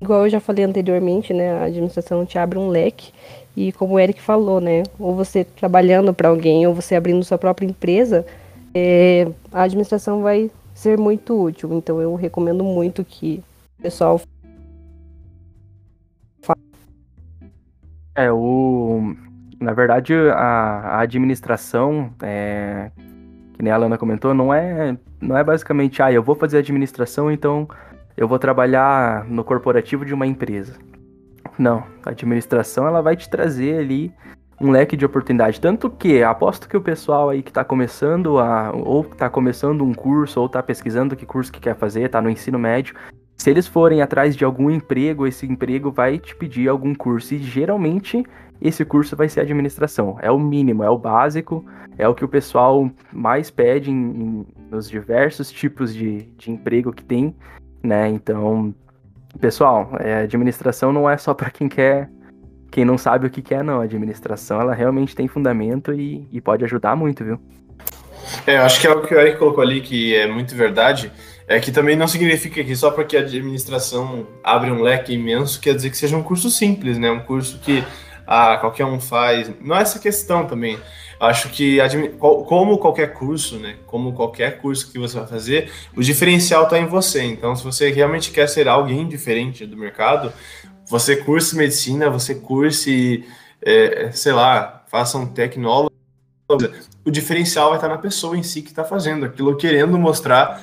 igual 0.00 0.24
eu 0.24 0.30
já 0.30 0.40
falei 0.40 0.64
anteriormente, 0.64 1.34
né? 1.34 1.52
A 1.52 1.64
administração 1.64 2.24
te 2.24 2.38
abre 2.38 2.58
um 2.58 2.68
leque 2.68 3.12
e 3.56 3.70
como 3.72 3.94
o 3.94 4.00
Eric 4.00 4.20
falou, 4.20 4.60
né? 4.60 4.82
Ou 4.98 5.14
você 5.14 5.44
trabalhando 5.44 6.14
para 6.14 6.28
alguém 6.28 6.66
ou 6.66 6.74
você 6.74 6.94
abrindo 6.94 7.22
sua 7.22 7.36
própria 7.36 7.66
empresa, 7.66 8.24
é, 8.74 9.30
a 9.52 9.62
administração 9.62 10.22
vai 10.22 10.50
ser 10.74 10.98
muito 10.98 11.40
útil. 11.40 11.72
Então 11.72 12.00
eu 12.00 12.14
recomendo 12.14 12.64
muito 12.64 13.04
que 13.04 13.42
o 13.78 13.82
pessoal 13.82 14.20
É, 18.14 18.30
o. 18.30 19.14
Na 19.60 19.72
verdade, 19.72 20.12
a, 20.14 20.98
a 20.98 21.00
administração, 21.00 22.12
é, 22.20 22.90
que 23.54 23.62
nem 23.62 23.72
a 23.72 23.76
Alana 23.76 23.96
comentou, 23.96 24.34
não 24.34 24.52
é, 24.52 24.96
não 25.20 25.36
é 25.36 25.44
basicamente, 25.44 26.02
ah, 26.02 26.12
eu 26.12 26.22
vou 26.22 26.34
fazer 26.34 26.58
administração, 26.58 27.30
então 27.30 27.68
eu 28.16 28.26
vou 28.26 28.38
trabalhar 28.38 29.24
no 29.24 29.44
corporativo 29.44 30.04
de 30.04 30.12
uma 30.12 30.26
empresa. 30.26 30.74
Não, 31.56 31.84
a 32.04 32.10
administração 32.10 32.86
ela 32.86 33.00
vai 33.00 33.16
te 33.16 33.30
trazer 33.30 33.78
ali 33.78 34.12
um 34.62 34.70
leque 34.70 34.96
de 34.96 35.04
oportunidade. 35.04 35.60
Tanto 35.60 35.90
que 35.90 36.22
aposto 36.22 36.68
que 36.68 36.76
o 36.76 36.80
pessoal 36.80 37.28
aí 37.28 37.42
que 37.42 37.50
está 37.50 37.64
começando 37.64 38.38
a. 38.38 38.70
ou 38.72 39.02
está 39.02 39.28
começando 39.28 39.84
um 39.84 39.92
curso, 39.92 40.40
ou 40.40 40.46
está 40.46 40.62
pesquisando 40.62 41.16
que 41.16 41.26
curso 41.26 41.52
que 41.52 41.60
quer 41.60 41.74
fazer, 41.74 42.02
está 42.02 42.22
no 42.22 42.30
ensino 42.30 42.58
médio. 42.58 42.94
Se 43.36 43.50
eles 43.50 43.66
forem 43.66 44.00
atrás 44.00 44.36
de 44.36 44.44
algum 44.44 44.70
emprego, 44.70 45.26
esse 45.26 45.44
emprego 45.46 45.90
vai 45.90 46.18
te 46.18 46.34
pedir 46.36 46.68
algum 46.68 46.94
curso. 46.94 47.34
E 47.34 47.38
geralmente 47.38 48.24
esse 48.60 48.84
curso 48.84 49.16
vai 49.16 49.28
ser 49.28 49.40
administração. 49.40 50.16
É 50.22 50.30
o 50.30 50.38
mínimo, 50.38 50.84
é 50.84 50.90
o 50.90 50.96
básico, 50.96 51.64
é 51.98 52.06
o 52.06 52.14
que 52.14 52.24
o 52.24 52.28
pessoal 52.28 52.88
mais 53.12 53.50
pede 53.50 53.90
em, 53.90 53.94
em, 53.94 54.46
nos 54.70 54.88
diversos 54.88 55.50
tipos 55.50 55.92
de, 55.92 56.22
de 56.36 56.52
emprego 56.52 56.92
que 56.92 57.02
tem, 57.02 57.34
né? 57.82 58.08
Então, 58.08 58.72
pessoal, 59.40 59.90
é, 59.98 60.22
administração 60.22 60.92
não 60.92 61.10
é 61.10 61.16
só 61.16 61.34
para 61.34 61.50
quem 61.50 61.68
quer 61.68 62.08
quem 62.72 62.86
não 62.86 62.96
sabe 62.96 63.26
o 63.26 63.30
que, 63.30 63.54
é, 63.54 63.62
não. 63.62 63.80
A 63.80 63.84
administração, 63.84 64.60
ela 64.60 64.74
realmente 64.74 65.14
tem 65.14 65.28
fundamento 65.28 65.92
e, 65.92 66.26
e 66.32 66.40
pode 66.40 66.64
ajudar 66.64 66.96
muito, 66.96 67.22
viu? 67.22 67.38
É, 68.46 68.56
acho 68.56 68.80
que 68.80 68.86
é 68.86 68.90
o 68.90 69.02
que 69.02 69.14
o 69.14 69.20
Eric 69.20 69.38
colocou 69.38 69.62
ali, 69.62 69.82
que 69.82 70.16
é 70.16 70.26
muito 70.26 70.54
verdade, 70.56 71.12
é 71.46 71.60
que 71.60 71.70
também 71.70 71.94
não 71.94 72.08
significa 72.08 72.64
que 72.64 72.74
só 72.74 72.90
porque 72.90 73.16
a 73.16 73.20
administração 73.20 74.26
abre 74.42 74.70
um 74.70 74.80
leque 74.80 75.12
imenso, 75.12 75.60
quer 75.60 75.74
dizer 75.74 75.90
que 75.90 75.96
seja 75.96 76.16
um 76.16 76.22
curso 76.22 76.48
simples, 76.50 76.96
né? 76.96 77.10
Um 77.10 77.20
curso 77.20 77.58
que 77.58 77.84
ah, 78.26 78.56
qualquer 78.56 78.86
um 78.86 78.98
faz. 78.98 79.50
Não 79.60 79.76
é 79.76 79.82
essa 79.82 79.98
questão 79.98 80.46
também. 80.46 80.78
Acho 81.20 81.50
que, 81.50 81.78
como 82.18 82.78
qualquer 82.78 83.12
curso, 83.12 83.56
né? 83.56 83.76
Como 83.86 84.12
qualquer 84.12 84.58
curso 84.58 84.90
que 84.90 84.98
você 84.98 85.18
vai 85.18 85.28
fazer, 85.28 85.70
o 85.94 86.02
diferencial 86.02 86.64
está 86.64 86.78
em 86.78 86.86
você. 86.86 87.22
Então, 87.22 87.54
se 87.54 87.62
você 87.62 87.92
realmente 87.92 88.32
quer 88.32 88.48
ser 88.48 88.66
alguém 88.66 89.06
diferente 89.06 89.64
do 89.64 89.76
mercado, 89.76 90.32
você 90.88 91.16
curse 91.16 91.56
medicina, 91.56 92.10
você 92.10 92.34
curse, 92.34 93.24
é, 93.60 94.10
sei 94.12 94.32
lá, 94.32 94.84
faça 94.88 95.16
um 95.18 95.26
tecnólogo. 95.26 95.92
O 97.04 97.10
diferencial 97.10 97.68
vai 97.70 97.78
estar 97.78 97.88
na 97.88 97.98
pessoa 97.98 98.36
em 98.36 98.42
si 98.42 98.62
que 98.62 98.70
está 98.70 98.84
fazendo 98.84 99.24
aquilo, 99.24 99.56
querendo 99.56 99.98
mostrar 99.98 100.62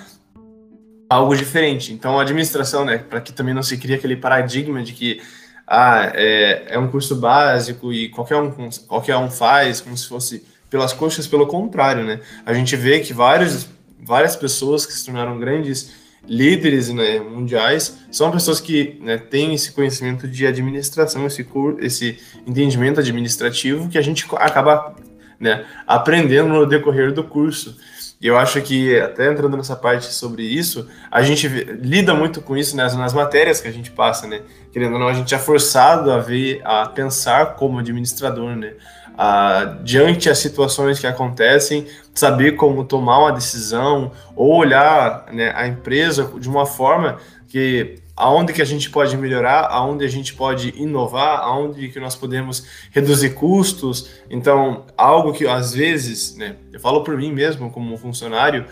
algo 1.10 1.36
diferente. 1.36 1.91
Então, 1.91 2.19
a 2.19 2.21
administração, 2.21 2.86
né, 2.86 2.99
para 2.99 3.19
que 3.19 3.34
também 3.34 3.53
não 3.53 3.63
se 3.63 3.77
crie 3.77 3.95
aquele 3.95 4.15
paradigma 4.15 4.84
de 4.84 4.93
que 4.93 5.21
ah, 5.67 6.12
é, 6.13 6.65
é 6.69 6.79
um 6.79 6.89
curso 6.89 7.15
básico 7.15 7.91
e 7.91 8.10
qualquer 8.10 8.38
um, 8.38 8.51
qualquer 8.88 9.17
um 9.17 9.29
faz, 9.29 9.82
como 9.82 9.97
se 9.97 10.08
fosse 10.08 10.43
pelas 10.69 10.93
coxas, 10.93 11.27
pelo 11.27 11.47
contrário, 11.47 12.03
né? 12.03 12.19
A 12.45 12.53
gente 12.53 12.75
vê 12.75 12.99
que 12.99 13.13
vários, 13.13 13.67
várias 13.99 14.36
pessoas 14.36 14.86
que 14.86 14.93
se 14.93 15.05
tornaram 15.05 15.39
grandes 15.39 15.91
líderes 16.29 16.89
né, 16.89 17.19
mundiais 17.19 17.97
são 18.11 18.31
pessoas 18.31 18.61
que 18.61 18.99
né, 19.01 19.17
têm 19.17 19.55
esse 19.55 19.71
conhecimento 19.71 20.27
de 20.27 20.45
administração, 20.45 21.25
esse, 21.25 21.45
esse 21.79 22.19
entendimento 22.45 22.99
administrativo 22.99 23.89
que 23.89 23.97
a 23.97 24.01
gente 24.01 24.25
acaba 24.35 24.95
né, 25.39 25.65
aprendendo 25.87 26.49
no 26.49 26.65
decorrer 26.67 27.11
do 27.11 27.23
curso. 27.23 27.77
E 28.21 28.27
eu 28.27 28.38
acho 28.38 28.62
que, 28.62 28.99
até 28.99 29.32
entrando 29.32 29.55
nessa 29.55 29.77
parte 29.77 30.13
sobre 30.13 30.43
isso, 30.43 30.88
a 31.10 31.21
gente 31.21 31.47
lida 31.47 32.13
muito 32.13 32.41
com 32.41 32.58
isso 32.58 32.75
nas, 32.75 32.93
nas 32.95 33.13
matérias 33.13 33.62
que 33.62 33.67
a 33.67 33.71
gente 33.71 33.91
passa, 33.91 34.27
né? 34.27 34.41
Querendo 34.73 34.93
ou 34.93 34.99
não, 34.99 35.08
a 35.08 35.13
gente 35.13 35.34
é 35.34 35.38
forçado 35.38 36.12
a 36.12 36.19
ver, 36.19 36.62
a 36.65 36.86
pensar 36.88 37.55
como 37.55 37.79
administrador, 37.79 38.55
né? 38.55 38.73
diante 39.84 40.29
as 40.29 40.38
situações 40.38 40.97
que 40.97 41.05
acontecem, 41.05 41.86
saber 42.13 42.53
como 42.53 42.86
tomar 42.86 43.19
uma 43.19 43.32
decisão 43.34 44.13
ou 44.34 44.55
olhar 44.55 45.25
né, 45.34 45.51
a 45.55 45.67
empresa 45.67 46.32
de 46.39 46.47
uma 46.47 46.65
forma 46.65 47.17
que 47.47 47.99
aonde 48.19 48.51
que 48.51 48.62
a 48.62 48.65
gente 48.65 48.89
pode 48.89 49.15
melhorar, 49.15 49.67
aonde 49.71 50.03
a 50.03 50.10
gente 50.10 50.34
pode 50.34 50.73
inovar, 50.75 51.39
aonde 51.39 51.88
que 51.88 52.01
nós 52.01 52.17
podemos 52.17 52.65
reduzir 52.91 53.29
custos. 53.29 54.10
Então, 54.29 54.86
algo 54.97 55.32
que 55.32 55.47
às 55.47 55.73
vezes, 55.73 56.36
né, 56.36 56.58
eu 56.73 56.82
falo 56.82 57.01
por 57.01 57.15
mim 57.15 57.32
mesmo 57.32 57.71
como 57.71 57.97
funcionário, 57.97 58.65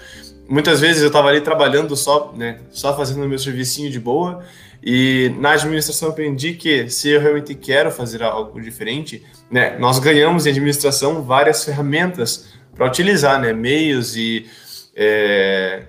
muitas 0.49 0.81
vezes 0.81 1.01
eu 1.01 1.07
estava 1.07 1.29
ali 1.29 1.39
trabalhando 1.39 1.95
só, 1.95 2.33
né, 2.35 2.59
só 2.69 2.95
fazendo 2.95 3.23
o 3.23 3.29
meu 3.29 3.39
servicinho 3.39 3.89
de 3.89 4.01
boa, 4.01 4.43
e 4.83 5.33
na 5.39 5.53
administração 5.53 6.09
aprendi 6.09 6.53
que 6.53 6.89
se 6.89 7.09
eu 7.09 7.21
realmente 7.21 7.55
quero 7.55 7.89
fazer 7.89 8.21
algo 8.21 8.59
diferente, 8.61 9.23
né, 9.49 9.77
nós 9.79 9.97
ganhamos 9.97 10.45
em 10.45 10.49
administração 10.49 11.23
várias 11.23 11.63
ferramentas 11.63 12.49
para 12.75 12.85
utilizar, 12.85 13.39
né, 13.39 13.53
meios 13.53 14.17
e 14.17 14.45
é, 14.93 15.83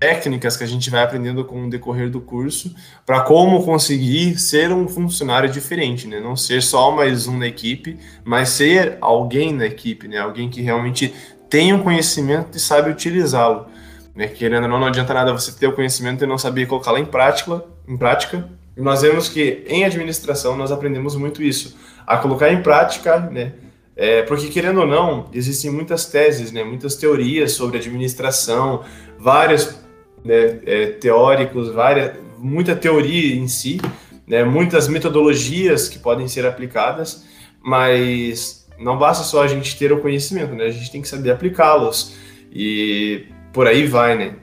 técnicas 0.00 0.56
que 0.56 0.64
a 0.64 0.66
gente 0.66 0.88
vai 0.88 1.02
aprendendo 1.02 1.44
com 1.44 1.66
o 1.66 1.70
decorrer 1.70 2.08
do 2.08 2.22
curso 2.22 2.74
para 3.04 3.20
como 3.20 3.62
conseguir 3.62 4.38
ser 4.38 4.72
um 4.72 4.88
funcionário 4.88 5.50
diferente, 5.50 6.08
né, 6.08 6.18
não 6.18 6.34
ser 6.34 6.62
só 6.62 6.90
mais 6.90 7.28
um 7.28 7.36
na 7.36 7.46
equipe, 7.46 7.98
mas 8.24 8.48
ser 8.48 8.96
alguém 9.02 9.52
na 9.52 9.66
equipe, 9.66 10.08
né, 10.08 10.16
alguém 10.16 10.48
que 10.48 10.62
realmente 10.62 11.14
tem 11.50 11.74
um 11.74 11.82
conhecimento 11.82 12.56
e 12.56 12.60
sabe 12.60 12.90
utilizá-lo. 12.90 13.66
Né? 14.14 14.26
Querendo 14.26 14.62
ou 14.62 14.68
não, 14.70 14.80
não 14.80 14.86
adianta 14.86 15.12
nada 15.12 15.32
você 15.32 15.52
ter 15.52 15.66
o 15.66 15.72
conhecimento 15.72 16.24
e 16.24 16.26
não 16.26 16.38
saber 16.38 16.66
colocá-lo 16.66 16.96
em 16.96 17.04
prática, 17.04 17.62
em 17.86 17.96
prática. 17.96 18.48
E 18.74 18.80
nós 18.80 19.02
vemos 19.02 19.28
que 19.28 19.64
em 19.68 19.84
administração 19.84 20.56
nós 20.56 20.72
aprendemos 20.72 21.14
muito 21.14 21.42
isso, 21.42 21.76
a 22.06 22.16
colocar 22.16 22.50
em 22.50 22.62
prática, 22.62 23.18
né? 23.18 23.52
É, 23.96 24.22
porque 24.22 24.48
querendo 24.48 24.80
ou 24.80 24.86
não, 24.86 25.28
existem 25.32 25.70
muitas 25.70 26.06
teses, 26.06 26.50
né? 26.52 26.64
Muitas 26.64 26.94
teorias 26.94 27.52
sobre 27.52 27.76
administração, 27.78 28.82
vários 29.18 29.78
né, 30.24 30.60
é, 30.66 30.86
teóricos, 30.86 31.72
várias, 31.72 32.12
muita 32.38 32.74
teoria 32.74 33.34
em 33.34 33.46
si, 33.46 33.80
né? 34.26 34.44
Muitas 34.44 34.86
metodologias 34.88 35.88
que 35.88 35.98
podem 35.98 36.28
ser 36.28 36.46
aplicadas, 36.46 37.26
mas 37.60 38.66
não 38.78 38.96
basta 38.96 39.24
só 39.24 39.42
a 39.42 39.48
gente 39.48 39.76
ter 39.76 39.92
o 39.92 40.00
conhecimento, 40.00 40.54
né? 40.54 40.64
A 40.64 40.70
gente 40.70 40.90
tem 40.90 41.02
que 41.02 41.08
saber 41.08 41.32
aplicá-los. 41.32 42.14
E 42.52 43.26
por 43.52 43.66
aí 43.66 43.86
vai, 43.86 44.16
né? 44.16 44.36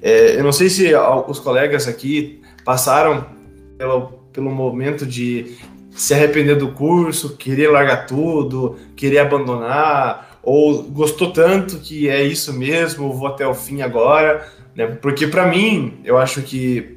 É, 0.00 0.38
eu 0.38 0.42
não 0.42 0.52
sei 0.52 0.68
se 0.68 0.92
os 1.28 1.38
colegas 1.38 1.86
aqui 1.86 2.40
passaram 2.64 3.26
pelo, 3.78 4.08
pelo 4.32 4.50
momento 4.50 5.06
de 5.06 5.56
se 5.90 6.12
arrepender 6.14 6.56
do 6.56 6.72
curso, 6.72 7.36
querer 7.36 7.68
largar 7.68 8.06
tudo, 8.06 8.76
querer 8.94 9.18
abandonar, 9.18 10.35
ou 10.46 10.84
gostou 10.84 11.32
tanto 11.32 11.80
que 11.80 12.08
é 12.08 12.22
isso 12.22 12.52
mesmo, 12.52 13.12
vou 13.12 13.26
até 13.26 13.44
o 13.44 13.52
fim 13.52 13.82
agora, 13.82 14.48
né? 14.76 14.86
Porque 14.86 15.26
para 15.26 15.44
mim, 15.44 15.98
eu 16.04 16.16
acho 16.16 16.40
que, 16.40 16.96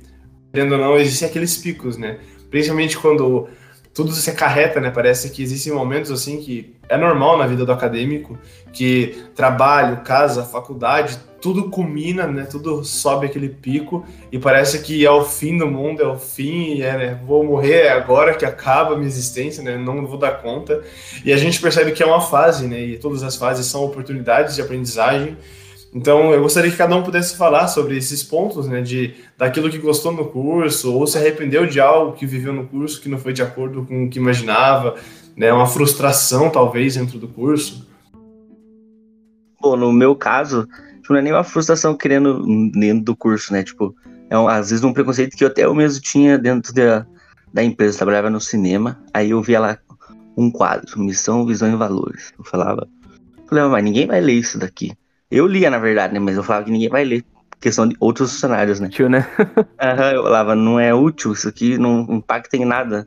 querendo 0.53 0.73
ou 0.73 0.77
não, 0.77 0.95
existem 0.95 1.27
aqueles 1.27 1.57
picos, 1.57 1.97
né? 1.97 2.19
Principalmente 2.51 2.95
quando 2.95 3.49
tudo 3.91 4.11
se 4.11 4.29
acarreta, 4.29 4.79
né? 4.79 4.91
Parece 4.91 5.31
que 5.31 5.41
existem 5.41 5.73
momentos 5.73 6.11
assim 6.11 6.39
que 6.39 6.75
é 6.87 6.95
normal 6.95 7.39
na 7.39 7.47
vida 7.47 7.65
do 7.65 7.71
acadêmico, 7.71 8.37
que 8.71 9.23
trabalho, 9.35 10.01
casa, 10.03 10.43
faculdade, 10.43 11.17
tudo 11.41 11.69
culmina, 11.69 12.27
né? 12.27 12.43
Tudo 12.43 12.83
sobe 12.83 13.25
aquele 13.25 13.49
pico 13.49 14.05
e 14.31 14.37
parece 14.37 14.81
que 14.81 15.05
é 15.05 15.11
o 15.11 15.23
fim 15.23 15.57
do 15.57 15.67
mundo, 15.67 16.01
é 16.01 16.07
o 16.07 16.17
fim, 16.17 16.81
é, 16.81 16.97
né? 16.97 17.19
vou 17.25 17.43
morrer 17.43 17.89
agora 17.89 18.33
que 18.33 18.45
acaba 18.45 18.93
a 18.93 18.97
minha 18.97 19.07
existência, 19.07 19.63
né? 19.63 19.77
Não 19.77 20.05
vou 20.05 20.17
dar 20.17 20.41
conta. 20.41 20.83
E 21.23 21.31
a 21.31 21.37
gente 21.37 21.61
percebe 21.61 21.91
que 21.91 22.03
é 22.03 22.05
uma 22.05 22.21
fase, 22.21 22.67
né? 22.67 22.81
E 22.81 22.97
todas 22.97 23.23
as 23.23 23.35
fases 23.35 23.65
são 23.65 23.83
oportunidades 23.83 24.55
de 24.55 24.61
aprendizagem. 24.61 25.37
Então, 25.93 26.31
eu 26.31 26.41
gostaria 26.41 26.69
que 26.69 26.77
cada 26.77 26.95
um 26.95 27.01
pudesse 27.01 27.35
falar 27.35 27.67
sobre 27.67 27.97
esses 27.97 28.21
pontos, 28.21 28.67
né, 28.67 28.79
de 28.79 29.15
daquilo 29.35 29.71
que 29.71 29.79
gostou 29.79 30.11
no 30.11 30.25
curso 30.25 30.93
ou 30.93 31.07
se 31.07 31.17
arrependeu 31.17 31.65
de 31.65 31.79
algo 31.79 32.13
que 32.13 32.27
viveu 32.27 32.53
no 32.53 32.67
curso 32.67 33.01
que 33.01 33.09
não 33.09 33.17
foi 33.17 33.33
de 33.33 33.41
acordo 33.41 33.83
com 33.85 34.05
o 34.05 34.09
que 34.09 34.19
imaginava, 34.19 34.95
né, 35.35 35.51
uma 35.51 35.65
frustração 35.65 36.49
talvez 36.51 36.95
dentro 36.95 37.17
do 37.17 37.27
curso. 37.27 37.87
Bom, 39.59 39.75
no 39.75 39.91
meu 39.91 40.15
caso, 40.15 40.67
tipo, 41.09 41.13
não 41.13 41.19
é 41.19 41.21
nem 41.21 41.33
uma 41.33 41.43
frustração 41.43 41.95
querendo 41.95 42.43
dentro 42.71 43.03
do 43.03 43.15
curso, 43.15 43.51
né? 43.51 43.63
Tipo, 43.63 43.95
é 44.29 44.37
um, 44.37 44.47
às 44.47 44.69
vezes 44.69 44.83
um 44.83 44.93
preconceito 44.93 45.35
que 45.35 45.43
eu 45.43 45.47
até 45.47 45.65
eu 45.65 45.73
mesmo 45.73 46.01
tinha 46.01 46.37
dentro 46.37 46.73
da, 46.73 47.05
da 47.51 47.63
empresa. 47.63 47.95
Eu 47.95 47.97
trabalhava 47.97 48.29
no 48.29 48.39
cinema, 48.39 49.01
aí 49.13 49.31
eu 49.31 49.41
via 49.41 49.59
lá 49.59 49.77
um 50.37 50.51
quadro, 50.51 50.99
missão, 50.99 51.45
visão 51.45 51.71
e 51.71 51.75
valores. 51.75 52.31
Eu 52.37 52.45
falava, 52.45 52.87
eu 53.37 53.43
falei, 53.47 53.63
mas 53.65 53.83
ninguém 53.83 54.07
vai 54.07 54.21
ler 54.21 54.33
isso 54.33 54.59
daqui. 54.59 54.93
Eu 55.31 55.47
lia, 55.47 55.69
na 55.69 55.79
verdade, 55.79 56.13
né? 56.13 56.19
Mas 56.19 56.37
eu 56.37 56.43
falava 56.43 56.65
que 56.65 56.71
ninguém 56.71 56.89
vai 56.89 57.03
ler. 57.03 57.25
Questão 57.59 57.85
de 57.85 57.95
outros 57.99 58.31
funcionários, 58.31 58.79
né? 58.79 58.87
Tio, 58.87 59.09
né? 59.09 59.27
Aham, 59.81 60.11
eu 60.11 60.23
falava, 60.23 60.55
não 60.55 60.79
é 60.79 60.93
útil, 60.93 61.33
isso 61.33 61.49
aqui 61.49 61.77
não 61.77 62.07
impacta 62.09 62.55
em 62.55 62.63
nada. 62.63 63.05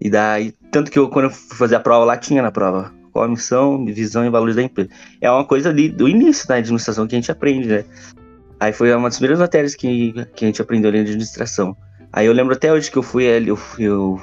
E 0.00 0.10
daí, 0.10 0.52
tanto 0.72 0.90
que 0.90 0.98
eu, 0.98 1.08
quando 1.08 1.26
eu 1.26 1.30
fui 1.30 1.56
fazer 1.56 1.76
a 1.76 1.80
prova 1.80 2.04
lá, 2.04 2.16
tinha 2.16 2.42
na 2.42 2.50
prova 2.50 2.92
qual 3.12 3.24
a 3.24 3.28
missão, 3.28 3.84
visão 3.84 4.24
e 4.24 4.30
valores 4.30 4.56
da 4.56 4.62
empresa. 4.62 4.90
É 5.20 5.30
uma 5.30 5.44
coisa 5.44 5.68
ali 5.68 5.88
do 5.88 6.08
início 6.08 6.46
da 6.48 6.56
administração 6.56 7.06
que 7.06 7.14
a 7.14 7.18
gente 7.18 7.30
aprende, 7.30 7.68
né? 7.68 7.84
Aí 8.58 8.72
foi 8.72 8.94
uma 8.94 9.08
das 9.08 9.16
primeiras 9.16 9.38
matérias 9.38 9.74
que, 9.74 10.12
que 10.34 10.44
a 10.44 10.48
gente 10.48 10.60
aprendeu 10.60 10.90
ali 10.90 11.02
de 11.02 11.10
administração. 11.10 11.76
Aí 12.12 12.26
eu 12.26 12.32
lembro 12.32 12.54
até 12.54 12.72
hoje 12.72 12.90
que 12.90 12.98
eu 12.98 13.02
fui 13.02 13.24
eu, 13.24 13.58
eu, 13.78 14.20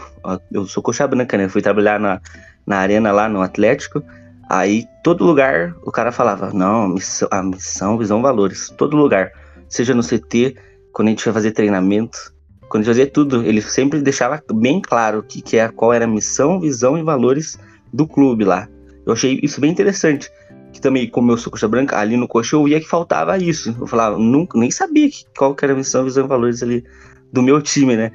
eu 0.51 0.65
sou 0.65 0.83
coxa 0.83 1.07
branca, 1.07 1.37
né? 1.37 1.45
Eu 1.45 1.49
fui 1.49 1.61
trabalhar 1.61 1.99
na, 1.99 2.21
na 2.65 2.77
arena 2.77 3.11
lá 3.11 3.27
no 3.27 3.41
Atlético. 3.41 4.03
Aí 4.49 4.85
todo 5.03 5.25
lugar 5.25 5.73
o 5.83 5.91
cara 5.91 6.11
falava, 6.11 6.51
não, 6.53 6.87
missão, 6.87 7.27
a 7.31 7.41
missão, 7.41 7.97
visão, 7.97 8.21
valores. 8.21 8.69
Todo 8.77 8.95
lugar. 8.95 9.31
Seja 9.69 9.93
no 9.93 10.03
CT, 10.03 10.55
quando 10.93 11.07
a 11.07 11.11
gente 11.11 11.25
ia 11.25 11.33
fazer 11.33 11.51
treinamento, 11.51 12.33
quando 12.69 12.81
a 12.81 12.85
gente 12.85 12.93
fazia 12.93 13.11
tudo, 13.11 13.43
ele 13.43 13.61
sempre 13.61 14.01
deixava 14.01 14.41
bem 14.53 14.81
claro 14.81 15.23
que, 15.23 15.41
que 15.41 15.57
é, 15.57 15.67
qual 15.69 15.93
era 15.93 16.05
a 16.05 16.07
missão, 16.07 16.59
visão 16.59 16.97
e 16.97 17.03
valores 17.03 17.57
do 17.91 18.07
clube 18.07 18.43
lá. 18.43 18.67
Eu 19.07 19.13
achei 19.13 19.39
isso 19.41 19.61
bem 19.61 19.71
interessante. 19.71 20.29
Que 20.73 20.81
também, 20.81 21.09
como 21.09 21.31
eu 21.31 21.37
sou 21.37 21.49
coxa 21.49 21.67
branca, 21.67 21.97
ali 21.97 22.17
no 22.17 22.27
coxa 22.27 22.57
eu 22.57 22.65
via 22.65 22.79
que 22.79 22.87
faltava 22.87 23.37
isso. 23.37 23.73
Eu 23.79 23.87
falava, 23.87 24.19
nunca, 24.19 24.59
nem 24.59 24.69
sabia 24.69 25.09
que, 25.09 25.23
qual 25.35 25.55
que 25.55 25.63
era 25.63 25.73
a 25.73 25.77
missão, 25.77 26.03
visão 26.03 26.25
e 26.25 26.27
valores 26.27 26.61
ali 26.61 26.83
do 27.31 27.41
meu 27.41 27.61
time, 27.61 27.95
né? 27.95 28.11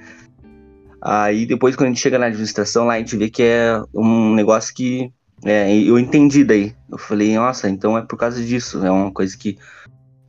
Aí 1.01 1.47
depois, 1.47 1.75
quando 1.75 1.87
a 1.87 1.89
gente 1.89 2.01
chega 2.01 2.19
na 2.19 2.27
administração 2.27 2.85
lá, 2.85 2.95
a 2.95 2.99
gente 2.99 3.17
vê 3.17 3.31
que 3.31 3.43
é 3.43 3.83
um 3.93 4.35
negócio 4.35 4.75
que 4.75 5.11
é, 5.43 5.75
eu 5.75 5.99
entendi 5.99 6.45
daí. 6.45 6.75
Eu 6.91 6.99
falei, 6.99 7.35
nossa, 7.35 7.71
então 7.71 7.97
é 7.97 8.03
por 8.03 8.19
causa 8.19 8.45
disso. 8.45 8.85
É 8.85 8.91
uma 8.91 9.11
coisa 9.11 9.37
que 9.37 9.59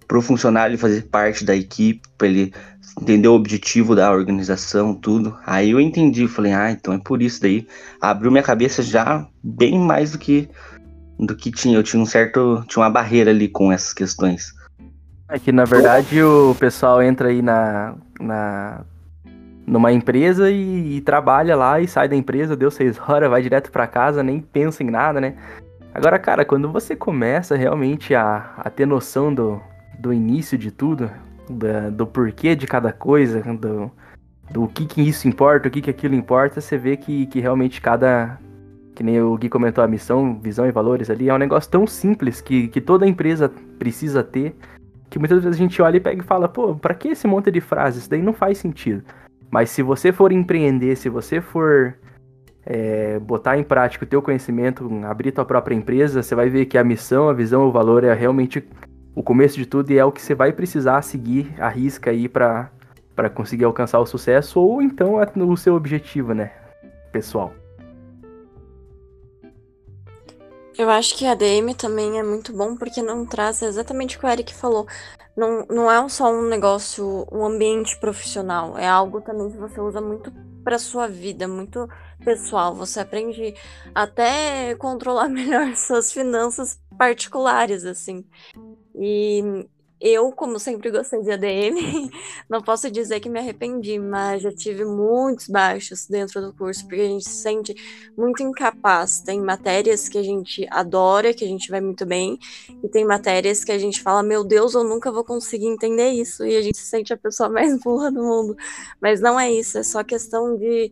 pro 0.08 0.21
funcionário 0.21 0.78
fazer 0.78 1.04
parte 1.04 1.43
da 1.43 1.56
equipe, 1.56 2.02
ele 2.21 2.54
entender 3.01 3.27
o 3.27 3.34
objetivo 3.34 3.95
da 3.95 4.12
organização, 4.12 4.93
tudo. 4.93 5.38
Aí 5.45 5.71
eu 5.71 5.79
entendi, 5.79 6.27
falei, 6.27 6.53
ah, 6.53 6.71
então 6.71 6.93
é 6.93 6.99
por 6.99 7.21
isso 7.21 7.41
daí. 7.41 7.67
Abriu 8.01 8.32
minha 8.32 8.43
cabeça 8.43 8.82
já 8.82 9.27
bem 9.43 9.79
mais 9.79 10.12
do 10.12 10.17
que 10.17 10.49
do 11.19 11.36
que 11.36 11.51
tinha. 11.51 11.77
Eu 11.77 11.84
tinha 11.84 12.01
um 12.01 12.06
certo, 12.06 12.63
tinha 12.67 12.84
uma 12.84 12.89
barreira 12.89 13.32
ali 13.32 13.47
com 13.47 13.71
essas 13.71 13.93
questões. 13.93 14.53
É 15.29 15.39
que 15.39 15.51
na 15.51 15.65
verdade 15.65 16.21
o 16.21 16.56
pessoal 16.60 17.01
entra 17.01 17.29
aí 17.29 17.41
na, 17.41 17.95
na 18.19 18.82
numa 19.65 19.91
empresa 19.91 20.51
e, 20.51 20.97
e, 20.97 21.01
trabalha 21.01 21.56
lá 21.56 21.79
e 21.79 21.88
sai 21.88 22.08
da 22.08 22.15
empresa, 22.15 22.56
deu 22.56 22.69
seis 22.69 22.99
horas, 23.08 23.29
vai 23.29 23.41
direto 23.41 23.71
para 23.71 23.88
casa, 23.88 24.21
nem 24.21 24.39
pensa 24.39 24.84
em 24.84 24.89
nada, 24.89 25.19
né? 25.21 25.36
Agora, 25.93 26.19
cara, 26.19 26.43
quando 26.43 26.71
você 26.71 26.95
começa 26.95 27.56
realmente 27.56 28.13
a, 28.15 28.51
a 28.58 28.69
ter 28.69 28.86
noção 28.86 29.34
do, 29.34 29.62
do 29.99 30.12
início 30.12 30.58
de 30.58 30.71
tudo, 30.71 31.10
do, 31.49 31.91
do 31.91 32.08
porquê 32.08 32.56
de 32.56 32.67
cada 32.67 32.91
coisa, 32.91 33.41
do, 33.41 33.91
do 34.51 34.67
que, 34.67 34.86
que 34.86 35.01
isso 35.01 35.27
importa, 35.27 35.67
o 35.67 35.71
que, 35.71 35.82
que 35.82 35.89
aquilo 35.89 36.15
importa, 36.15 36.62
você 36.62 36.77
vê 36.77 36.97
que, 36.97 37.25
que 37.27 37.39
realmente 37.39 37.82
cada. 37.82 38.39
Que 38.95 39.03
nem 39.03 39.19
o 39.19 39.36
Gui 39.36 39.49
comentou, 39.49 39.84
a 39.84 39.88
missão, 39.88 40.39
visão 40.39 40.67
e 40.67 40.71
valores 40.71 41.10
ali, 41.10 41.27
é 41.27 41.34
um 41.34 41.39
negócio 41.39 41.69
tão 41.69 41.88
simples 41.88 42.39
que, 42.41 42.67
que 42.67 42.79
toda 42.79 43.08
empresa 43.08 43.51
precisa 43.79 44.23
ter, 44.23 44.56
que 45.10 45.17
muitas 45.17 45.43
vezes 45.43 45.60
a 45.60 45.63
gente 45.63 45.82
olha 45.82 45.97
e 45.97 45.99
pega 45.99 46.21
e 46.21 46.25
fala, 46.25 46.47
pô, 46.47 46.75
pra 46.75 46.93
que 46.93 47.08
esse 47.08 47.25
monte 47.25 47.49
de 47.49 47.60
frases? 47.60 48.01
Isso 48.01 48.10
daí 48.12 48.21
não 48.21 48.34
faz 48.34 48.60
sentido. 48.60 49.03
Mas 49.49 49.71
se 49.71 49.82
você 49.82 50.12
for 50.12 50.32
empreender, 50.32 50.95
se 50.95 51.10
você 51.10 51.41
for 51.41 51.95
é, 52.65 53.19
botar 53.19 53.58
em 53.58 53.63
prática 53.63 54.06
o 54.06 54.08
teu 54.08 54.21
conhecimento, 54.21 54.88
abrir 55.06 55.32
tua 55.32 55.45
própria 55.45 55.75
empresa, 55.75 56.21
você 56.21 56.36
vai 56.36 56.49
ver 56.49 56.65
que 56.65 56.77
a 56.77 56.84
missão, 56.84 57.29
a 57.29 57.34
visão, 57.34 57.67
o 57.67 57.71
valor 57.71 58.03
é 58.03 58.13
realmente 58.13 58.63
o 59.15 59.23
começo 59.23 59.56
de 59.56 59.65
tudo 59.65 59.91
e 59.91 59.97
é 59.97 60.06
o 60.06 60.12
que 60.12 60.21
você 60.21 60.34
vai 60.34 60.52
precisar 60.52 61.02
seguir 61.02 61.54
a 61.60 61.69
risca 61.69 62.12
aí 62.12 62.28
para 62.28 62.71
para 63.15 63.30
conseguir 63.30 63.63
alcançar 63.65 63.99
o 63.99 64.08
sucesso 64.08 64.60
ou 64.60 64.82
então 64.82 65.21
é 65.21 65.32
o 65.36 65.56
seu 65.56 65.76
objetivo, 65.76 66.34
né, 66.34 66.52
pessoal. 67.12 67.54
Eu 70.76 70.89
acho 70.89 71.15
que 71.15 71.28
a 71.28 71.36
DM 71.36 71.76
também 71.76 72.17
é 72.17 72.23
muito 72.23 72.52
bom 72.52 72.76
porque 72.76 73.04
não 73.04 73.23
traz 73.26 73.62
exatamente 73.62 74.17
o 74.17 74.19
que 74.19 74.26
o 74.26 74.30
Eric 74.30 74.52
falou. 74.56 74.88
Não, 75.38 75.65
não 75.69 75.91
é 75.91 76.10
só 76.10 76.34
um 76.34 76.47
negócio, 76.47 77.28
um 77.32 77.45
ambiente 77.45 77.99
profissional. 77.99 78.76
É 78.78 78.88
algo 78.88 79.21
também 79.21 79.52
que 79.52 79.58
você 79.58 79.80
usa 79.80 80.02
muito 80.02 80.32
para 80.63 80.80
sua 80.80 81.08
vida, 81.08 81.47
muito 81.47 81.88
pessoal. 82.26 82.73
Você 82.73 82.99
aprende 82.99 83.54
até 83.93 84.73
controlar 84.76 85.30
melhor 85.30 85.76
suas 85.76 86.12
finanças 86.12 86.80
particulares, 86.97 87.86
assim. 87.86 88.26
E 88.95 89.65
eu, 90.03 90.34
como 90.34 90.60
sempre 90.60 90.91
gostei 90.91 91.21
de 91.21 91.32
ADM, 91.32 92.12
não 92.49 92.62
posso 92.62 92.91
dizer 92.91 93.21
que 93.21 93.29
me 93.29 93.39
arrependi, 93.39 93.97
mas 93.97 94.41
já 94.41 94.51
tive 94.51 94.84
muitos 94.84 95.47
baixos 95.47 96.08
dentro 96.08 96.41
do 96.41 96.51
curso, 96.51 96.86
porque 96.86 97.01
a 97.01 97.08
gente 97.08 97.23
se 97.23 97.41
sente 97.41 97.73
muito 98.17 98.43
incapaz. 98.43 99.21
Tem 99.21 99.39
matérias 99.39 100.10
que 100.10 100.17
a 100.17 100.21
gente 100.21 100.67
adora, 100.69 101.34
que 101.34 101.45
a 101.45 101.47
gente 101.47 101.71
vai 101.71 101.79
muito 101.79 102.06
bem, 102.06 102.38
e 102.84 102.89
tem 102.89 103.06
matérias 103.06 103.63
que 103.63 103.71
a 103.71 103.77
gente 103.77 104.01
fala, 104.01 104.21
meu 104.21 104.43
Deus, 104.43 104.73
eu 104.73 104.84
nunca 104.84 105.10
vou 105.10 105.23
conseguir 105.23 105.67
entender 105.67 106.10
isso, 106.10 106.45
e 106.45 106.58
a 106.58 106.62
gente 106.62 106.77
se 106.77 106.86
sente 106.86 107.13
a 107.13 107.17
pessoa 107.17 107.47
mais 107.49 107.79
burra 107.79 108.12
do 108.12 108.21
mundo. 108.21 108.58
Mas 108.99 109.21
não 109.21 109.39
é 109.39 109.49
isso, 109.53 109.77
é 109.77 109.84
só 109.84 110.03
questão 110.03 110.58
de. 110.58 110.91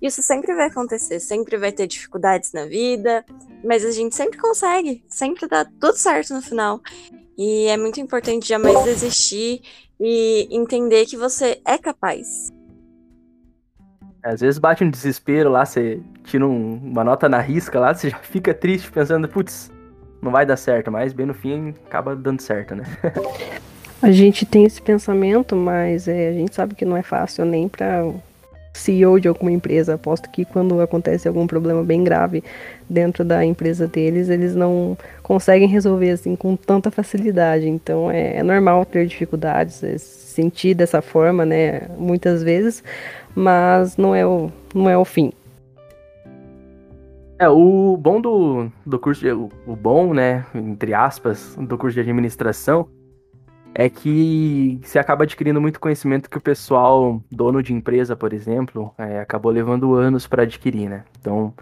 Isso 0.00 0.22
sempre 0.22 0.54
vai 0.54 0.68
acontecer, 0.68 1.18
sempre 1.18 1.56
vai 1.56 1.72
ter 1.72 1.88
dificuldades 1.88 2.52
na 2.52 2.66
vida, 2.66 3.24
mas 3.64 3.84
a 3.84 3.90
gente 3.90 4.14
sempre 4.14 4.38
consegue, 4.38 5.02
sempre 5.08 5.48
dá 5.48 5.64
tudo 5.64 5.96
certo 5.96 6.34
no 6.34 6.42
final. 6.42 6.80
E 7.36 7.66
é 7.66 7.76
muito 7.76 8.00
importante 8.00 8.48
jamais 8.48 8.84
desistir 8.84 9.62
e 10.00 10.48
entender 10.50 11.06
que 11.06 11.16
você 11.16 11.60
é 11.64 11.76
capaz. 11.78 12.52
Às 14.22 14.40
vezes 14.40 14.58
bate 14.58 14.82
um 14.82 14.90
desespero 14.90 15.50
lá, 15.50 15.66
você 15.66 16.00
tira 16.24 16.46
um, 16.46 16.76
uma 16.76 17.04
nota 17.04 17.28
na 17.28 17.40
risca 17.40 17.78
lá, 17.78 17.92
você 17.92 18.08
já 18.08 18.18
fica 18.18 18.54
triste 18.54 18.90
pensando, 18.90 19.28
putz, 19.28 19.70
não 20.22 20.32
vai 20.32 20.46
dar 20.46 20.56
certo, 20.56 20.90
mas 20.90 21.12
bem 21.12 21.26
no 21.26 21.34
fim 21.34 21.74
acaba 21.86 22.16
dando 22.16 22.40
certo, 22.40 22.74
né? 22.74 22.84
a 24.00 24.10
gente 24.10 24.46
tem 24.46 24.64
esse 24.64 24.80
pensamento, 24.80 25.54
mas 25.54 26.08
é, 26.08 26.30
a 26.30 26.32
gente 26.32 26.54
sabe 26.54 26.74
que 26.74 26.86
não 26.86 26.96
é 26.96 27.02
fácil 27.02 27.44
nem 27.44 27.68
para 27.68 28.02
CEO 28.74 29.18
de 29.18 29.28
alguma 29.28 29.52
empresa. 29.52 29.94
Aposto 29.94 30.28
que 30.28 30.44
quando 30.44 30.80
acontece 30.80 31.26
algum 31.26 31.46
problema 31.46 31.82
bem 31.82 32.04
grave 32.04 32.42
dentro 32.90 33.24
da 33.24 33.44
empresa 33.44 33.86
deles, 33.86 34.28
eles 34.28 34.54
não 34.54 34.98
conseguem 35.22 35.68
resolver 35.68 36.10
assim 36.10 36.36
com 36.36 36.56
tanta 36.56 36.90
facilidade. 36.90 37.68
Então 37.68 38.10
é, 38.10 38.36
é 38.36 38.42
normal 38.42 38.84
ter 38.84 39.06
dificuldades, 39.06 39.82
é, 39.82 39.96
sentir 39.96 40.74
dessa 40.74 41.00
forma, 41.00 41.46
né? 41.46 41.88
Muitas 41.96 42.42
vezes, 42.42 42.82
mas 43.34 43.96
não 43.96 44.14
é 44.14 44.26
o, 44.26 44.50
não 44.74 44.90
é 44.90 44.98
o 44.98 45.04
fim. 45.04 45.32
É, 47.38 47.48
o 47.48 47.96
bom 47.96 48.20
do, 48.20 48.70
do 48.86 48.98
curso, 48.98 49.20
de, 49.20 49.32
o, 49.32 49.50
o 49.66 49.74
bom, 49.74 50.14
né, 50.14 50.46
entre 50.54 50.94
aspas, 50.94 51.56
do 51.58 51.76
curso 51.76 51.94
de 51.94 52.00
administração 52.00 52.88
é 53.74 53.88
que 53.88 54.80
se 54.84 54.98
acaba 54.98 55.24
adquirindo 55.24 55.60
muito 55.60 55.80
conhecimento 55.80 56.30
que 56.30 56.38
o 56.38 56.40
pessoal, 56.40 57.20
dono 57.30 57.62
de 57.62 57.74
empresa, 57.74 58.14
por 58.14 58.32
exemplo, 58.32 58.94
é, 58.96 59.20
acabou 59.20 59.50
levando 59.50 59.94
anos 59.94 60.26
para 60.26 60.44
adquirir, 60.44 60.88
né? 60.88 61.04
Então, 61.20 61.52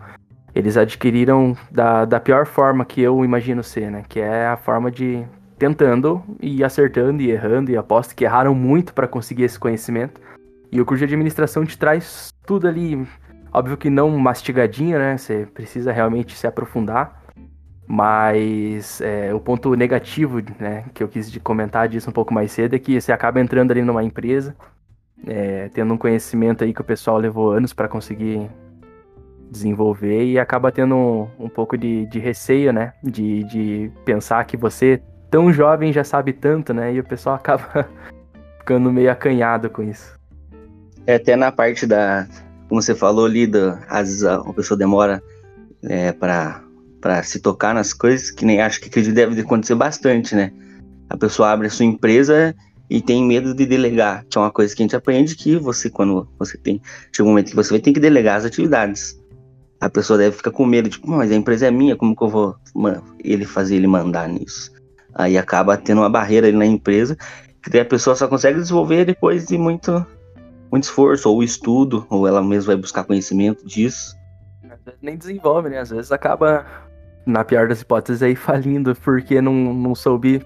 eles 0.54 0.76
adquiriram 0.76 1.56
da, 1.70 2.04
da 2.04 2.20
pior 2.20 2.44
forma 2.44 2.84
que 2.84 3.00
eu 3.00 3.24
imagino 3.24 3.62
ser, 3.62 3.90
né? 3.90 4.04
Que 4.06 4.20
é 4.20 4.46
a 4.46 4.56
forma 4.58 4.90
de 4.90 5.24
tentando 5.58 6.22
e 6.40 6.62
acertando 6.62 7.22
e 7.22 7.30
errando, 7.30 7.70
e 7.70 7.76
aposto 7.76 8.14
que 8.14 8.24
erraram 8.24 8.54
muito 8.54 8.92
para 8.92 9.08
conseguir 9.08 9.44
esse 9.44 9.58
conhecimento. 9.58 10.20
E 10.70 10.80
o 10.80 10.84
curso 10.84 11.06
de 11.06 11.14
administração 11.14 11.64
te 11.64 11.78
traz 11.78 12.30
tudo 12.44 12.68
ali, 12.68 13.06
óbvio 13.52 13.76
que 13.76 13.88
não 13.88 14.10
mastigadinho, 14.18 14.98
né? 14.98 15.16
Você 15.16 15.46
precisa 15.54 15.92
realmente 15.92 16.36
se 16.36 16.46
aprofundar. 16.46 17.21
Mas 17.94 19.02
é, 19.02 19.34
o 19.34 19.38
ponto 19.38 19.76
negativo, 19.76 20.40
né, 20.58 20.86
que 20.94 21.02
eu 21.02 21.08
quis 21.08 21.36
comentar 21.36 21.86
disso 21.86 22.08
um 22.08 22.12
pouco 22.12 22.32
mais 22.32 22.50
cedo 22.50 22.74
é 22.74 22.78
que 22.78 22.98
você 22.98 23.12
acaba 23.12 23.38
entrando 23.38 23.70
ali 23.70 23.82
numa 23.82 24.02
empresa, 24.02 24.56
é, 25.26 25.68
tendo 25.74 25.92
um 25.92 25.98
conhecimento 25.98 26.64
aí 26.64 26.72
que 26.72 26.80
o 26.80 26.84
pessoal 26.84 27.18
levou 27.18 27.52
anos 27.52 27.74
para 27.74 27.88
conseguir 27.88 28.50
desenvolver 29.50 30.24
e 30.24 30.38
acaba 30.38 30.72
tendo 30.72 30.96
um, 30.96 31.28
um 31.38 31.48
pouco 31.50 31.76
de, 31.76 32.06
de, 32.06 32.18
receio, 32.18 32.72
né, 32.72 32.94
de, 33.04 33.44
de 33.44 33.90
pensar 34.06 34.42
que 34.46 34.56
você 34.56 35.02
tão 35.30 35.52
jovem 35.52 35.92
já 35.92 36.02
sabe 36.02 36.32
tanto, 36.32 36.72
né, 36.72 36.94
e 36.94 36.98
o 36.98 37.04
pessoal 37.04 37.36
acaba 37.44 37.86
ficando 38.58 38.90
meio 38.90 39.12
acanhado 39.12 39.68
com 39.68 39.82
isso. 39.82 40.18
É, 41.06 41.16
até 41.16 41.36
na 41.36 41.52
parte 41.52 41.86
da, 41.86 42.26
como 42.70 42.80
você 42.80 42.94
falou 42.94 43.26
ali, 43.26 43.50
às 43.86 44.08
vezes 44.08 44.24
a, 44.24 44.36
a 44.36 44.52
pessoa 44.54 44.78
demora 44.78 45.22
é, 45.82 46.10
para 46.10 46.62
para 47.02 47.20
se 47.24 47.40
tocar 47.40 47.74
nas 47.74 47.92
coisas, 47.92 48.30
que 48.30 48.46
nem 48.46 48.62
acho 48.62 48.80
que 48.80 49.02
deve 49.10 49.40
acontecer 49.40 49.74
bastante, 49.74 50.36
né? 50.36 50.52
A 51.10 51.16
pessoa 51.16 51.50
abre 51.50 51.66
a 51.66 51.70
sua 51.70 51.84
empresa 51.84 52.54
e 52.88 53.02
tem 53.02 53.26
medo 53.26 53.52
de 53.52 53.66
delegar, 53.66 54.24
que 54.30 54.38
é 54.38 54.40
uma 54.40 54.52
coisa 54.52 54.74
que 54.74 54.82
a 54.82 54.84
gente 54.84 54.94
aprende 54.94 55.34
que 55.34 55.56
você, 55.56 55.90
quando 55.90 56.28
você 56.38 56.56
tem, 56.56 56.80
chega 57.12 57.26
um 57.26 57.32
momento 57.32 57.50
que 57.50 57.56
você 57.56 57.70
vai 57.70 57.80
ter 57.80 57.92
que 57.92 57.98
delegar 57.98 58.36
as 58.36 58.44
atividades. 58.44 59.20
A 59.80 59.90
pessoa 59.90 60.16
deve 60.16 60.36
ficar 60.36 60.52
com 60.52 60.64
medo, 60.64 60.88
tipo, 60.88 61.10
mas 61.10 61.32
a 61.32 61.34
empresa 61.34 61.66
é 61.66 61.70
minha, 61.72 61.96
como 61.96 62.14
que 62.14 62.22
eu 62.22 62.28
vou 62.28 62.56
ele 63.22 63.44
fazer 63.44 63.74
ele 63.76 63.88
mandar 63.88 64.28
nisso? 64.28 64.70
Aí 65.12 65.36
acaba 65.36 65.76
tendo 65.76 66.02
uma 66.02 66.08
barreira 66.08 66.46
ali 66.46 66.56
na 66.56 66.64
empresa, 66.64 67.18
que 67.68 67.78
a 67.78 67.84
pessoa 67.84 68.14
só 68.14 68.28
consegue 68.28 68.60
desenvolver 68.60 69.04
depois 69.04 69.44
de 69.44 69.58
muito, 69.58 70.06
muito 70.70 70.84
esforço, 70.84 71.28
ou 71.28 71.42
estudo, 71.42 72.06
ou 72.08 72.28
ela 72.28 72.40
mesma 72.40 72.74
vai 72.74 72.76
buscar 72.76 73.02
conhecimento 73.02 73.66
disso. 73.66 74.16
Nem 75.00 75.16
desenvolve, 75.16 75.68
né? 75.68 75.80
Às 75.80 75.90
vezes 75.90 76.12
acaba 76.12 76.64
na 77.26 77.44
pior 77.44 77.68
das 77.68 77.80
hipóteses, 77.80 78.22
aí 78.22 78.34
falindo 78.36 78.94
porque 78.96 79.40
não, 79.40 79.52
não 79.52 79.94
soube 79.94 80.44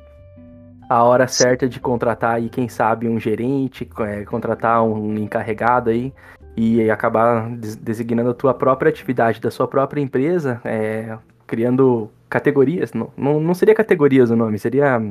a 0.88 1.02
hora 1.02 1.26
certa 1.26 1.68
de 1.68 1.80
contratar 1.80 2.36
aí, 2.36 2.48
quem 2.48 2.68
sabe, 2.68 3.08
um 3.08 3.18
gerente, 3.18 3.88
é, 4.00 4.24
contratar 4.24 4.82
um 4.84 5.16
encarregado 5.16 5.90
aí 5.90 6.12
e 6.56 6.90
acabar 6.90 7.50
designando 7.80 8.30
a 8.30 8.34
tua 8.34 8.54
própria 8.54 8.88
atividade 8.88 9.40
da 9.40 9.50
sua 9.50 9.66
própria 9.66 10.00
empresa, 10.00 10.60
é, 10.64 11.18
criando 11.46 12.10
categorias. 12.30 12.92
Não, 12.92 13.10
não, 13.16 13.40
não, 13.40 13.52
seria 13.52 13.74
categorias 13.74 14.30
o 14.30 14.36
nome, 14.36 14.58
seria 14.58 15.02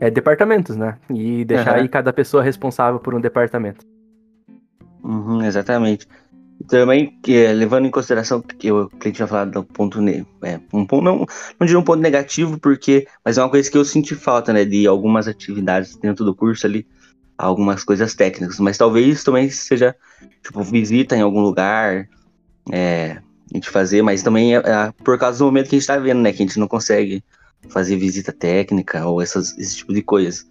é, 0.00 0.10
departamentos, 0.10 0.76
né? 0.76 0.98
E 1.08 1.44
deixar 1.44 1.76
uhum. 1.76 1.82
aí 1.82 1.88
cada 1.88 2.12
pessoa 2.12 2.42
responsável 2.42 2.98
por 2.98 3.14
um 3.14 3.20
departamento. 3.20 3.86
Uhum, 5.02 5.42
exatamente 5.42 6.06
também 6.68 7.18
que, 7.22 7.46
levando 7.52 7.86
em 7.86 7.90
consideração 7.90 8.40
que 8.42 8.70
o 8.70 8.88
cliente 8.88 9.16
tinha 9.16 9.26
falado 9.26 9.50
do 9.52 9.64
ponto 9.64 9.98
é, 10.42 10.60
um 10.72 10.84
ponto 10.86 11.02
não 11.02 11.26
não 11.58 11.66
diria 11.66 11.78
um 11.78 11.84
ponto 11.84 12.00
negativo 12.00 12.58
porque 12.58 13.06
mas 13.24 13.38
é 13.38 13.42
uma 13.42 13.50
coisa 13.50 13.70
que 13.70 13.78
eu 13.78 13.84
senti 13.84 14.14
falta 14.14 14.52
né 14.52 14.64
de 14.64 14.86
algumas 14.86 15.26
atividades 15.26 15.96
dentro 15.96 16.24
do 16.24 16.34
curso 16.34 16.66
ali 16.66 16.86
algumas 17.38 17.82
coisas 17.82 18.14
técnicas 18.14 18.58
mas 18.60 18.76
talvez 18.76 19.24
também 19.24 19.48
seja 19.50 19.96
tipo 20.42 20.62
visita 20.62 21.16
em 21.16 21.22
algum 21.22 21.40
lugar 21.40 22.08
é, 22.70 23.18
a 23.52 23.56
gente 23.56 23.70
fazer 23.70 24.02
mas 24.02 24.22
também 24.22 24.54
é, 24.54 24.58
é, 24.58 24.92
por 25.02 25.18
causa 25.18 25.38
do 25.38 25.46
momento 25.46 25.68
que 25.68 25.76
a 25.76 25.78
gente 25.78 25.82
está 25.82 25.98
vendo 25.98 26.20
né 26.20 26.32
que 26.32 26.42
a 26.42 26.46
gente 26.46 26.58
não 26.58 26.68
consegue 26.68 27.24
fazer 27.68 27.96
visita 27.96 28.32
técnica 28.32 29.06
ou 29.06 29.20
essas, 29.20 29.56
esse 29.58 29.76
tipo 29.76 29.92
de 29.94 30.02
coisa 30.02 30.44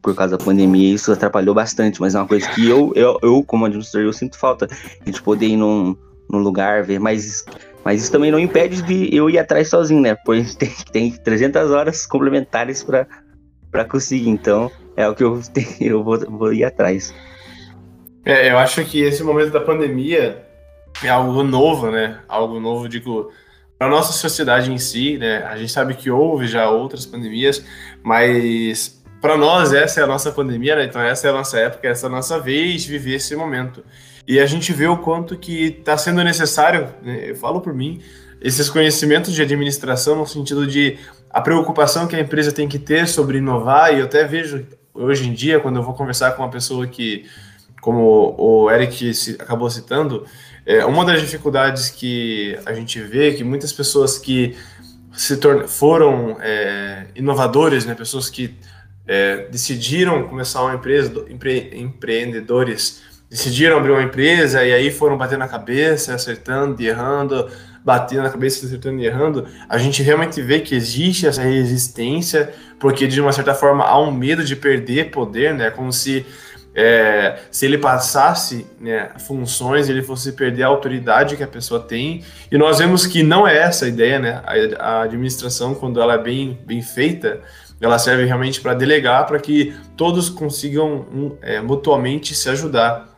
por 0.00 0.14
causa 0.14 0.36
da 0.36 0.44
pandemia, 0.44 0.94
isso 0.94 1.12
atrapalhou 1.12 1.54
bastante, 1.54 2.00
mas 2.00 2.14
é 2.14 2.18
uma 2.18 2.26
coisa 2.26 2.48
que 2.50 2.68
eu, 2.68 2.92
eu, 2.94 3.18
eu 3.22 3.42
como 3.44 3.64
administrador, 3.64 4.06
eu 4.06 4.12
sinto 4.12 4.38
falta. 4.38 4.68
A 5.00 5.04
gente 5.04 5.22
poder 5.22 5.46
ir 5.46 5.56
num, 5.56 5.96
num 6.30 6.38
lugar, 6.38 6.82
ver, 6.84 6.98
mas, 6.98 7.44
mas 7.84 8.02
isso 8.02 8.12
também 8.12 8.30
não 8.30 8.38
impede 8.38 8.82
de 8.82 9.14
eu 9.14 9.28
ir 9.28 9.38
atrás 9.38 9.68
sozinho, 9.68 10.00
né? 10.00 10.14
Pois 10.24 10.54
tem, 10.54 10.70
tem 10.92 11.10
300 11.10 11.70
horas 11.70 12.06
complementares 12.06 12.84
para 12.84 13.84
conseguir, 13.84 14.28
então 14.28 14.70
é 14.96 15.08
o 15.08 15.14
que 15.14 15.24
eu, 15.24 15.40
eu 15.80 16.02
vou, 16.02 16.18
vou 16.30 16.52
ir 16.52 16.64
atrás. 16.64 17.14
É, 18.24 18.50
eu 18.50 18.58
acho 18.58 18.84
que 18.84 19.00
esse 19.00 19.22
momento 19.24 19.50
da 19.50 19.60
pandemia 19.60 20.42
é 21.02 21.08
algo 21.08 21.42
novo, 21.42 21.90
né? 21.90 22.20
Algo 22.28 22.60
novo, 22.60 22.88
digo, 22.88 23.32
para 23.78 23.88
nossa 23.88 24.12
sociedade 24.12 24.72
em 24.72 24.78
si, 24.78 25.18
né? 25.18 25.42
A 25.44 25.56
gente 25.56 25.72
sabe 25.72 25.94
que 25.94 26.08
houve 26.08 26.46
já 26.46 26.70
outras 26.70 27.04
pandemias, 27.04 27.64
mas 28.02 29.01
para 29.22 29.36
nós 29.36 29.72
essa 29.72 30.00
é 30.00 30.02
a 30.02 30.06
nossa 30.06 30.32
pandemia, 30.32 30.74
né? 30.74 30.84
Então 30.84 31.00
essa 31.00 31.28
é 31.28 31.30
a 31.30 31.32
nossa 31.32 31.56
época, 31.56 31.88
essa 31.88 32.06
é 32.06 32.08
a 32.08 32.12
nossa 32.12 32.40
vez 32.40 32.82
de 32.82 32.90
viver 32.90 33.14
esse 33.14 33.34
momento. 33.36 33.84
E 34.26 34.40
a 34.40 34.46
gente 34.46 34.72
vê 34.72 34.86
o 34.88 34.98
quanto 34.98 35.38
que 35.38 35.78
está 35.78 35.96
sendo 35.96 36.22
necessário, 36.24 36.88
né? 37.02 37.30
eu 37.30 37.36
falo 37.36 37.60
por 37.60 37.72
mim, 37.72 38.02
esses 38.40 38.68
conhecimentos 38.68 39.32
de 39.32 39.40
administração 39.40 40.16
no 40.16 40.26
sentido 40.26 40.66
de 40.66 40.98
a 41.30 41.40
preocupação 41.40 42.08
que 42.08 42.16
a 42.16 42.20
empresa 42.20 42.50
tem 42.50 42.68
que 42.68 42.78
ter 42.78 43.06
sobre 43.06 43.38
inovar, 43.38 43.94
e 43.94 44.00
eu 44.00 44.04
até 44.04 44.24
vejo 44.24 44.66
hoje 44.92 45.28
em 45.28 45.32
dia, 45.32 45.60
quando 45.60 45.76
eu 45.76 45.82
vou 45.82 45.94
conversar 45.94 46.32
com 46.32 46.42
uma 46.42 46.50
pessoa 46.50 46.86
que, 46.86 47.24
como 47.80 48.34
o 48.36 48.70
Eric 48.70 49.12
acabou 49.38 49.70
citando, 49.70 50.26
é, 50.66 50.84
uma 50.84 51.04
das 51.04 51.20
dificuldades 51.20 51.90
que 51.90 52.58
a 52.66 52.72
gente 52.74 53.00
vê 53.00 53.32
que 53.32 53.42
muitas 53.42 53.72
pessoas 53.72 54.18
que 54.18 54.56
se 55.12 55.38
foram 55.68 56.36
é, 56.40 57.06
inovadores, 57.14 57.84
né, 57.84 57.94
pessoas 57.94 58.28
que 58.28 58.56
é, 59.06 59.48
decidiram 59.50 60.28
começar 60.28 60.62
uma 60.62 60.74
empresa, 60.74 61.24
empre, 61.28 61.70
empreendedores 61.74 63.02
decidiram 63.32 63.78
abrir 63.78 63.92
uma 63.92 64.02
empresa 64.02 64.62
e 64.62 64.74
aí 64.74 64.90
foram 64.90 65.16
batendo 65.16 65.38
na 65.38 65.48
cabeça, 65.48 66.14
acertando 66.14 66.82
e 66.82 66.86
errando, 66.86 67.48
batendo 67.82 68.22
na 68.22 68.30
cabeça, 68.30 68.66
acertando 68.66 69.00
e 69.00 69.06
errando, 69.06 69.46
a 69.70 69.78
gente 69.78 70.02
realmente 70.02 70.40
vê 70.42 70.60
que 70.60 70.74
existe 70.74 71.26
essa 71.26 71.42
resistência, 71.42 72.52
porque 72.78 73.06
de 73.06 73.20
uma 73.22 73.32
certa 73.32 73.54
forma 73.54 73.84
há 73.84 73.98
um 73.98 74.12
medo 74.12 74.44
de 74.44 74.54
perder 74.54 75.10
poder, 75.10 75.54
né? 75.54 75.70
Como 75.70 75.90
se 75.90 76.26
é, 76.74 77.38
se 77.50 77.66
ele 77.66 77.76
passasse 77.76 78.66
né, 78.80 79.10
funções, 79.18 79.88
ele 79.88 80.02
fosse 80.02 80.32
perder 80.32 80.62
a 80.62 80.68
autoridade 80.68 81.36
que 81.36 81.42
a 81.42 81.46
pessoa 81.46 81.80
tem. 81.80 82.22
E 82.50 82.56
nós 82.56 82.78
vemos 82.78 83.06
que 83.06 83.22
não 83.22 83.46
é 83.46 83.58
essa 83.58 83.84
a 83.84 83.88
ideia, 83.88 84.18
né? 84.18 84.42
A, 84.46 84.84
a 84.84 85.02
administração, 85.02 85.74
quando 85.74 86.00
ela 86.00 86.14
é 86.14 86.18
bem, 86.18 86.58
bem 86.64 86.80
feita, 86.80 87.40
ela 87.82 87.98
serve 87.98 88.24
realmente 88.24 88.60
para 88.60 88.74
delegar 88.74 89.26
para 89.26 89.38
que 89.38 89.74
todos 89.96 90.28
consigam 90.28 91.06
um, 91.12 91.36
é, 91.42 91.60
mutuamente 91.60 92.34
se 92.34 92.48
ajudar. 92.48 93.08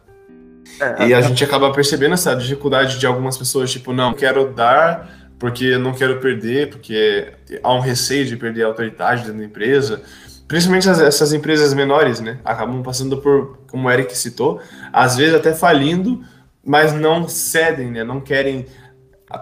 É, 0.80 1.08
e 1.08 1.14
a, 1.14 1.18
a 1.18 1.20
gente 1.20 1.44
acaba 1.44 1.70
percebendo 1.70 2.14
essa 2.14 2.34
dificuldade 2.34 2.98
de 2.98 3.06
algumas 3.06 3.36
pessoas, 3.36 3.70
tipo, 3.70 3.92
não, 3.92 4.14
quero 4.14 4.52
dar 4.52 5.24
porque 5.38 5.76
não 5.76 5.92
quero 5.92 6.20
perder, 6.20 6.70
porque 6.70 7.32
há 7.62 7.74
um 7.74 7.80
receio 7.80 8.24
de 8.24 8.36
perder 8.36 8.62
a 8.62 8.68
autoridade 8.68 9.24
dentro 9.24 9.38
da 9.38 9.44
empresa. 9.44 10.02
Principalmente 10.48 10.88
as, 10.88 11.00
essas 11.00 11.32
empresas 11.32 11.74
menores, 11.74 12.20
né? 12.20 12.38
Acabam 12.44 12.82
passando 12.82 13.18
por, 13.18 13.58
como 13.70 13.86
o 13.86 13.90
Eric 13.90 14.16
citou, 14.16 14.60
às 14.92 15.16
vezes 15.16 15.34
até 15.34 15.52
falindo, 15.52 16.24
mas 16.64 16.94
não 16.94 17.28
cedem, 17.28 17.90
né? 17.90 18.04
Não 18.04 18.20
querem 18.20 18.66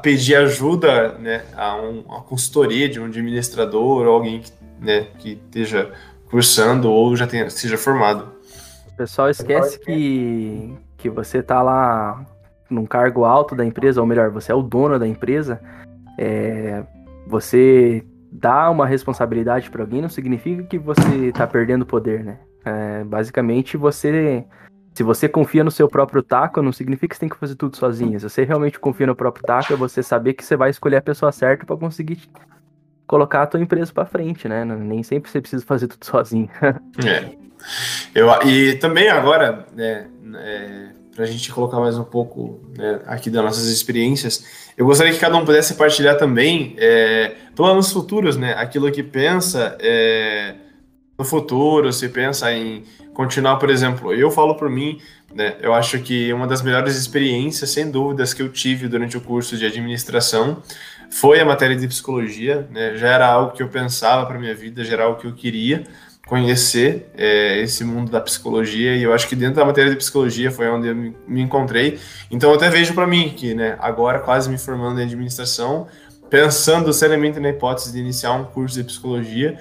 pedir 0.02 0.36
ajuda 0.36 1.18
né, 1.18 1.42
a 1.54 1.76
um, 1.76 2.00
uma 2.00 2.22
consultoria 2.22 2.88
de 2.88 2.98
um 2.98 3.04
administrador 3.04 4.06
ou 4.06 4.14
alguém 4.14 4.40
que 4.40 4.50
né, 4.82 5.06
que 5.18 5.32
esteja 5.32 5.92
cursando 6.30 6.90
ou 6.90 7.14
já 7.16 7.26
tenha, 7.26 7.48
seja 7.48 7.78
formado. 7.78 8.32
O 8.92 8.96
pessoal 8.96 9.30
esquece 9.30 9.78
que, 9.78 10.74
que 10.96 11.08
você 11.08 11.42
tá 11.42 11.62
lá 11.62 12.24
num 12.68 12.86
cargo 12.86 13.24
alto 13.24 13.54
da 13.54 13.64
empresa, 13.64 14.00
ou 14.00 14.06
melhor, 14.06 14.30
você 14.30 14.50
é 14.50 14.54
o 14.54 14.62
dono 14.62 14.98
da 14.98 15.06
empresa, 15.06 15.60
é, 16.18 16.82
você 17.26 18.04
dá 18.30 18.70
uma 18.70 18.86
responsabilidade 18.86 19.70
para 19.70 19.82
alguém 19.82 20.00
não 20.00 20.08
significa 20.08 20.62
que 20.62 20.78
você 20.78 21.26
está 21.26 21.46
perdendo 21.46 21.84
poder, 21.84 22.24
né? 22.24 22.38
É, 22.64 23.04
basicamente, 23.04 23.76
você 23.76 24.44
se 24.94 25.02
você 25.02 25.28
confia 25.28 25.64
no 25.64 25.70
seu 25.70 25.88
próprio 25.88 26.22
taco, 26.22 26.60
não 26.60 26.72
significa 26.72 27.08
que 27.08 27.16
você 27.16 27.20
tem 27.20 27.28
que 27.28 27.36
fazer 27.36 27.56
tudo 27.56 27.76
sozinho. 27.76 28.18
Se 28.20 28.28
você 28.28 28.44
realmente 28.44 28.78
confia 28.78 29.06
no 29.06 29.16
próprio 29.16 29.44
taco, 29.44 29.72
é 29.72 29.76
você 29.76 30.02
saber 30.02 30.34
que 30.34 30.44
você 30.44 30.54
vai 30.54 30.68
escolher 30.68 30.96
a 30.96 31.02
pessoa 31.02 31.32
certa 31.32 31.64
para 31.64 31.76
conseguir 31.76 32.20
colocar 33.12 33.42
a 33.42 33.46
tua 33.46 33.60
empresa 33.60 33.92
para 33.92 34.06
frente, 34.06 34.48
né? 34.48 34.64
Nem 34.64 35.02
sempre 35.02 35.30
você 35.30 35.38
precisa 35.38 35.62
fazer 35.66 35.86
tudo 35.86 36.02
sozinho. 36.02 36.48
é. 37.04 37.28
Eu, 38.14 38.30
e 38.46 38.76
também 38.76 39.10
agora, 39.10 39.66
né, 39.76 40.06
é, 40.36 40.88
para 41.14 41.24
a 41.24 41.26
gente 41.26 41.52
colocar 41.52 41.78
mais 41.78 41.98
um 41.98 42.04
pouco 42.04 42.58
né, 42.74 43.00
aqui 43.06 43.28
das 43.28 43.44
nossas 43.44 43.66
experiências, 43.66 44.72
eu 44.78 44.86
gostaria 44.86 45.12
que 45.12 45.18
cada 45.18 45.36
um 45.36 45.44
pudesse 45.44 45.74
partilhar 45.74 46.16
também 46.16 46.74
é, 46.78 47.34
planos 47.54 47.92
futuros, 47.92 48.38
né? 48.38 48.54
Aquilo 48.54 48.90
que 48.90 49.02
pensa 49.02 49.76
é, 49.78 50.54
no 51.18 51.24
futuro, 51.24 51.92
se 51.92 52.08
pensa 52.08 52.50
em 52.50 52.82
continuar, 53.12 53.56
por 53.56 53.68
exemplo, 53.68 54.14
eu 54.14 54.30
falo 54.30 54.54
por 54.54 54.70
mim, 54.70 54.98
né, 55.34 55.56
eu 55.60 55.74
acho 55.74 55.98
que 55.98 56.32
uma 56.32 56.46
das 56.46 56.62
melhores 56.62 56.96
experiências, 56.96 57.68
sem 57.68 57.90
dúvidas, 57.90 58.32
que 58.32 58.40
eu 58.40 58.48
tive 58.48 58.88
durante 58.88 59.18
o 59.18 59.20
curso 59.20 59.58
de 59.58 59.66
administração 59.66 60.62
foi 61.12 61.38
a 61.38 61.44
matéria 61.44 61.76
de 61.76 61.86
psicologia, 61.86 62.66
né? 62.70 62.96
Já 62.96 63.08
era 63.08 63.26
algo 63.26 63.52
que 63.52 63.62
eu 63.62 63.68
pensava 63.68 64.24
para 64.24 64.38
minha 64.38 64.54
vida, 64.54 64.82
já 64.82 64.94
era 64.94 65.04
algo 65.04 65.20
que 65.20 65.26
eu 65.26 65.34
queria 65.34 65.84
conhecer 66.26 67.10
é, 67.14 67.60
esse 67.60 67.84
mundo 67.84 68.10
da 68.10 68.18
psicologia 68.18 68.96
e 68.96 69.02
eu 69.02 69.12
acho 69.12 69.28
que 69.28 69.36
dentro 69.36 69.56
da 69.56 69.64
matéria 69.64 69.90
de 69.90 69.96
psicologia 69.96 70.50
foi 70.50 70.70
onde 70.70 70.88
eu 70.88 70.94
me, 70.94 71.42
encontrei. 71.42 71.98
Então 72.30 72.48
eu 72.48 72.56
até 72.56 72.70
vejo 72.70 72.94
para 72.94 73.06
mim 73.06 73.34
que, 73.36 73.54
né, 73.54 73.76
agora 73.78 74.20
quase 74.20 74.48
me 74.48 74.56
formando 74.56 75.00
em 75.00 75.04
administração, 75.04 75.86
pensando 76.30 76.90
seriamente 76.94 77.38
na 77.38 77.50
hipótese 77.50 77.92
de 77.92 77.98
iniciar 77.98 78.32
um 78.32 78.44
curso 78.44 78.76
de 78.76 78.84
psicologia, 78.84 79.58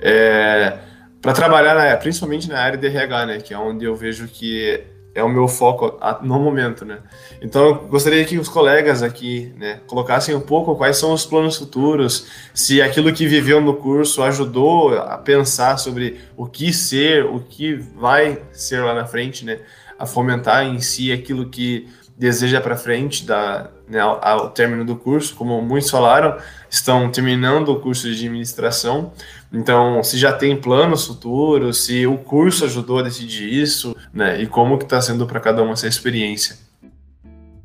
é, 0.00 0.78
para 1.20 1.32
trabalhar 1.32 1.74
na, 1.74 1.96
principalmente 1.96 2.48
na 2.48 2.60
área 2.60 2.78
de 2.78 2.86
RH, 2.86 3.26
né, 3.26 3.38
que 3.38 3.52
é 3.52 3.58
onde 3.58 3.84
eu 3.84 3.96
vejo 3.96 4.28
que 4.28 4.84
é 5.14 5.22
o 5.22 5.28
meu 5.28 5.46
foco 5.46 5.98
no 6.22 6.38
momento, 6.38 6.84
né? 6.84 6.98
Então, 7.40 7.66
eu 7.66 7.74
gostaria 7.88 8.24
que 8.24 8.38
os 8.38 8.48
colegas 8.48 9.02
aqui, 9.02 9.52
né, 9.58 9.80
colocassem 9.86 10.34
um 10.34 10.40
pouco 10.40 10.74
quais 10.74 10.96
são 10.96 11.12
os 11.12 11.26
planos 11.26 11.56
futuros, 11.56 12.26
se 12.54 12.80
aquilo 12.80 13.12
que 13.12 13.26
viveu 13.26 13.60
no 13.60 13.74
curso 13.74 14.22
ajudou 14.22 14.96
a 14.96 15.18
pensar 15.18 15.76
sobre 15.76 16.20
o 16.36 16.46
que 16.46 16.72
ser, 16.72 17.24
o 17.24 17.40
que 17.40 17.74
vai 17.74 18.42
ser 18.52 18.82
lá 18.82 18.94
na 18.94 19.06
frente, 19.06 19.44
né? 19.44 19.60
A 19.98 20.06
fomentar 20.06 20.64
em 20.64 20.80
si 20.80 21.12
aquilo 21.12 21.48
que 21.48 21.88
deseja 22.16 22.60
para 22.60 22.76
frente 22.76 23.26
da, 23.26 23.70
né, 23.92 24.00
ao, 24.00 24.18
ao 24.24 24.50
término 24.50 24.84
do 24.84 24.96
curso, 24.96 25.34
como 25.36 25.60
muitos 25.62 25.90
falaram, 25.90 26.36
estão 26.68 27.10
terminando 27.10 27.68
o 27.68 27.80
curso 27.80 28.08
de 28.08 28.14
administração, 28.14 29.12
então, 29.52 30.02
se 30.02 30.16
já 30.16 30.32
tem 30.32 30.58
planos 30.58 31.06
futuros, 31.06 31.84
se 31.84 32.06
o 32.06 32.16
curso 32.16 32.64
ajudou 32.64 33.00
a 33.00 33.02
decidir 33.02 33.52
isso, 33.52 33.94
né? 34.12 34.40
E 34.40 34.46
como 34.46 34.78
que 34.78 34.84
está 34.84 35.00
sendo 35.00 35.26
para 35.26 35.40
cada 35.40 35.62
um 35.62 35.72
essa 35.72 35.86
experiência. 35.86 36.56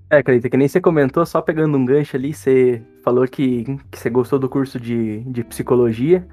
É, 0.10 0.22
Cleita, 0.22 0.50
que 0.50 0.58
nem 0.58 0.68
você 0.68 0.82
comentou, 0.82 1.26
só 1.26 1.42
pegando 1.42 1.78
um 1.78 1.86
gancho 1.86 2.18
ali, 2.18 2.34
você 2.34 2.82
falou 3.04 3.26
que, 3.26 3.64
que 3.90 3.98
você 3.98 4.10
gostou 4.10 4.38
do 4.38 4.50
curso 4.50 4.80
de, 4.80 5.20
de 5.20 5.44
psicologia. 5.46 6.28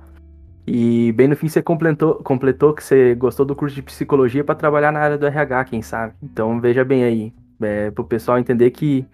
E 0.67 1.13
bem 1.13 1.29
no 1.29 1.37
fim 1.37 1.49
você 1.49 1.63
completou, 1.63 2.17
completou 2.17 2.73
que 2.73 2.83
você 2.83 3.15
gostou 3.15 3.45
do 3.45 3.55
curso 3.55 3.77
de 3.77 3.83
psicologia 3.83 4.43
para 4.43 4.55
trabalhar 4.55 4.91
na 4.91 5.01
área 5.01 5.19
do 5.19 5.27
RH, 5.27 5.67
quem 5.67 5.83
sabe. 5.83 6.15
Então 6.23 6.61
veja 6.61 6.85
bem 6.85 7.05
aí, 7.05 7.33
é, 7.61 7.91
para 7.91 8.03
o 8.03 8.07
pessoal 8.07 8.39
entender 8.39 8.71
que 8.71 9.07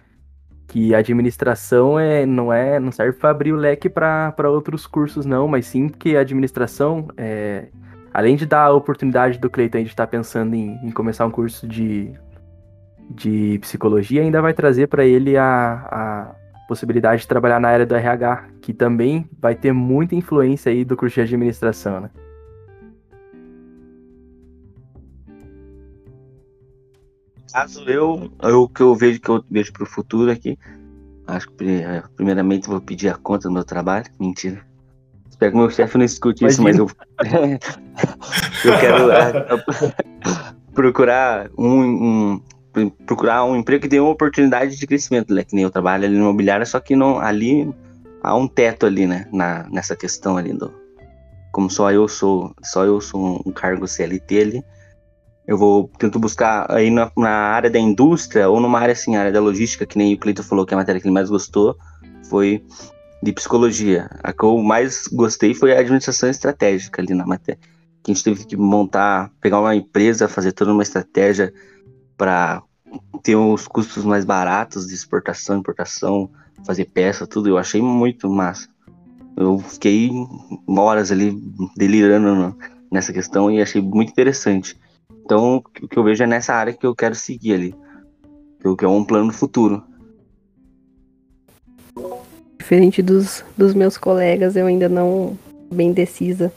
que 0.70 0.94
administração 0.94 1.98
é, 1.98 2.24
não 2.24 2.52
é 2.52 2.78
não 2.78 2.92
serve 2.92 3.18
para 3.18 3.30
abrir 3.30 3.52
o 3.52 3.56
leque 3.56 3.88
para 3.88 4.48
outros 4.48 4.86
cursos 4.86 5.26
não, 5.26 5.48
mas 5.48 5.66
sim 5.66 5.88
que 5.88 6.16
a 6.16 6.20
administração, 6.20 7.08
é, 7.16 7.66
além 8.14 8.36
de 8.36 8.46
dar 8.46 8.66
a 8.66 8.72
oportunidade 8.72 9.36
do 9.36 9.50
Cleiton 9.50 9.82
de 9.82 9.88
estar 9.88 10.06
tá 10.06 10.10
pensando 10.10 10.54
em, 10.54 10.78
em, 10.84 10.92
começar 10.92 11.26
um 11.26 11.30
curso 11.30 11.66
de, 11.66 12.12
de 13.10 13.58
psicologia, 13.60 14.22
ainda 14.22 14.40
vai 14.40 14.54
trazer 14.54 14.86
para 14.86 15.04
ele 15.04 15.36
a, 15.36 15.72
a 15.90 16.34
possibilidade 16.68 17.22
de 17.22 17.28
trabalhar 17.28 17.58
na 17.58 17.68
área 17.68 17.84
do 17.84 17.96
RH, 17.96 18.44
que 18.62 18.72
também 18.72 19.28
vai 19.40 19.56
ter 19.56 19.72
muita 19.72 20.14
influência 20.14 20.70
aí 20.70 20.84
do 20.84 20.96
curso 20.96 21.16
de 21.16 21.22
administração, 21.22 22.00
né? 22.00 22.10
Caso 27.52 27.82
eu, 27.88 28.30
eu 28.42 28.68
que 28.68 28.80
eu 28.80 28.94
vejo 28.94 29.20
que 29.20 29.28
eu 29.28 29.44
vejo 29.50 29.72
pro 29.72 29.86
futuro 29.86 30.30
aqui, 30.30 30.58
acho 31.26 31.50
que 31.50 31.82
é, 31.82 32.02
primeiramente 32.16 32.68
vou 32.68 32.80
pedir 32.80 33.08
a 33.08 33.16
conta 33.16 33.48
do 33.48 33.54
meu 33.54 33.64
trabalho. 33.64 34.06
Mentira. 34.18 34.64
Espero 35.28 35.52
que 35.52 35.58
meu 35.58 35.70
chefe 35.70 35.98
não 35.98 36.04
escute 36.04 36.44
isso, 36.44 36.62
mas 36.62 36.76
eu 36.76 36.90
eu 38.64 38.78
quero 38.78 39.10
é, 39.10 39.64
procurar 40.74 41.50
um, 41.56 42.40
um, 42.74 42.90
procurar 43.06 43.44
um 43.44 43.56
emprego 43.56 43.82
que 43.82 43.88
dê 43.88 44.00
uma 44.00 44.10
oportunidade 44.10 44.76
de 44.76 44.86
crescimento, 44.86 45.34
né? 45.34 45.44
Que 45.44 45.54
nem 45.54 45.64
eu 45.64 45.70
trabalho 45.70 46.04
ali 46.04 46.14
no 46.14 46.24
imobiliário, 46.24 46.66
só 46.66 46.78
que 46.78 46.94
não 46.94 47.18
ali 47.18 47.72
há 48.22 48.36
um 48.36 48.46
teto 48.46 48.86
ali, 48.86 49.06
né? 49.06 49.26
Na, 49.32 49.66
nessa 49.70 49.96
questão 49.96 50.36
ali 50.36 50.52
do 50.52 50.78
como 51.52 51.68
só 51.68 51.90
eu 51.90 52.06
sou, 52.06 52.54
só 52.62 52.84
eu 52.84 53.00
sou 53.00 53.42
um 53.44 53.50
cargo 53.50 53.88
CLT 53.88 54.40
ali 54.40 54.64
eu 55.50 55.58
vou 55.58 55.90
tento 55.98 56.20
buscar 56.20 56.70
aí 56.70 56.92
na, 56.92 57.10
na, 57.16 57.28
área 57.28 57.68
da 57.68 57.78
indústria 57.80 58.48
ou 58.48 58.60
numa 58.60 58.78
área 58.78 58.92
assim, 58.92 59.16
área 59.16 59.32
da 59.32 59.40
logística, 59.40 59.84
que 59.84 59.98
nem 59.98 60.14
o 60.14 60.16
Cleiton 60.16 60.44
falou 60.44 60.64
que 60.64 60.72
a 60.72 60.76
matéria 60.76 61.00
que 61.00 61.08
ele 61.08 61.12
mais 61.12 61.28
gostou 61.28 61.76
foi 62.28 62.64
de 63.20 63.32
psicologia. 63.32 64.08
A 64.22 64.32
que 64.32 64.44
eu 64.44 64.56
mais 64.58 65.08
gostei 65.08 65.52
foi 65.52 65.72
a 65.72 65.80
administração 65.80 66.30
estratégica 66.30 67.02
ali 67.02 67.14
na 67.14 67.26
matéria. 67.26 67.60
Que 68.00 68.12
a 68.12 68.14
gente 68.14 68.22
teve 68.22 68.44
que 68.44 68.56
montar, 68.56 69.32
pegar 69.40 69.58
uma 69.58 69.74
empresa, 69.74 70.28
fazer 70.28 70.52
toda 70.52 70.72
uma 70.72 70.84
estratégia 70.84 71.52
para 72.16 72.62
ter 73.20 73.34
os 73.34 73.66
custos 73.66 74.04
mais 74.04 74.24
baratos 74.24 74.86
de 74.86 74.94
exportação, 74.94 75.58
importação, 75.58 76.30
fazer 76.64 76.84
peça, 76.84 77.26
tudo. 77.26 77.48
Eu 77.48 77.58
achei 77.58 77.82
muito 77.82 78.30
massa. 78.30 78.68
Eu 79.36 79.58
fiquei 79.58 80.12
horas 80.68 81.10
ali 81.10 81.36
delirando 81.76 82.56
nessa 82.88 83.12
questão 83.12 83.50
e 83.50 83.60
achei 83.60 83.82
muito 83.82 84.12
interessante. 84.12 84.78
Então, 85.24 85.56
o 85.56 85.88
que 85.88 85.96
eu 85.96 86.04
vejo 86.04 86.22
é 86.24 86.26
nessa 86.26 86.54
área 86.54 86.72
que 86.72 86.86
eu 86.86 86.94
quero 86.94 87.14
seguir 87.14 87.54
ali. 87.54 87.74
Que 88.78 88.84
é 88.84 88.88
um 88.88 89.04
plano 89.04 89.32
futuro. 89.32 89.82
Diferente 92.58 93.02
dos, 93.02 93.44
dos 93.56 93.74
meus 93.74 93.96
colegas, 93.96 94.54
eu 94.54 94.66
ainda 94.66 94.88
não 94.88 95.38
bem 95.72 95.92
decisa 95.92 96.52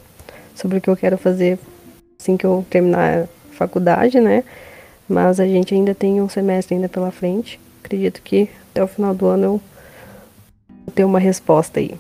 sobre 0.54 0.78
o 0.78 0.82
que 0.82 0.90
eu 0.90 0.98
quero 0.98 1.18
fazer 1.18 1.58
assim 2.20 2.38
que 2.38 2.46
eu 2.46 2.66
terminar 2.70 3.24
a 3.24 3.28
faculdade, 3.52 4.20
né? 4.20 4.44
Mas 5.08 5.40
a 5.40 5.46
gente 5.46 5.74
ainda 5.74 5.94
tem 5.94 6.22
um 6.22 6.30
semestre 6.30 6.76
ainda 6.76 6.88
pela 6.88 7.12
frente. 7.12 7.60
Acredito 7.84 8.22
que 8.22 8.50
até 8.72 8.84
o 8.84 8.88
final 8.88 9.14
do 9.14 9.26
ano 9.28 9.44
eu 9.44 9.62
vou 10.86 10.94
ter 10.96 11.04
uma 11.04 11.20
resposta 11.20 11.80
aí. 11.80 11.96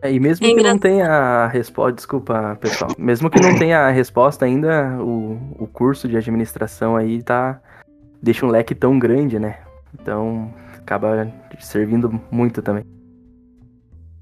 É, 0.00 0.12
e 0.12 0.20
mesmo 0.20 0.46
é 0.46 0.54
que 0.54 0.62
não 0.62 0.78
tenha 0.78 1.08
a 1.08 1.48
resposta, 1.48 1.92
desculpa, 1.92 2.56
pessoal, 2.60 2.92
mesmo 2.96 3.28
que 3.28 3.40
não 3.40 3.58
tenha 3.58 3.80
a 3.80 3.90
resposta 3.90 4.44
ainda, 4.44 4.96
o, 5.00 5.38
o 5.58 5.66
curso 5.66 6.06
de 6.08 6.16
administração 6.16 6.96
aí 6.96 7.22
tá 7.22 7.60
deixa 8.22 8.46
um 8.46 8.50
leque 8.50 8.74
tão 8.74 8.98
grande, 8.98 9.38
né? 9.38 9.58
Então 9.94 10.52
acaba 10.76 11.30
servindo 11.58 12.20
muito 12.30 12.62
também. 12.62 12.84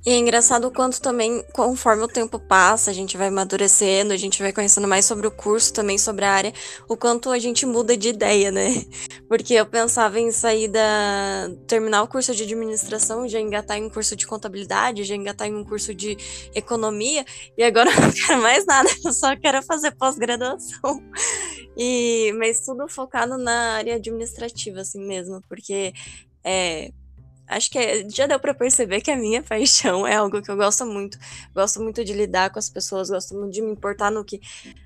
E 0.07 0.11
é 0.13 0.17
engraçado 0.19 0.69
o 0.69 0.71
quanto 0.71 1.03
também, 1.03 1.43
conforme 1.53 2.05
o 2.05 2.07
tempo 2.07 2.39
passa, 2.39 2.93
a 2.93 2.95
gente 2.95 3.17
vai 3.17 3.27
amadurecendo, 3.27 4.13
a 4.13 4.17
gente 4.17 4.41
vai 4.41 4.53
conhecendo 4.53 4.87
mais 4.87 5.05
sobre 5.05 5.27
o 5.27 5.33
curso, 5.33 5.73
também 5.73 5.99
sobre 5.99 6.25
a 6.25 6.31
área, 6.31 6.53
o 6.89 6.97
quanto 6.97 7.29
a 7.33 7.41
gente 7.41 7.67
muda 7.67 7.97
de 7.97 8.11
ideia, 8.11 8.53
né? 8.53 8.69
Porque 9.29 9.55
eu 9.55 9.67
pensava 9.67 10.21
em 10.21 10.31
sair 10.31 10.69
da. 10.69 11.51
terminar 11.67 12.05
o 12.05 12.07
curso 12.07 12.33
de 12.37 12.45
administração, 12.45 13.27
já 13.27 13.41
engatar 13.41 13.79
em 13.79 13.87
um 13.87 13.91
curso 13.91 14.15
de 14.15 14.25
contabilidade, 14.29 15.03
já 15.03 15.17
engatar 15.17 15.49
em 15.49 15.57
um 15.57 15.65
curso 15.65 15.93
de 15.93 16.17
economia, 16.55 17.25
e 17.59 17.65
agora 17.65 17.91
eu 17.91 18.01
não 18.01 18.13
quero 18.13 18.41
mais 18.41 18.65
nada, 18.65 18.89
eu 19.05 19.13
só 19.13 19.35
quero 19.37 19.61
fazer 19.65 19.91
pós-graduação. 19.97 21.03
E, 21.79 22.33
mas 22.39 22.65
tudo 22.65 22.89
focado 22.89 23.37
na 23.37 23.75
área 23.75 23.97
administrativa, 23.97 24.81
assim 24.81 25.07
mesmo, 25.07 25.43
porque 25.47 25.93
é, 26.43 26.91
acho 27.47 27.71
que 27.71 27.79
é, 27.79 28.09
já 28.09 28.27
deu 28.27 28.39
para 28.39 28.55
perceber 28.55 29.01
que 29.01 29.11
a 29.11 29.17
minha 29.17 29.43
paixão 29.45 30.07
é 30.07 30.17
algo 30.17 30.43
que 30.43 30.51
eu 30.51 30.57
gosto 30.57 30.85
muito. 30.87 31.19
Gosto 31.55 31.81
muito 31.81 32.05
de 32.05 32.13
lidar 32.13 32.51
com 32.51 32.59
as 32.59 32.69
pessoas, 32.69 33.11
gosto 33.11 33.35
muito 33.35 33.53
de 33.53 33.63
me 33.63 33.71
importar 33.71 34.11
no 34.11 34.25
que 34.25 34.41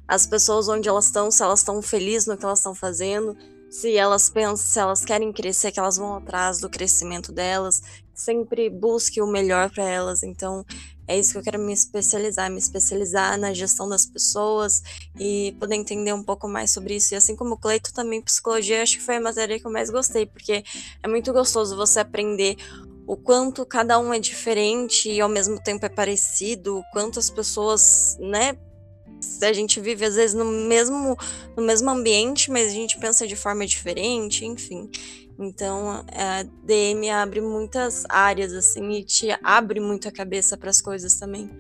as 0.06 0.26
pessoas 0.26 0.68
onde 0.68 0.88
elas 0.88 1.06
estão, 1.06 1.30
se 1.30 1.42
elas 1.42 1.60
estão 1.60 1.80
felizes 1.80 2.26
no 2.26 2.36
que 2.36 2.44
elas 2.44 2.58
estão 2.58 2.74
fazendo, 2.74 3.36
se 3.70 3.96
elas 3.96 4.28
pensam, 4.28 4.56
se 4.56 4.78
elas 4.78 5.04
querem 5.04 5.32
crescer, 5.32 5.70
que 5.70 5.78
elas 5.78 5.96
vão 5.96 6.16
atrás 6.16 6.58
do 6.58 6.68
crescimento 6.68 7.30
delas, 7.30 7.80
sempre 8.12 8.68
busque 8.68 9.22
o 9.22 9.26
melhor 9.26 9.70
para 9.70 9.84
elas. 9.84 10.22
Então, 10.24 10.64
é 11.06 11.18
isso 11.18 11.32
que 11.32 11.38
eu 11.38 11.42
quero 11.42 11.58
me 11.58 11.72
especializar, 11.72 12.50
me 12.50 12.58
especializar 12.58 13.38
na 13.38 13.54
gestão 13.54 13.88
das 13.88 14.04
pessoas 14.04 14.82
e 15.18 15.56
poder 15.58 15.76
entender 15.76 16.12
um 16.12 16.22
pouco 16.22 16.48
mais 16.48 16.72
sobre 16.72 16.96
isso. 16.96 17.14
E 17.14 17.16
assim 17.16 17.36
como 17.36 17.54
o 17.54 17.58
Cleito, 17.58 17.92
também 17.94 18.20
psicologia, 18.20 18.82
acho 18.82 18.98
que 18.98 19.04
foi 19.04 19.16
a 19.16 19.20
matéria 19.20 19.58
que 19.58 19.66
eu 19.66 19.72
mais 19.72 19.88
gostei, 19.88 20.26
porque 20.26 20.64
é 21.02 21.08
muito 21.08 21.32
gostoso 21.32 21.76
você 21.76 22.00
aprender 22.00 22.56
o 23.06 23.16
quanto 23.16 23.66
cada 23.66 23.98
um 23.98 24.12
é 24.12 24.18
diferente 24.18 25.10
e 25.10 25.20
ao 25.20 25.28
mesmo 25.28 25.60
tempo 25.60 25.84
é 25.84 25.88
parecido, 25.88 26.78
o 26.78 26.84
quanto 26.92 27.18
as 27.18 27.28
pessoas, 27.28 28.16
né, 28.20 28.56
a 29.42 29.52
gente 29.52 29.80
vive 29.80 30.04
às 30.04 30.14
vezes 30.14 30.34
no 30.34 30.44
mesmo 30.44 31.16
no 31.56 31.62
mesmo 31.62 31.90
ambiente, 31.90 32.50
mas 32.50 32.68
a 32.68 32.74
gente 32.74 32.98
pensa 32.98 33.26
de 33.26 33.36
forma 33.36 33.66
diferente, 33.66 34.44
enfim. 34.44 34.90
Então, 35.38 36.04
a 36.12 36.42
DM 36.64 37.08
abre 37.10 37.40
muitas 37.40 38.04
áreas, 38.10 38.52
assim, 38.52 38.90
e 38.90 39.02
te 39.02 39.28
abre 39.42 39.80
muito 39.80 40.06
a 40.06 40.12
cabeça 40.12 40.54
para 40.54 40.68
as 40.68 40.82
coisas 40.82 41.14
também. 41.18 41.50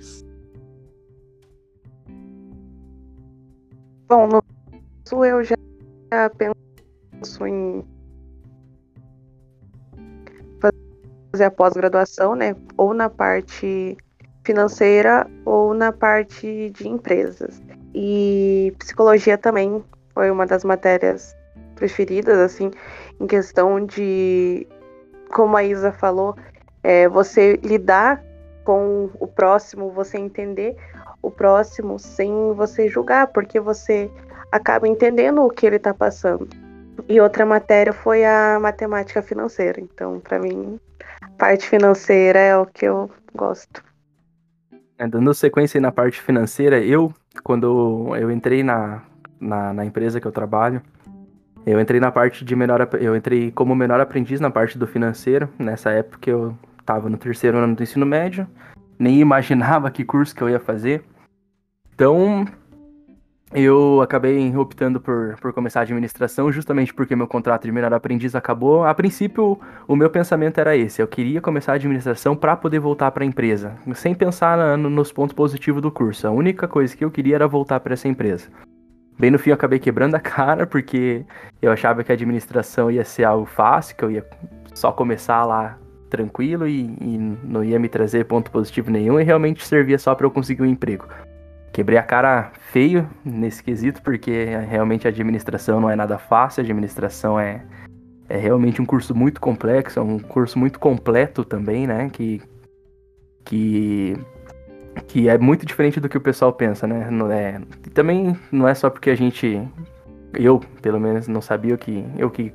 Bom, 4.06 4.26
no 4.26 4.42
caso 4.42 5.24
eu 5.24 5.42
já 5.42 5.56
penso 6.36 7.46
em 7.46 7.82
fazer 10.60 11.44
a 11.44 11.50
pós-graduação, 11.50 12.34
né? 12.34 12.54
Ou 12.76 12.92
na 12.92 13.08
parte 13.08 13.96
financeira 14.50 15.28
ou 15.44 15.72
na 15.72 15.92
parte 15.92 16.70
de 16.70 16.88
empresas. 16.88 17.62
E 17.94 18.74
psicologia 18.80 19.38
também 19.38 19.84
foi 20.12 20.28
uma 20.28 20.44
das 20.44 20.64
matérias 20.64 21.36
preferidas, 21.76 22.36
assim, 22.36 22.72
em 23.20 23.26
questão 23.28 23.86
de, 23.86 24.66
como 25.32 25.56
a 25.56 25.62
Isa 25.62 25.92
falou, 25.92 26.34
é, 26.82 27.08
você 27.08 27.60
lidar 27.62 28.20
com 28.64 29.08
o 29.20 29.26
próximo, 29.28 29.92
você 29.92 30.18
entender 30.18 30.76
o 31.22 31.30
próximo 31.30 31.96
sem 31.96 32.52
você 32.54 32.88
julgar, 32.88 33.28
porque 33.28 33.60
você 33.60 34.10
acaba 34.50 34.88
entendendo 34.88 35.42
o 35.42 35.50
que 35.50 35.64
ele 35.64 35.76
está 35.76 35.94
passando. 35.94 36.48
E 37.08 37.20
outra 37.20 37.46
matéria 37.46 37.92
foi 37.92 38.24
a 38.24 38.58
matemática 38.60 39.22
financeira. 39.22 39.80
Então, 39.80 40.18
para 40.18 40.40
mim, 40.40 40.80
parte 41.38 41.68
financeira 41.68 42.40
é 42.40 42.56
o 42.56 42.66
que 42.66 42.84
eu 42.84 43.08
gosto. 43.32 43.89
É, 45.00 45.08
dando 45.08 45.32
sequência 45.32 45.80
na 45.80 45.90
parte 45.90 46.20
financeira, 46.20 46.78
eu, 46.78 47.10
quando 47.42 48.14
eu 48.16 48.30
entrei 48.30 48.62
na, 48.62 49.02
na, 49.40 49.72
na 49.72 49.86
empresa 49.86 50.20
que 50.20 50.26
eu 50.26 50.30
trabalho, 50.30 50.82
eu 51.64 51.80
entrei 51.80 51.98
na 51.98 52.12
parte 52.12 52.44
de 52.44 52.54
menor, 52.54 52.86
eu 53.00 53.16
entrei 53.16 53.50
como 53.50 53.74
menor 53.74 53.98
aprendiz 53.98 54.40
na 54.40 54.50
parte 54.50 54.76
do 54.76 54.86
financeiro. 54.86 55.48
Nessa 55.58 55.88
época 55.88 56.28
eu 56.28 56.54
estava 56.78 57.08
no 57.08 57.16
terceiro 57.16 57.56
ano 57.56 57.74
do 57.74 57.82
ensino 57.82 58.04
médio, 58.04 58.46
nem 58.98 59.18
imaginava 59.18 59.90
que 59.90 60.04
curso 60.04 60.36
que 60.36 60.42
eu 60.42 60.50
ia 60.50 60.60
fazer. 60.60 61.02
Então, 61.94 62.44
eu 63.52 64.00
acabei 64.00 64.56
optando 64.56 65.00
por, 65.00 65.36
por 65.40 65.52
começar 65.52 65.80
a 65.80 65.82
administração 65.82 66.52
justamente 66.52 66.94
porque 66.94 67.16
meu 67.16 67.26
contrato 67.26 67.64
de 67.64 67.72
menor 67.72 67.92
aprendiz 67.92 68.34
acabou. 68.36 68.84
A 68.84 68.94
princípio, 68.94 69.58
o 69.88 69.96
meu 69.96 70.08
pensamento 70.08 70.58
era 70.58 70.76
esse: 70.76 71.02
eu 71.02 71.08
queria 71.08 71.40
começar 71.40 71.72
a 71.72 71.74
administração 71.74 72.36
para 72.36 72.56
poder 72.56 72.78
voltar 72.78 73.10
para 73.10 73.24
a 73.24 73.26
empresa, 73.26 73.74
sem 73.94 74.14
pensar 74.14 74.56
na, 74.56 74.76
nos 74.76 75.10
pontos 75.10 75.34
positivos 75.34 75.82
do 75.82 75.90
curso. 75.90 76.28
A 76.28 76.30
única 76.30 76.68
coisa 76.68 76.96
que 76.96 77.04
eu 77.04 77.10
queria 77.10 77.34
era 77.34 77.48
voltar 77.48 77.80
para 77.80 77.94
essa 77.94 78.06
empresa. 78.06 78.48
Bem 79.18 79.30
no 79.30 79.38
fim, 79.38 79.50
eu 79.50 79.54
acabei 79.54 79.80
quebrando 79.80 80.14
a 80.14 80.20
cara 80.20 80.64
porque 80.64 81.24
eu 81.60 81.72
achava 81.72 82.04
que 82.04 82.12
a 82.12 82.14
administração 82.14 82.88
ia 82.90 83.04
ser 83.04 83.24
algo 83.24 83.46
fácil, 83.46 83.96
que 83.96 84.04
eu 84.04 84.10
ia 84.12 84.24
só 84.72 84.92
começar 84.92 85.44
lá 85.44 85.76
tranquilo 86.08 86.66
e, 86.68 86.82
e 87.00 87.36
não 87.44 87.62
ia 87.64 87.78
me 87.78 87.88
trazer 87.88 88.24
ponto 88.24 88.50
positivo 88.50 88.90
nenhum 88.90 89.18
e 89.18 89.22
realmente 89.22 89.64
servia 89.64 89.98
só 89.98 90.14
para 90.14 90.26
eu 90.26 90.30
conseguir 90.30 90.62
um 90.62 90.66
emprego. 90.66 91.06
Quebrei 91.72 91.98
a 91.98 92.02
cara 92.02 92.50
feio 92.72 93.08
nesse 93.24 93.62
quesito, 93.62 94.02
porque 94.02 94.44
realmente 94.68 95.06
a 95.06 95.10
administração 95.10 95.80
não 95.80 95.88
é 95.88 95.94
nada 95.94 96.18
fácil, 96.18 96.60
a 96.60 96.64
administração 96.64 97.38
é, 97.38 97.62
é 98.28 98.36
realmente 98.36 98.82
um 98.82 98.86
curso 98.86 99.14
muito 99.14 99.40
complexo, 99.40 100.00
é 100.00 100.02
um 100.02 100.18
curso 100.18 100.58
muito 100.58 100.80
completo 100.80 101.44
também, 101.44 101.86
né? 101.86 102.10
Que, 102.10 102.42
que, 103.44 104.16
que 105.06 105.28
é 105.28 105.38
muito 105.38 105.64
diferente 105.64 106.00
do 106.00 106.08
que 106.08 106.18
o 106.18 106.20
pessoal 106.20 106.52
pensa, 106.52 106.88
né? 106.88 107.08
Não 107.08 107.30
é, 107.30 107.60
também 107.94 108.36
não 108.50 108.66
é 108.66 108.74
só 108.74 108.90
porque 108.90 109.10
a 109.10 109.14
gente, 109.14 109.62
eu 110.34 110.60
pelo 110.82 110.98
menos 110.98 111.28
não 111.28 111.40
sabia 111.40 111.74
o 111.74 111.78
que 111.78 112.04
eu 112.16 112.30
que 112.30 112.52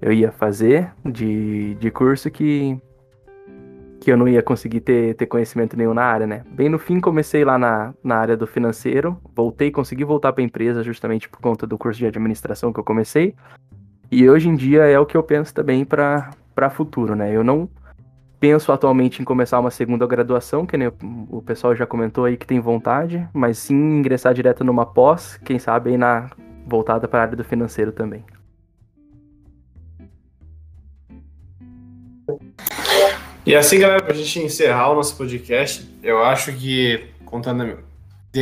eu 0.00 0.12
ia 0.12 0.32
fazer 0.32 0.90
de, 1.04 1.76
de 1.76 1.90
curso 1.92 2.28
que 2.28 2.76
que 4.02 4.10
eu 4.10 4.16
não 4.16 4.26
ia 4.26 4.42
conseguir 4.42 4.80
ter, 4.80 5.14
ter 5.14 5.26
conhecimento 5.26 5.76
nenhum 5.76 5.94
na 5.94 6.02
área, 6.02 6.26
né? 6.26 6.42
Bem 6.50 6.68
no 6.68 6.76
fim, 6.76 6.98
comecei 6.98 7.44
lá 7.44 7.56
na, 7.56 7.94
na 8.02 8.16
área 8.16 8.36
do 8.36 8.48
financeiro, 8.48 9.16
voltei, 9.32 9.70
consegui 9.70 10.02
voltar 10.02 10.32
para 10.32 10.42
a 10.42 10.44
empresa 10.44 10.82
justamente 10.82 11.28
por 11.28 11.40
conta 11.40 11.68
do 11.68 11.78
curso 11.78 12.00
de 12.00 12.06
administração 12.06 12.72
que 12.72 12.80
eu 12.80 12.84
comecei. 12.84 13.32
E 14.10 14.28
hoje 14.28 14.48
em 14.48 14.56
dia 14.56 14.86
é 14.86 14.98
o 14.98 15.06
que 15.06 15.16
eu 15.16 15.22
penso 15.22 15.54
também 15.54 15.84
para 15.84 16.34
futuro, 16.70 17.14
né? 17.14 17.34
Eu 17.34 17.44
não 17.44 17.68
penso 18.40 18.72
atualmente 18.72 19.22
em 19.22 19.24
começar 19.24 19.60
uma 19.60 19.70
segunda 19.70 20.04
graduação, 20.04 20.66
que 20.66 20.76
nem 20.76 20.90
o 21.30 21.40
pessoal 21.40 21.76
já 21.76 21.86
comentou 21.86 22.24
aí 22.24 22.36
que 22.36 22.44
tem 22.44 22.58
vontade, 22.58 23.24
mas 23.32 23.56
sim 23.56 23.76
ingressar 23.76 24.34
direto 24.34 24.64
numa 24.64 24.84
pós, 24.84 25.38
quem 25.44 25.60
sabe 25.60 25.90
aí 25.90 25.96
na 25.96 26.28
voltada 26.66 27.06
para 27.06 27.20
a 27.20 27.22
área 27.22 27.36
do 27.36 27.44
financeiro 27.44 27.92
também. 27.92 28.24
E 33.44 33.56
assim, 33.56 33.80
galera, 33.80 34.00
para 34.00 34.12
a 34.12 34.16
gente 34.16 34.38
encerrar 34.38 34.92
o 34.92 34.94
nosso 34.94 35.16
podcast, 35.16 35.88
eu 36.00 36.22
acho 36.22 36.52
que, 36.52 37.06
contando, 37.24 37.78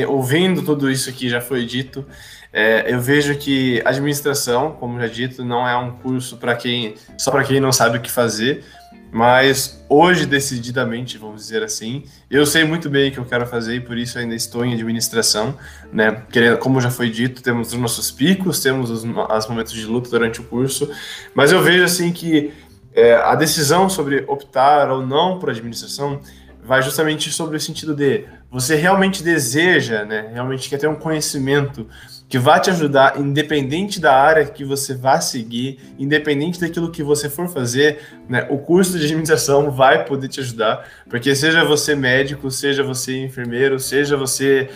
ouvindo 0.07 0.63
tudo 0.63 0.91
isso 0.91 1.11
que 1.13 1.27
já 1.27 1.41
foi 1.41 1.65
dito, 1.65 2.05
é, 2.53 2.93
eu 2.93 3.01
vejo 3.01 3.35
que 3.39 3.81
administração, 3.85 4.73
como 4.73 5.01
já 5.01 5.07
dito, 5.07 5.43
não 5.43 5.67
é 5.67 5.75
um 5.75 5.93
curso 5.93 6.37
para 6.37 6.55
quem 6.55 6.97
só 7.17 7.31
para 7.31 7.45
quem 7.45 7.61
não 7.61 7.73
sabe 7.73 7.97
o 7.97 8.01
que 8.01 8.11
fazer, 8.11 8.63
mas 9.11 9.83
hoje, 9.89 10.27
decididamente, 10.27 11.17
vamos 11.17 11.43
dizer 11.43 11.63
assim, 11.63 12.05
eu 12.31 12.45
sei 12.45 12.65
muito 12.65 12.91
bem 12.91 13.09
o 13.09 13.13
que 13.13 13.19
eu 13.19 13.25
quero 13.25 13.47
fazer 13.47 13.77
e 13.77 13.81
por 13.81 13.97
isso 13.97 14.19
ainda 14.19 14.35
estou 14.35 14.65
em 14.65 14.75
administração, 14.75 15.57
né? 15.91 16.23
Querendo, 16.31 16.59
como 16.59 16.81
já 16.81 16.91
foi 16.91 17.09
dito, 17.09 17.43
temos 17.43 17.73
os 17.73 17.79
nossos 17.79 18.11
picos, 18.11 18.61
temos 18.61 18.91
os, 18.91 19.03
os 19.03 19.49
momentos 19.49 19.73
de 19.73 19.87
luta 19.87 20.11
durante 20.11 20.41
o 20.41 20.45
curso, 20.45 20.91
mas 21.35 21.51
eu 21.53 21.63
vejo 21.63 21.85
assim 21.85 22.13
que 22.13 22.53
é, 22.95 23.15
a 23.15 23.35
decisão 23.35 23.89
sobre 23.89 24.25
optar 24.27 24.91
ou 24.91 25.07
não 25.07 25.39
por 25.39 25.51
administração 25.51 26.21
vai 26.63 26.83
justamente 26.83 27.31
sobre 27.33 27.57
o 27.57 27.61
sentido 27.61 27.95
de 27.95 28.25
você 28.51 28.75
realmente 28.75 29.23
deseja, 29.23 30.05
né, 30.05 30.29
realmente 30.33 30.69
quer 30.69 30.79
ter 30.79 30.89
um 30.89 30.95
conhecimento 30.95 31.87
que 32.29 32.39
vai 32.39 32.61
te 32.61 32.71
ajudar, 32.71 33.19
independente 33.19 34.01
da 34.01 34.15
área 34.15 34.45
que 34.45 34.65
você 34.65 34.95
vá 34.95 35.21
seguir, 35.21 35.79
independente 35.99 36.61
daquilo 36.61 36.91
que 36.91 37.03
você 37.03 37.29
for 37.29 37.49
fazer, 37.49 38.01
né, 38.29 38.47
o 38.51 38.59
curso 38.59 38.99
de 38.99 39.05
administração 39.05 39.71
vai 39.71 40.05
poder 40.05 40.29
te 40.29 40.41
ajudar, 40.41 40.89
porque 41.09 41.35
seja 41.35 41.65
você 41.65 41.95
médico, 41.95 42.51
seja 42.51 42.83
você 42.83 43.25
enfermeiro, 43.25 43.81
seja 43.81 44.17
você 44.17 44.69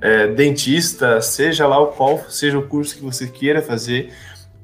é, 0.00 0.28
dentista, 0.28 1.20
seja 1.20 1.66
lá 1.66 1.78
o 1.80 1.88
qual 1.88 2.24
seja 2.28 2.58
o 2.58 2.66
curso 2.66 2.96
que 2.96 3.02
você 3.02 3.26
queira 3.26 3.60
fazer, 3.60 4.10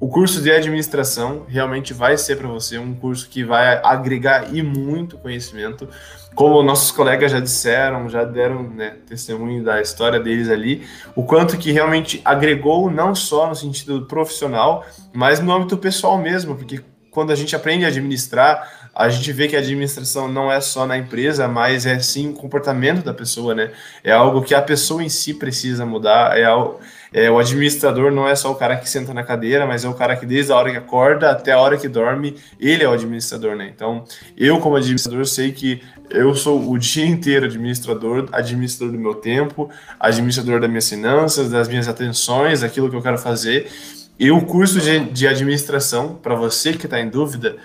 o 0.01 0.09
curso 0.09 0.41
de 0.41 0.51
administração 0.51 1.45
realmente 1.49 1.93
vai 1.93 2.17
ser 2.17 2.37
para 2.37 2.47
você 2.47 2.79
um 2.79 2.95
curso 2.95 3.29
que 3.29 3.43
vai 3.43 3.81
agregar 3.83 4.55
e 4.55 4.63
muito 4.63 5.19
conhecimento. 5.19 5.89
Como 6.35 6.63
nossos 6.63 6.93
colegas 6.93 7.33
já 7.33 7.41
disseram, 7.41 8.09
já 8.09 8.23
deram 8.23 8.63
né, 8.63 8.97
testemunho 9.09 9.65
da 9.65 9.81
história 9.81 10.21
deles 10.21 10.49
ali, 10.49 10.87
o 11.17 11.25
quanto 11.25 11.59
que 11.59 11.73
realmente 11.73 12.21
agregou 12.25 12.89
não 12.89 13.13
só 13.13 13.49
no 13.49 13.57
sentido 13.57 14.07
profissional, 14.07 14.87
mas 15.13 15.41
no 15.41 15.53
âmbito 15.53 15.77
pessoal 15.77 16.17
mesmo, 16.17 16.55
porque 16.55 16.81
quando 17.11 17.33
a 17.33 17.35
gente 17.35 17.57
aprende 17.57 17.85
a 17.85 17.89
administrar, 17.89 18.91
a 18.95 19.09
gente 19.09 19.33
vê 19.33 19.49
que 19.49 19.57
a 19.57 19.59
administração 19.59 20.29
não 20.29 20.51
é 20.51 20.61
só 20.61 20.87
na 20.87 20.97
empresa, 20.97 21.49
mas 21.49 21.87
é 21.87 21.99
sim 21.99 22.31
o 22.31 22.35
comportamento 22.35 23.05
da 23.05 23.13
pessoa, 23.13 23.55
né? 23.55 23.73
É 24.05 24.13
algo 24.13 24.43
que 24.43 24.55
a 24.55 24.63
pessoa 24.63 25.03
em 25.03 25.09
si 25.09 25.35
precisa 25.35 25.85
mudar, 25.85 26.39
é 26.39 26.45
algo 26.45 26.79
é, 27.13 27.31
o 27.31 27.39
administrador 27.39 28.13
não 28.13 28.29
é 28.29 28.35
só 28.35 28.51
o 28.51 28.55
cara 28.55 28.77
que 28.77 28.89
senta 28.89 29.15
na 29.15 29.23
cadeira, 29.23 29.67
mas 29.67 29.85
é 29.85 29.89
o 29.89 29.95
cara 29.95 30.17
que 30.17 30.27
desde 30.27 30.53
a 30.53 30.57
hora 30.57 30.71
que 30.71 30.77
acorda 30.77 31.31
até 31.31 31.53
a 31.53 31.59
hora 31.59 31.77
que 31.77 31.89
dorme, 31.89 32.37
ele 32.61 32.85
é 32.85 32.89
o 32.89 32.93
administrador, 32.93 33.57
né? 33.57 33.71
Então, 33.75 34.05
eu 34.37 34.59
como 34.61 34.77
administrador 34.77 35.25
sei 35.27 35.53
que 35.53 35.83
eu 36.11 36.35
sou 36.35 36.71
o 36.71 36.79
dia 36.79 37.07
inteiro 37.07 37.47
administrador, 37.47 38.29
administrador 38.33 38.93
do 38.93 38.99
meu 38.99 39.15
tempo, 39.15 39.71
administrador 39.99 40.61
das 40.61 40.69
minhas 40.69 40.89
finanças, 40.89 41.51
das 41.51 41.69
minhas 41.69 41.89
atenções, 41.89 42.61
daquilo 42.61 42.91
que 42.91 42.97
eu 42.97 43.03
quero 43.03 43.19
fazer. 43.19 43.71
E 44.19 44.31
o 44.31 44.45
curso 44.45 44.81
de, 44.81 44.99
de 45.11 45.29
administração, 45.29 46.15
para 46.15 46.35
você 46.35 46.73
que 46.73 46.87
está 46.87 47.01
em 47.01 47.09
dúvida, 47.09 47.57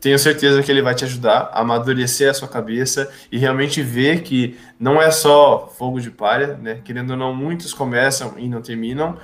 tenho 0.00 0.18
certeza 0.18 0.62
que 0.62 0.70
ele 0.70 0.80
vai 0.80 0.94
te 0.94 1.04
ajudar 1.04 1.50
a 1.52 1.60
amadurecer 1.60 2.30
a 2.30 2.34
sua 2.34 2.48
cabeça 2.48 3.10
e 3.30 3.38
realmente 3.38 3.82
ver 3.82 4.22
que 4.22 4.58
não 4.78 5.00
é 5.00 5.10
só 5.10 5.72
fogo 5.76 6.00
de 6.00 6.10
palha, 6.10 6.56
né? 6.56 6.80
Querendo 6.82 7.10
ou 7.10 7.16
não, 7.16 7.34
muitos 7.34 7.74
começam 7.74 8.34
e 8.38 8.48
não 8.48 8.62
terminam. 8.62 9.18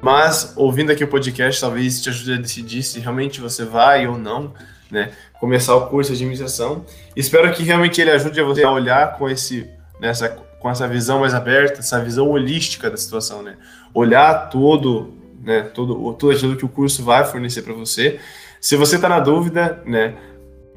Mas 0.00 0.54
ouvindo 0.56 0.90
aqui 0.90 1.04
o 1.04 1.08
podcast, 1.08 1.60
talvez 1.60 2.00
te 2.00 2.08
ajude 2.08 2.32
a 2.32 2.36
decidir 2.38 2.82
se 2.82 3.00
realmente 3.00 3.38
você 3.38 3.64
vai 3.66 4.06
ou 4.06 4.16
não, 4.16 4.54
né? 4.90 5.12
Começar 5.38 5.76
o 5.76 5.88
curso 5.88 6.10
de 6.10 6.16
administração. 6.16 6.84
Espero 7.14 7.52
que 7.52 7.62
realmente 7.62 8.00
ele 8.00 8.10
ajude 8.10 8.40
a 8.40 8.44
você 8.44 8.62
a 8.62 8.70
olhar 8.70 9.18
com 9.18 9.28
esse, 9.28 9.68
nessa, 10.00 10.30
com 10.30 10.70
essa 10.70 10.88
visão 10.88 11.20
mais 11.20 11.34
aberta, 11.34 11.80
essa 11.80 12.02
visão 12.02 12.30
holística 12.30 12.88
da 12.88 12.96
situação, 12.96 13.42
né? 13.42 13.56
Olhar 13.92 14.48
todo, 14.48 15.12
né? 15.42 15.64
Todo, 15.74 16.14
tudo 16.14 16.32
aquilo 16.32 16.56
que 16.56 16.64
o 16.64 16.68
curso 16.68 17.04
vai 17.04 17.26
fornecer 17.26 17.60
para 17.60 17.74
você 17.74 18.18
se 18.60 18.76
você 18.76 18.96
está 18.96 19.08
na 19.08 19.20
dúvida, 19.20 19.82
né, 19.86 20.14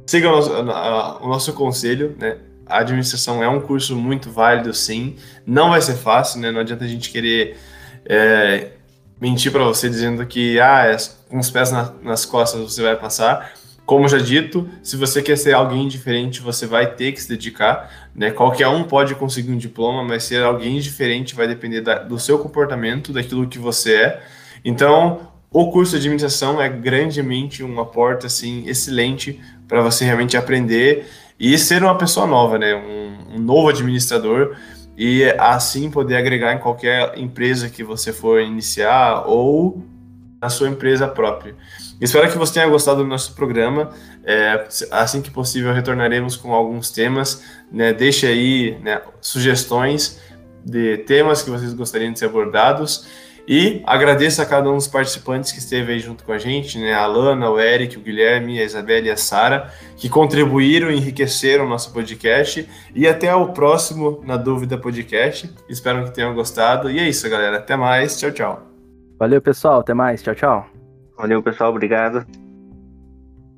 siga 0.05 0.29
o 0.29 0.31
nosso, 0.31 0.53
a, 0.53 1.17
o 1.21 1.27
nosso 1.27 1.53
conselho, 1.53 2.15
né? 2.19 2.38
A 2.65 2.79
administração 2.79 3.43
é 3.43 3.47
um 3.47 3.59
curso 3.59 3.95
muito 3.95 4.31
válido, 4.31 4.73
sim. 4.73 5.17
Não 5.45 5.69
vai 5.69 5.81
ser 5.81 5.95
fácil, 5.95 6.39
né? 6.39 6.49
Não 6.49 6.61
adianta 6.61 6.86
a 6.86 6.88
gente 6.88 7.09
querer 7.09 7.57
é, 8.05 8.71
mentir 9.19 9.51
para 9.51 9.63
você 9.63 9.89
dizendo 9.89 10.25
que 10.25 10.59
ah, 10.59 10.86
é, 10.86 10.95
com 11.29 11.39
os 11.39 11.49
pés 11.49 11.71
na, 11.71 11.93
nas 12.01 12.25
costas 12.25 12.61
você 12.61 12.81
vai 12.81 12.95
passar. 12.95 13.53
Como 13.86 14.07
já 14.07 14.17
dito, 14.17 14.69
se 14.81 14.95
você 14.95 15.21
quer 15.21 15.38
ser 15.38 15.53
alguém 15.53 15.89
diferente, 15.89 16.39
você 16.39 16.65
vai 16.65 16.93
ter 16.93 17.11
que 17.11 17.21
se 17.21 17.27
dedicar. 17.27 18.09
Né? 18.15 18.31
Qualquer 18.31 18.69
um 18.69 18.86
pode 18.86 19.13
conseguir 19.15 19.51
um 19.51 19.57
diploma, 19.57 20.03
mas 20.05 20.23
ser 20.23 20.41
alguém 20.41 20.79
diferente 20.79 21.36
vai 21.36 21.49
depender 21.49 21.81
da, 21.81 21.99
do 21.99 22.17
seu 22.17 22.39
comportamento, 22.39 23.11
daquilo 23.11 23.45
que 23.45 23.59
você 23.59 23.95
é. 23.95 24.23
Então, 24.63 25.32
o 25.54 25.72
curso 25.72 25.91
de 25.91 25.97
administração 25.97 26.60
é 26.60 26.68
grandemente 26.68 27.64
uma 27.64 27.86
porta 27.86 28.26
assim 28.26 28.64
excelente 28.68 29.39
para 29.68 29.82
você 29.82 30.04
realmente 30.04 30.36
aprender 30.36 31.06
e 31.39 31.56
ser 31.60 31.84
uma 31.84 31.95
pessoa 31.95 32.26
nova, 32.26 32.58
né? 32.58 32.74
Um, 32.76 33.36
um, 33.36 33.39
novo 33.39 33.70
administrador 33.70 34.56
e 34.97 35.24
assim 35.38 35.91
poder 35.91 36.16
agregar 36.16 36.54
em 36.54 36.58
qualquer 36.58 37.18
empresa 37.18 37.70
que 37.70 37.84
você 37.84 38.12
for 38.12 38.41
iniciar 38.41 39.26
ou 39.28 39.84
na 40.41 40.49
sua 40.49 40.68
empresa 40.68 41.08
própria. 41.08 41.56
Espero 42.01 42.30
que 42.30 42.38
você 42.38 42.56
tenha 42.56 42.68
gostado 42.68 43.04
do 43.04 43.08
nosso 43.08 43.34
programa. 43.34 43.91
É, 44.26 44.68
assim 44.91 45.22
que 45.22 45.32
possível 45.32 45.72
retornaremos 45.72 46.36
com 46.36 46.54
alguns 46.54 46.89
temas. 46.89 47.43
Né? 47.72 47.93
Deixe 47.93 48.26
aí 48.26 48.78
né, 48.82 49.01
sugestões 49.22 50.20
de 50.66 50.97
temas 50.99 51.41
que 51.41 51.49
vocês 51.49 51.74
gostariam 51.74 52.12
de 52.12 52.20
ser 52.20 52.26
abordados. 52.26 53.06
E 53.48 53.82
agradeço 53.86 54.41
a 54.41 54.46
cada 54.46 54.70
um 54.70 54.76
dos 54.76 54.88
participantes 54.88 55.52
que 55.52 55.60
esteve 55.60 55.91
aí 55.91 56.00
junto 56.00 56.24
com 56.24 56.32
a 56.32 56.38
gente, 56.38 56.80
né? 56.80 56.94
A 56.94 57.04
Alana, 57.04 57.50
o 57.50 57.60
Eric, 57.60 57.98
o 57.98 58.02
Guilherme, 58.02 58.60
a 58.60 58.64
Isabela 58.64 59.08
e 59.08 59.12
a 59.12 59.18
Sara, 59.18 59.70
que 59.98 60.08
contribuíram 60.08 60.89
e 60.89 60.96
enriqueceram 60.96 61.66
o 61.66 61.70
nosso 61.70 61.91
podcast. 61.91 62.68
E 62.96 63.06
até 63.06 63.36
o 63.36 63.50
próximo 63.50 64.22
Na 64.24 64.38
Dúvida 64.38 64.78
Podcast. 64.78 65.54
Espero 65.68 66.06
que 66.06 66.12
tenham 66.12 66.34
gostado. 66.34 66.89
E 66.89 67.00
é 67.00 67.10
isso, 67.10 67.30
galera. 67.30 67.58
Até 67.58 67.76
mais. 67.76 68.18
Tchau, 68.18 68.32
tchau. 68.32 68.64
Valeu, 69.20 69.41
pessoal. 69.41 69.82
Até 69.82 69.94
mais. 69.94 70.24
Tchau, 70.24 70.36
tchau. 70.36 70.66
Valeu, 71.18 71.44
pessoal. 71.44 71.70
Obrigado. 71.70 72.26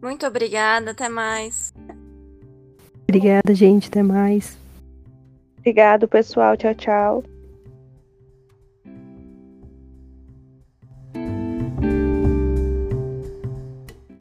Muito 0.02 0.26
obrigada, 0.26 0.92
até 0.92 1.10
mais. 1.10 1.74
Obrigada, 3.04 3.54
gente. 3.54 3.88
Até 3.88 4.02
mais. 4.02 4.58
Obrigado, 5.60 6.08
pessoal. 6.08 6.58
Tchau, 6.58 6.74
tchau. 6.74 7.35